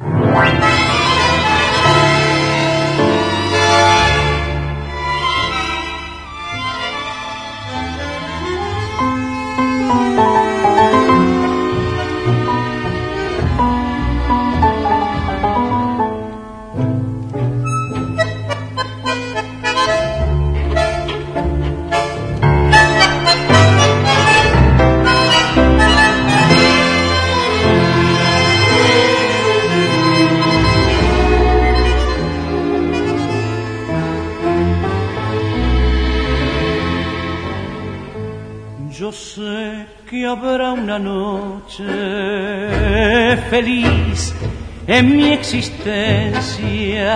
Mi 45.04 45.34
existencia 45.34 47.16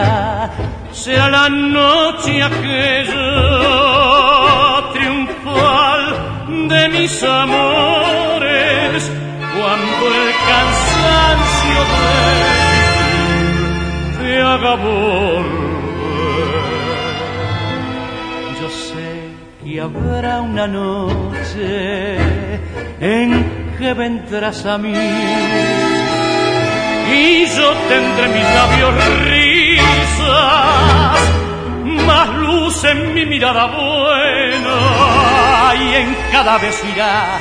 será 0.92 1.30
la 1.30 1.50
noche 1.50 2.42
aquella 2.42 3.22
triunfal 4.94 6.68
de 6.70 6.90
mis 6.90 7.24
amores 7.24 9.12
cuando 9.56 10.08
el 10.20 10.30
cansancio 10.50 11.82
de 11.94 12.06
te 14.20 14.42
haga 14.42 14.76
volver. 14.76 15.66
Yo 18.62 18.70
sé 18.70 19.10
que 19.64 19.82
habrá 19.82 20.42
una 20.42 20.68
noche 20.68 22.18
en 23.00 23.30
que 23.78 23.94
vendrás 23.94 24.66
a 24.66 24.78
mí 24.78 24.94
y 27.12 27.46
yo 27.46 27.74
tendré 27.90 28.28
mis 28.30 28.44
labios 28.44 28.94
risas, 29.26 31.20
más 32.06 32.30
luz 32.30 32.84
en 32.84 33.14
mi 33.14 33.26
mirada 33.26 33.66
buena 33.68 34.78
y 35.76 35.96
en 35.96 36.18
cada 36.32 36.58
vez 36.58 36.84
irá 36.94 37.40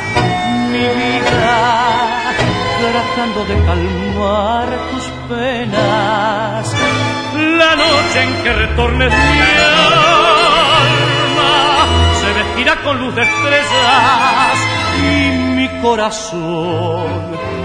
mi 0.70 0.78
vida 0.78 2.14
tratando 2.92 3.44
de 3.44 3.54
calmar 3.64 4.68
tus 4.90 5.04
penas. 5.28 6.74
La 7.34 7.76
noche 7.76 8.22
en 8.22 8.42
que 8.42 8.52
retornes 8.52 9.10
mi 9.10 9.40
alma 10.60 11.54
se 12.20 12.32
vestirá 12.32 12.82
con 12.82 12.98
luz 12.98 13.14
de 13.14 13.22
estrellas 13.22 14.58
y 15.00 15.38
mi 15.56 15.68
corazón 15.80 17.06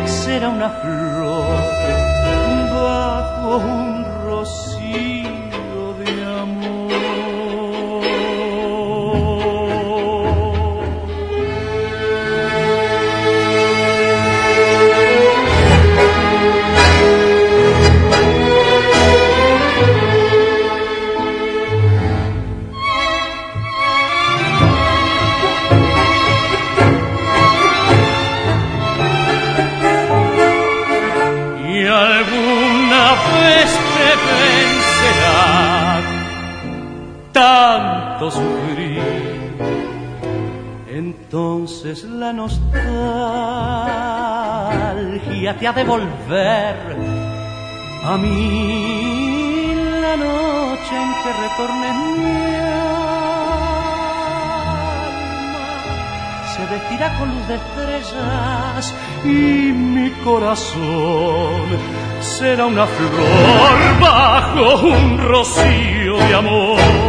será 0.06 0.50
una 0.50 0.70
flor 0.70 1.79
bajo 3.42 3.68
un 3.68 4.06
rocío 4.26 5.39
nostalgia 45.60 45.62
te 45.62 45.68
ha 45.68 45.74
de 45.74 45.84
volver 45.84 46.76
a 48.04 48.18
mí 48.18 49.74
la 50.02 50.16
noche 50.16 50.96
en 50.96 51.14
que 51.22 51.32
retornes 51.44 51.96
mi 52.18 52.26
alma 52.46 53.00
se 56.56 56.62
vestirá 56.66 57.08
con 57.18 57.28
luz 57.30 57.48
de 57.48 57.56
estrellas 57.56 58.94
y 59.26 59.72
mi 59.74 60.10
corazón 60.24 61.68
será 62.22 62.66
una 62.66 62.86
flor 62.86 64.00
bajo 64.00 64.88
un 64.88 65.18
rocío 65.18 66.18
de 66.18 66.36
amor. 66.36 67.09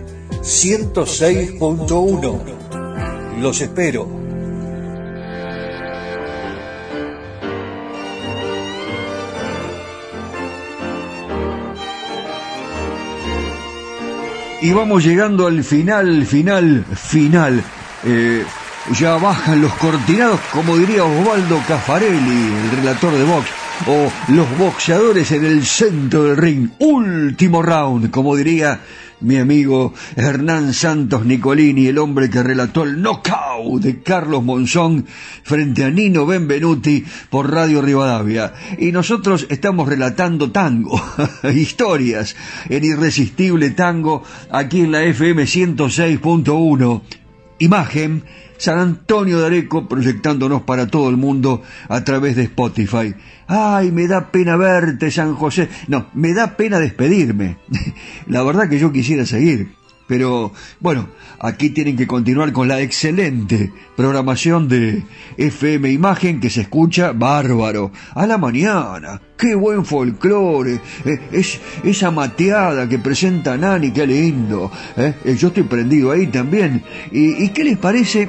106.1. 0.41 3.39
Los 3.39 3.61
espero. 3.61 4.07
Y 14.61 14.73
vamos 14.73 15.03
llegando 15.03 15.47
al 15.47 15.63
final, 15.63 16.25
final, 16.25 16.85
final. 16.95 17.63
Eh, 18.03 18.43
ya 18.99 19.17
bajan 19.17 19.61
los 19.61 19.73
cortinados, 19.75 20.39
como 20.51 20.75
diría 20.77 21.03
Osvaldo 21.03 21.61
Caffarelli, 21.67 22.53
el 22.63 22.71
relator 22.77 23.13
de 23.13 23.23
Vox. 23.23 23.60
O 23.87 24.11
los 24.31 24.57
boxeadores 24.57 25.31
en 25.31 25.45
el 25.45 25.65
centro 25.65 26.23
del 26.23 26.37
ring. 26.37 26.69
Último 26.79 27.61
round, 27.61 28.11
como 28.11 28.35
diría 28.35 28.81
mi 29.21 29.37
amigo 29.37 29.93
Hernán 30.15 30.73
Santos 30.73 31.25
Nicolini, 31.25 31.87
el 31.87 31.99
hombre 31.99 32.29
que 32.29 32.43
relató 32.43 32.83
el 32.83 33.01
knockout 33.01 33.81
de 33.81 34.01
Carlos 34.01 34.43
Monzón 34.43 35.05
frente 35.43 35.83
a 35.83 35.89
Nino 35.89 36.25
Benvenuti 36.25 37.03
por 37.29 37.51
Radio 37.51 37.81
Rivadavia. 37.81 38.53
Y 38.77 38.91
nosotros 38.91 39.45
estamos 39.49 39.87
relatando 39.87 40.51
tango, 40.51 41.01
historias 41.53 42.35
en 42.67 42.83
Irresistible 42.83 43.71
Tango, 43.71 44.23
aquí 44.51 44.81
en 44.81 44.91
la 44.91 45.03
FM 45.03 45.43
106.1. 45.43 47.20
Imagen 47.61 48.23
San 48.57 48.77
Antonio 48.77 49.39
de 49.39 49.45
Areco 49.47 49.87
proyectándonos 49.87 50.63
para 50.63 50.87
todo 50.87 51.09
el 51.09 51.17
mundo 51.17 51.63
a 51.87 52.03
través 52.03 52.35
de 52.35 52.43
Spotify. 52.43 53.13
Ay, 53.47 53.91
me 53.91 54.07
da 54.07 54.31
pena 54.31 54.55
verte, 54.55 55.09
San 55.09 55.35
José. 55.35 55.69
No, 55.87 56.07
me 56.13 56.33
da 56.33 56.57
pena 56.57 56.79
despedirme. 56.79 57.57
La 58.27 58.43
verdad 58.43 58.69
que 58.69 58.79
yo 58.79 58.91
quisiera 58.91 59.25
seguir. 59.25 59.73
Pero 60.11 60.51
bueno, 60.81 61.07
aquí 61.39 61.69
tienen 61.69 61.95
que 61.95 62.05
continuar 62.05 62.51
con 62.51 62.67
la 62.67 62.81
excelente 62.81 63.71
programación 63.95 64.67
de 64.67 65.03
FM 65.37 65.89
Imagen 65.89 66.41
que 66.41 66.49
se 66.49 66.63
escucha 66.63 67.13
bárbaro. 67.13 67.93
A 68.13 68.27
la 68.27 68.37
mañana. 68.37 69.21
Qué 69.37 69.55
buen 69.55 69.85
folclore. 69.85 70.81
Eh, 71.05 71.21
es, 71.31 71.61
esa 71.85 72.11
mateada 72.11 72.89
que 72.89 72.99
presenta 72.99 73.55
Nani, 73.55 73.91
qué 73.91 74.05
lindo. 74.05 74.69
Eh, 74.97 75.13
eh, 75.23 75.35
yo 75.37 75.47
estoy 75.47 75.63
prendido 75.63 76.11
ahí 76.11 76.27
también. 76.27 76.83
¿Y, 77.13 77.45
¿Y 77.45 77.49
qué 77.51 77.63
les 77.63 77.77
parece 77.77 78.27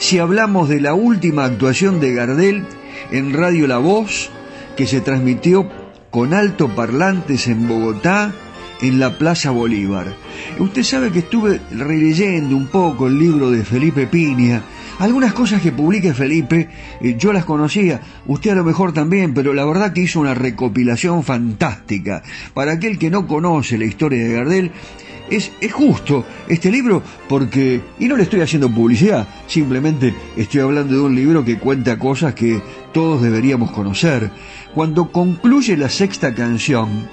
si 0.00 0.18
hablamos 0.18 0.68
de 0.68 0.80
la 0.80 0.94
última 0.94 1.44
actuación 1.44 2.00
de 2.00 2.14
Gardel 2.14 2.64
en 3.12 3.32
Radio 3.32 3.68
La 3.68 3.78
Voz 3.78 4.28
que 4.76 4.88
se 4.88 5.00
transmitió 5.00 5.70
con 6.10 6.34
altoparlantes 6.34 7.46
en 7.46 7.68
Bogotá? 7.68 8.34
En 8.82 8.98
la 8.98 9.18
Plaza 9.18 9.50
Bolívar. 9.50 10.14
Usted 10.58 10.82
sabe 10.82 11.10
que 11.10 11.20
estuve 11.20 11.60
releyendo 11.70 12.56
un 12.56 12.66
poco 12.66 13.06
el 13.06 13.18
libro 13.18 13.50
de 13.50 13.64
Felipe 13.64 14.06
Piña. 14.06 14.62
Algunas 14.98 15.32
cosas 15.32 15.62
que 15.62 15.72
publica 15.72 16.12
Felipe, 16.12 16.68
eh, 17.00 17.16
yo 17.18 17.32
las 17.32 17.46
conocía, 17.46 18.02
usted 18.26 18.50
a 18.50 18.56
lo 18.56 18.64
mejor 18.64 18.92
también, 18.92 19.32
pero 19.32 19.54
la 19.54 19.64
verdad 19.64 19.94
que 19.94 20.02
hizo 20.02 20.20
una 20.20 20.34
recopilación 20.34 21.24
fantástica. 21.24 22.22
Para 22.52 22.72
aquel 22.72 22.98
que 22.98 23.10
no 23.10 23.26
conoce 23.26 23.78
la 23.78 23.86
historia 23.86 24.22
de 24.22 24.34
Gardel, 24.34 24.70
es, 25.30 25.52
es, 25.60 25.72
justo 25.72 26.26
este 26.48 26.70
libro 26.70 27.02
porque, 27.28 27.80
y 27.98 28.08
no 28.08 28.16
le 28.16 28.24
estoy 28.24 28.40
haciendo 28.40 28.68
publicidad, 28.68 29.26
simplemente 29.46 30.12
estoy 30.36 30.60
hablando 30.60 30.94
de 30.94 31.00
un 31.00 31.14
libro 31.14 31.44
que 31.44 31.58
cuenta 31.58 31.98
cosas 31.98 32.34
que 32.34 32.60
todos 32.92 33.22
deberíamos 33.22 33.70
conocer. 33.70 34.30
Cuando 34.74 35.10
concluye 35.12 35.76
la 35.76 35.88
sexta 35.88 36.34
canción, 36.34 37.08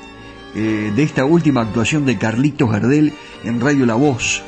eh, 0.55 0.91
de 0.95 1.03
esta 1.03 1.25
última 1.25 1.61
actuación 1.61 2.05
de 2.05 2.17
Carlitos 2.17 2.71
Gardel 2.71 3.13
en 3.43 3.59
Radio 3.59 3.85
La 3.85 3.95
Voz, 3.95 4.41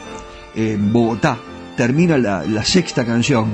en 0.55 0.91
Bogotá. 0.91 1.37
Termina 1.75 2.17
la, 2.17 2.65
sexta 2.65 3.05
canción 3.05 3.49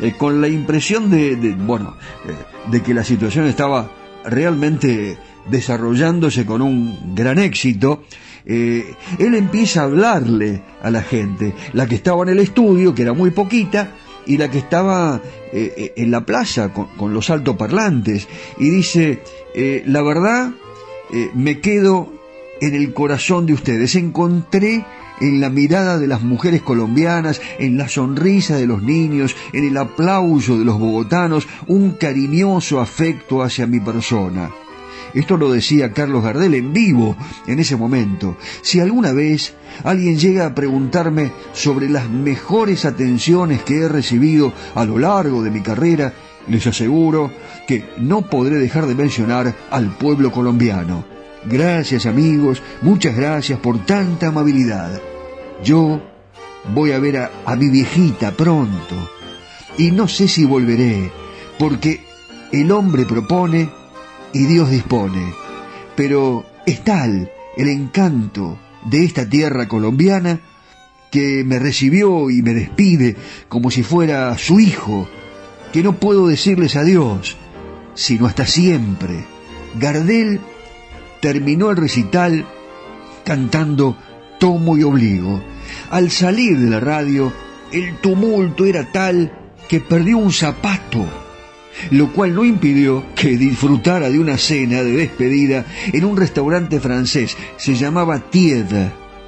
eh, 0.00 0.14
con 0.18 0.40
la 0.40 0.48
impresión 0.48 1.10
de, 1.10 1.36
de 1.36 1.54
bueno, 1.54 1.96
eh, 2.26 2.70
de 2.70 2.82
que 2.82 2.92
la 2.92 3.04
situación 3.04 3.46
estaba 3.46 3.90
realmente 4.24 5.16
desarrollándose 5.48 6.44
con 6.44 6.60
un 6.60 7.14
gran 7.14 7.38
éxito. 7.38 8.02
él 8.44 9.34
empieza 9.34 9.80
a 9.80 9.84
hablarle 9.84 10.62
a 10.82 10.90
la 10.90 11.02
gente, 11.02 11.54
la 11.72 11.86
que 11.86 11.94
estaba 11.94 12.24
en 12.24 12.30
el 12.30 12.40
estudio, 12.40 12.94
que 12.94 13.02
era 13.02 13.12
muy 13.12 13.30
poquita, 13.30 13.92
y 14.26 14.36
la 14.36 14.50
que 14.50 14.58
estaba 14.58 15.20
en 15.52 16.10
la 16.10 16.26
plaza 16.26 16.72
con, 16.72 16.88
con 16.96 17.14
los 17.14 17.30
altoparlantes, 17.30 18.28
y 18.58 18.70
dice, 18.70 19.22
la 19.86 20.02
verdad, 20.02 20.50
eh, 21.12 21.30
me 21.34 21.60
quedo 21.60 22.12
en 22.60 22.74
el 22.74 22.92
corazón 22.92 23.46
de 23.46 23.54
ustedes. 23.54 23.94
Encontré 23.94 24.84
en 25.20 25.40
la 25.40 25.50
mirada 25.50 25.98
de 25.98 26.06
las 26.06 26.22
mujeres 26.22 26.62
colombianas, 26.62 27.40
en 27.58 27.78
la 27.78 27.88
sonrisa 27.88 28.56
de 28.56 28.66
los 28.66 28.82
niños, 28.82 29.34
en 29.52 29.64
el 29.64 29.76
aplauso 29.76 30.58
de 30.58 30.64
los 30.64 30.78
bogotanos, 30.78 31.48
un 31.66 31.92
cariñoso 31.92 32.80
afecto 32.80 33.42
hacia 33.42 33.66
mi 33.66 33.80
persona. 33.80 34.50
Esto 35.14 35.38
lo 35.38 35.50
decía 35.50 35.92
Carlos 35.92 36.22
Gardel 36.22 36.54
en 36.54 36.74
vivo 36.74 37.16
en 37.46 37.58
ese 37.58 37.76
momento. 37.76 38.36
Si 38.60 38.80
alguna 38.80 39.12
vez 39.12 39.54
alguien 39.82 40.18
llega 40.18 40.44
a 40.44 40.54
preguntarme 40.54 41.32
sobre 41.54 41.88
las 41.88 42.10
mejores 42.10 42.84
atenciones 42.84 43.62
que 43.62 43.78
he 43.78 43.88
recibido 43.88 44.52
a 44.74 44.84
lo 44.84 44.98
largo 44.98 45.42
de 45.42 45.50
mi 45.50 45.62
carrera, 45.62 46.12
les 46.48 46.66
aseguro 46.66 47.30
que 47.66 47.84
no 47.98 48.22
podré 48.22 48.56
dejar 48.56 48.86
de 48.86 48.94
mencionar 48.94 49.54
al 49.70 49.96
pueblo 49.96 50.30
colombiano. 50.30 51.04
Gracias 51.44 52.06
amigos, 52.06 52.62
muchas 52.82 53.16
gracias 53.16 53.58
por 53.60 53.84
tanta 53.84 54.28
amabilidad. 54.28 55.00
Yo 55.62 56.00
voy 56.74 56.92
a 56.92 56.98
ver 56.98 57.16
a, 57.18 57.56
mi 57.56 57.68
viejita 57.68 58.32
pronto 58.32 58.94
y 59.78 59.90
no 59.90 60.08
sé 60.08 60.28
si 60.28 60.44
volveré, 60.44 61.12
porque 61.58 62.00
el 62.52 62.70
hombre 62.72 63.04
propone 63.04 63.70
y 64.32 64.44
Dios 64.46 64.70
dispone. 64.70 65.32
Pero 65.94 66.44
es 66.66 66.82
tal 66.82 67.30
el 67.56 67.68
encanto 67.68 68.58
de 68.84 69.04
esta 69.04 69.28
tierra 69.28 69.68
colombiana 69.68 70.40
que 71.10 71.44
me 71.44 71.58
recibió 71.58 72.30
y 72.30 72.42
me 72.42 72.54
despide 72.54 73.16
como 73.48 73.70
si 73.70 73.82
fuera 73.82 74.36
su 74.36 74.60
hijo, 74.60 75.08
que 75.76 75.82
no 75.82 76.00
puedo 76.00 76.26
decirles 76.26 76.74
adiós 76.74 77.36
sino 77.92 78.24
hasta 78.24 78.46
siempre. 78.46 79.26
Gardel 79.78 80.40
terminó 81.20 81.70
el 81.70 81.76
recital 81.76 82.46
cantando 83.26 83.94
Tomo 84.40 84.78
y 84.78 84.84
Obligo. 84.84 85.42
Al 85.90 86.10
salir 86.10 86.58
de 86.58 86.70
la 86.70 86.80
radio, 86.80 87.30
el 87.72 87.98
tumulto 87.98 88.64
era 88.64 88.90
tal 88.90 89.30
que 89.68 89.80
perdió 89.80 90.16
un 90.16 90.32
zapato, 90.32 91.04
lo 91.90 92.10
cual 92.10 92.34
no 92.34 92.46
impidió 92.46 93.04
que 93.14 93.36
disfrutara 93.36 94.08
de 94.08 94.18
una 94.18 94.38
cena 94.38 94.82
de 94.82 94.92
despedida 94.92 95.66
en 95.92 96.06
un 96.06 96.16
restaurante 96.16 96.80
francés. 96.80 97.36
Se 97.58 97.74
llamaba 97.74 98.30
Tied, 98.30 98.72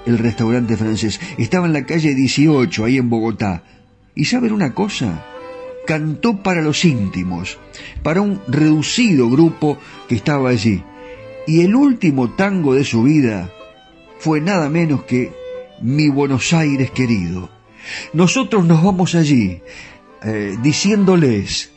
el 0.06 0.16
restaurante 0.16 0.78
francés. 0.78 1.20
Estaba 1.36 1.66
en 1.66 1.74
la 1.74 1.84
calle 1.84 2.14
18, 2.14 2.86
ahí 2.86 2.96
en 2.96 3.10
Bogotá. 3.10 3.64
¿Y 4.14 4.24
saben 4.24 4.52
una 4.54 4.72
cosa? 4.72 5.27
Cantó 5.88 6.42
para 6.42 6.60
los 6.60 6.84
íntimos, 6.84 7.56
para 8.02 8.20
un 8.20 8.42
reducido 8.46 9.30
grupo 9.30 9.78
que 10.06 10.16
estaba 10.16 10.50
allí. 10.50 10.82
Y 11.46 11.62
el 11.62 11.74
último 11.74 12.32
tango 12.32 12.74
de 12.74 12.84
su 12.84 13.04
vida 13.04 13.50
fue 14.18 14.42
nada 14.42 14.68
menos 14.68 15.04
que 15.04 15.32
Mi 15.80 16.10
Buenos 16.10 16.52
Aires 16.52 16.90
querido. 16.90 17.48
Nosotros 18.12 18.66
nos 18.66 18.84
vamos 18.84 19.14
allí 19.14 19.62
eh, 20.22 20.58
diciéndoles, 20.62 21.72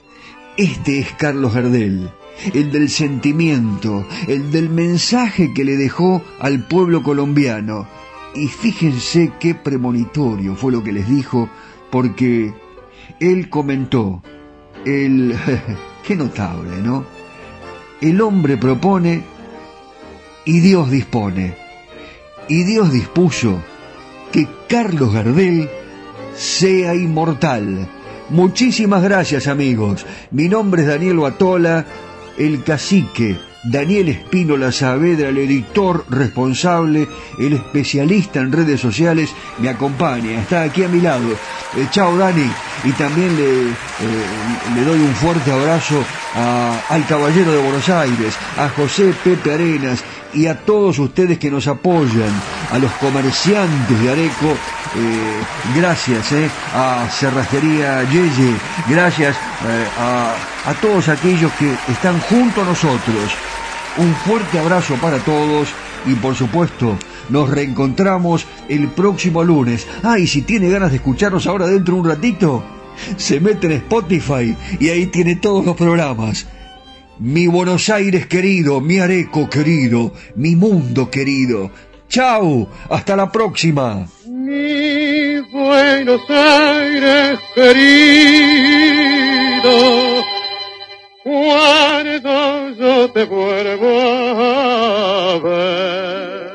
este 0.58 1.00
es 1.00 1.14
Carlos 1.14 1.54
Gardel, 1.54 2.10
el 2.54 2.70
del 2.70 2.90
sentimiento, 2.90 4.06
el 4.28 4.52
del 4.52 4.68
mensaje 4.70 5.54
que 5.54 5.64
le 5.64 5.78
dejó 5.78 6.22
al 6.38 6.68
pueblo 6.68 7.02
colombiano. 7.02 7.88
Y 8.36 8.50
fíjense 8.50 9.32
qué 9.40 9.56
premonitorio 9.56 10.58
fue 10.58 10.74
lo 10.74 10.84
que 10.84 10.92
les 10.92 11.08
dijo, 11.08 11.48
porque 11.90 12.54
él 13.22 13.50
comentó, 13.50 14.24
el... 14.84 15.38
qué 16.04 16.16
notable, 16.16 16.78
¿no? 16.78 17.06
El 18.02 18.20
hombre 18.20 18.58
propone 18.58 19.24
y 20.44 20.60
Dios 20.60 20.90
dispone. 20.90 21.56
Y 22.50 22.64
Dios 22.64 22.92
dispuso 22.92 23.62
que 24.32 24.48
Carlos 24.68 25.14
Gardel 25.14 25.70
sea 26.36 26.96
inmortal. 26.96 27.88
Muchísimas 28.30 29.04
gracias 29.04 29.48
amigos. 29.48 30.06
Mi 30.32 30.50
nombre 30.50 30.82
es 30.82 30.88
Daniel 30.88 31.20
Batola, 31.20 31.86
el 32.40 32.64
cacique 32.64 33.38
Daniel 33.64 34.10
Espínola 34.10 34.72
Saavedra, 34.72 35.30
el 35.30 35.38
editor 35.38 36.04
responsable, 36.10 37.08
el 37.38 37.54
especialista 37.54 38.40
en 38.40 38.52
redes 38.52 38.82
sociales, 38.82 39.30
me 39.60 39.70
acompaña, 39.70 40.40
está 40.40 40.64
aquí 40.64 40.84
a 40.84 40.88
mi 40.88 41.00
lado. 41.00 41.30
Eh, 41.78 41.88
chao 41.92 42.18
Dani, 42.18 42.50
y 42.84 42.92
también 42.94 43.36
le, 43.36 43.70
eh, 43.70 44.84
doy 44.84 45.00
un 45.00 45.14
fuerte 45.14 45.52
abrazo 45.52 46.04
al 46.90 47.06
Caballero 47.06 47.52
de 47.52 47.62
Buenos 47.62 47.88
Aires, 47.90 48.36
a 48.58 48.70
José 48.70 49.14
Pepe 49.24 49.54
Arenas 49.54 50.04
y 50.34 50.48
a 50.48 50.58
todos 50.58 50.98
ustedes 50.98 51.38
que 51.38 51.52
nos 51.52 51.68
apoyan, 51.68 52.32
a 52.72 52.80
los 52.80 52.92
comerciantes 52.94 54.02
de 54.02 54.12
Areco, 54.12 54.58
eh, 54.96 55.76
gracias 55.76 56.30
a 56.74 57.08
Cerrajería 57.12 58.04
Yeye, 58.10 58.56
gracias 58.90 59.36
a 60.00 60.74
todos 60.82 61.10
aquellos 61.10 61.52
que 61.54 61.76
están 61.92 62.20
junto 62.22 62.62
a 62.62 62.66
nosotros 62.66 63.32
un 63.98 64.14
fuerte 64.16 64.60
abrazo 64.60 64.96
para 64.96 65.20
todos 65.20 65.70
y 66.06 66.16
por 66.16 66.36
supuesto 66.36 66.98
nos 67.30 67.50
reencontramos 67.50 68.46
el 68.70 68.88
próximo 68.90 69.44
lunes. 69.44 69.88
Ah, 70.04 70.20
y 70.20 70.28
si 70.28 70.42
tiene 70.42 70.70
ganas 70.70 70.92
de 70.92 70.98
escucharnos 70.98 71.48
ahora 71.48 71.68
dentro 71.68 71.96
de 71.96 72.02
un 72.02 72.08
ratito, 72.08 72.64
se 73.18 73.40
mete 73.40 73.68
en 73.68 73.74
Spotify 73.74 74.56
y 74.80 74.90
ahí 74.90 75.08
tiene 75.08 75.36
todos 75.36 75.66
los 75.66 75.76
programas. 75.76 76.48
mi 77.20 77.48
Buenos 77.48 77.90
Aires 77.90 78.26
querido, 78.28 78.82
mi 78.82 79.00
Areco 79.00 79.50
querido, 79.50 80.14
mi 80.36 80.56
mundo 80.56 81.10
querido. 81.10 81.72
Chao, 82.10 82.68
hasta 82.90 83.16
la 83.16 83.32
próxima. 83.32 84.08
Mi 84.26 85.40
Buenos 85.52 86.30
Aires 86.30 87.40
querido, 87.56 87.82
cuando 91.24 92.70
yo 92.78 93.12
te 93.12 93.26
vuelvo 93.26 94.00
a 94.00 95.40
ver, 95.40 96.52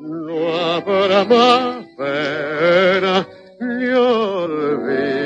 no 0.00 0.56
habrá 0.56 1.24
más 1.24 1.84
pena 1.96 3.28
ni 3.60 3.86
olvido. 3.88 5.18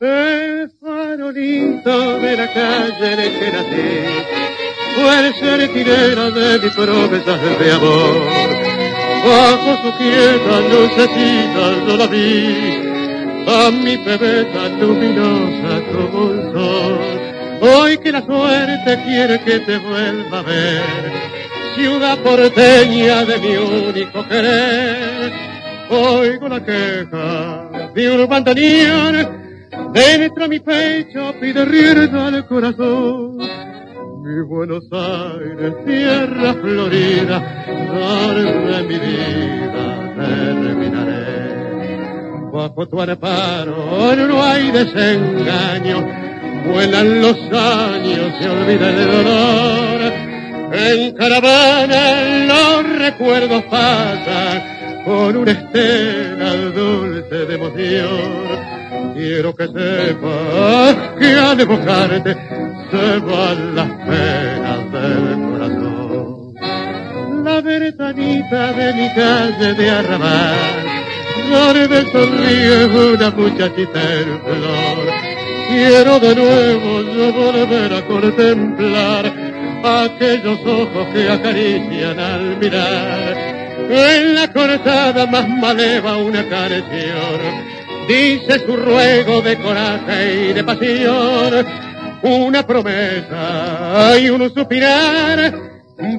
El 0.00 0.70
farolito 0.80 2.18
de 2.20 2.36
la 2.36 2.52
calle 2.52 3.12
en 3.12 3.38
que 3.38 3.52
nací 3.52 4.44
fue 4.94 5.18
el 5.18 6.34
de 6.34 6.58
mis 6.60 6.72
promesas 6.74 7.58
de 7.58 7.72
amor. 7.72 8.16
Bajo 9.24 9.82
su 9.82 9.90
quieta 9.96 10.60
lucecita 10.68 11.64
yo 11.86 11.96
la 11.96 12.06
vi, 12.06 12.93
a 13.46 13.70
mi 13.70 13.96
bebé 13.96 14.46
luminosa 14.80 15.82
como 15.92 16.30
el 16.32 16.52
sol. 16.52 16.98
Hoy 17.60 17.98
que 17.98 18.12
la 18.12 18.22
suerte 18.22 19.02
quiere 19.04 19.40
que 19.40 19.60
te 19.60 19.78
vuelva 19.78 20.40
a 20.40 20.42
ver, 20.42 20.82
ciudad 21.74 22.18
porteña 22.18 23.24
de 23.24 23.38
mi 23.38 23.56
único 23.56 24.26
querer. 24.28 25.32
Oigo 25.90 26.48
la 26.48 26.64
queja 26.64 27.90
de 27.94 28.10
un 28.10 28.28
bandoneón, 28.28 29.28
dentro 29.92 30.48
mi 30.48 30.60
pecho 30.60 31.34
pide 31.40 31.64
rienda 31.64 32.28
al 32.28 32.46
corazón. 32.46 33.38
Mi 34.24 34.42
Buenos 34.42 34.84
Aires, 34.90 35.74
tierra 35.84 36.54
florida, 36.54 37.64
de 37.66 38.82
mi 38.82 38.98
vida 38.98 40.14
terminaré. 40.16 41.13
Bajo 42.54 42.86
tu 42.86 43.02
amparo 43.02 44.14
no 44.14 44.40
hay 44.40 44.70
desengaño, 44.70 46.06
vuelan 46.68 47.20
los 47.20 47.36
años, 47.50 48.32
se 48.38 48.48
olvida 48.48 48.90
el 48.90 49.10
dolor. 49.10 50.12
En 50.72 51.16
caravana 51.16 52.46
los 52.46 52.98
recuerdos 53.00 53.60
pasan 53.64 55.02
con 55.04 55.36
una 55.36 55.50
estela 55.50 56.54
dulce 56.76 57.44
de 57.44 57.54
emoción. 57.56 59.14
Quiero 59.14 59.52
que 59.56 59.66
sepas 59.66 60.96
que 61.18 61.36
al 61.36 61.60
evocarte 61.60 62.36
se 62.88 63.18
van 63.18 63.74
las 63.74 63.90
penas 64.06 64.92
del 64.92 65.50
corazón. 65.50 66.54
La 67.44 67.60
ventanita 67.60 68.72
de 68.74 68.92
mi 68.94 69.08
calle 69.12 69.74
de 69.74 69.90
arrabal, 69.90 70.93
donde 71.50 72.10
sonríe 72.10 73.12
una 73.12 73.30
muchachita 73.30 74.00
en 74.20 74.40
flor. 74.40 74.98
Quiero 75.68 76.20
de 76.20 76.34
nuevo 76.34 77.02
yo 77.02 77.32
volver 77.32 77.92
a 77.92 78.06
contemplar 78.06 79.32
aquellos 79.84 80.60
ojos 80.60 81.08
que 81.12 81.28
acarician 81.30 82.18
al 82.18 82.56
mirar. 82.58 83.36
En 83.90 84.34
la 84.34 84.52
cortada 84.52 85.26
más 85.26 85.48
maleva 85.48 86.16
una 86.16 86.48
canción 86.48 87.74
dice 88.08 88.58
su 88.66 88.76
ruego 88.76 89.40
de 89.42 89.56
coraje 89.56 90.50
y 90.50 90.52
de 90.52 90.64
pasión, 90.64 91.66
una 92.22 92.66
promesa 92.66 94.18
y 94.18 94.28
un 94.28 94.52
suspirar, 94.52 95.54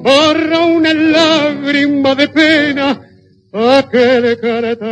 borra 0.02 0.60
una 0.60 0.92
lágrima 0.92 2.14
de 2.14 2.28
pena, 2.28 3.00
aquel 3.56 4.38
caretar. 4.40 4.86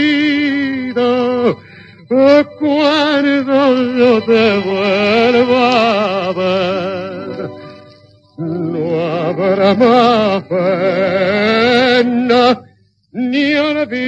cuando 2.59 3.57
yo 3.97 4.21
te 4.23 4.59
vuelva 4.59 5.65
a 6.29 6.33
ver 6.33 7.67
no 8.37 8.99
habrá 9.01 9.73
más 9.73 10.43
pena 10.43 12.41
ni 13.11 13.55
olvido. 13.55 14.07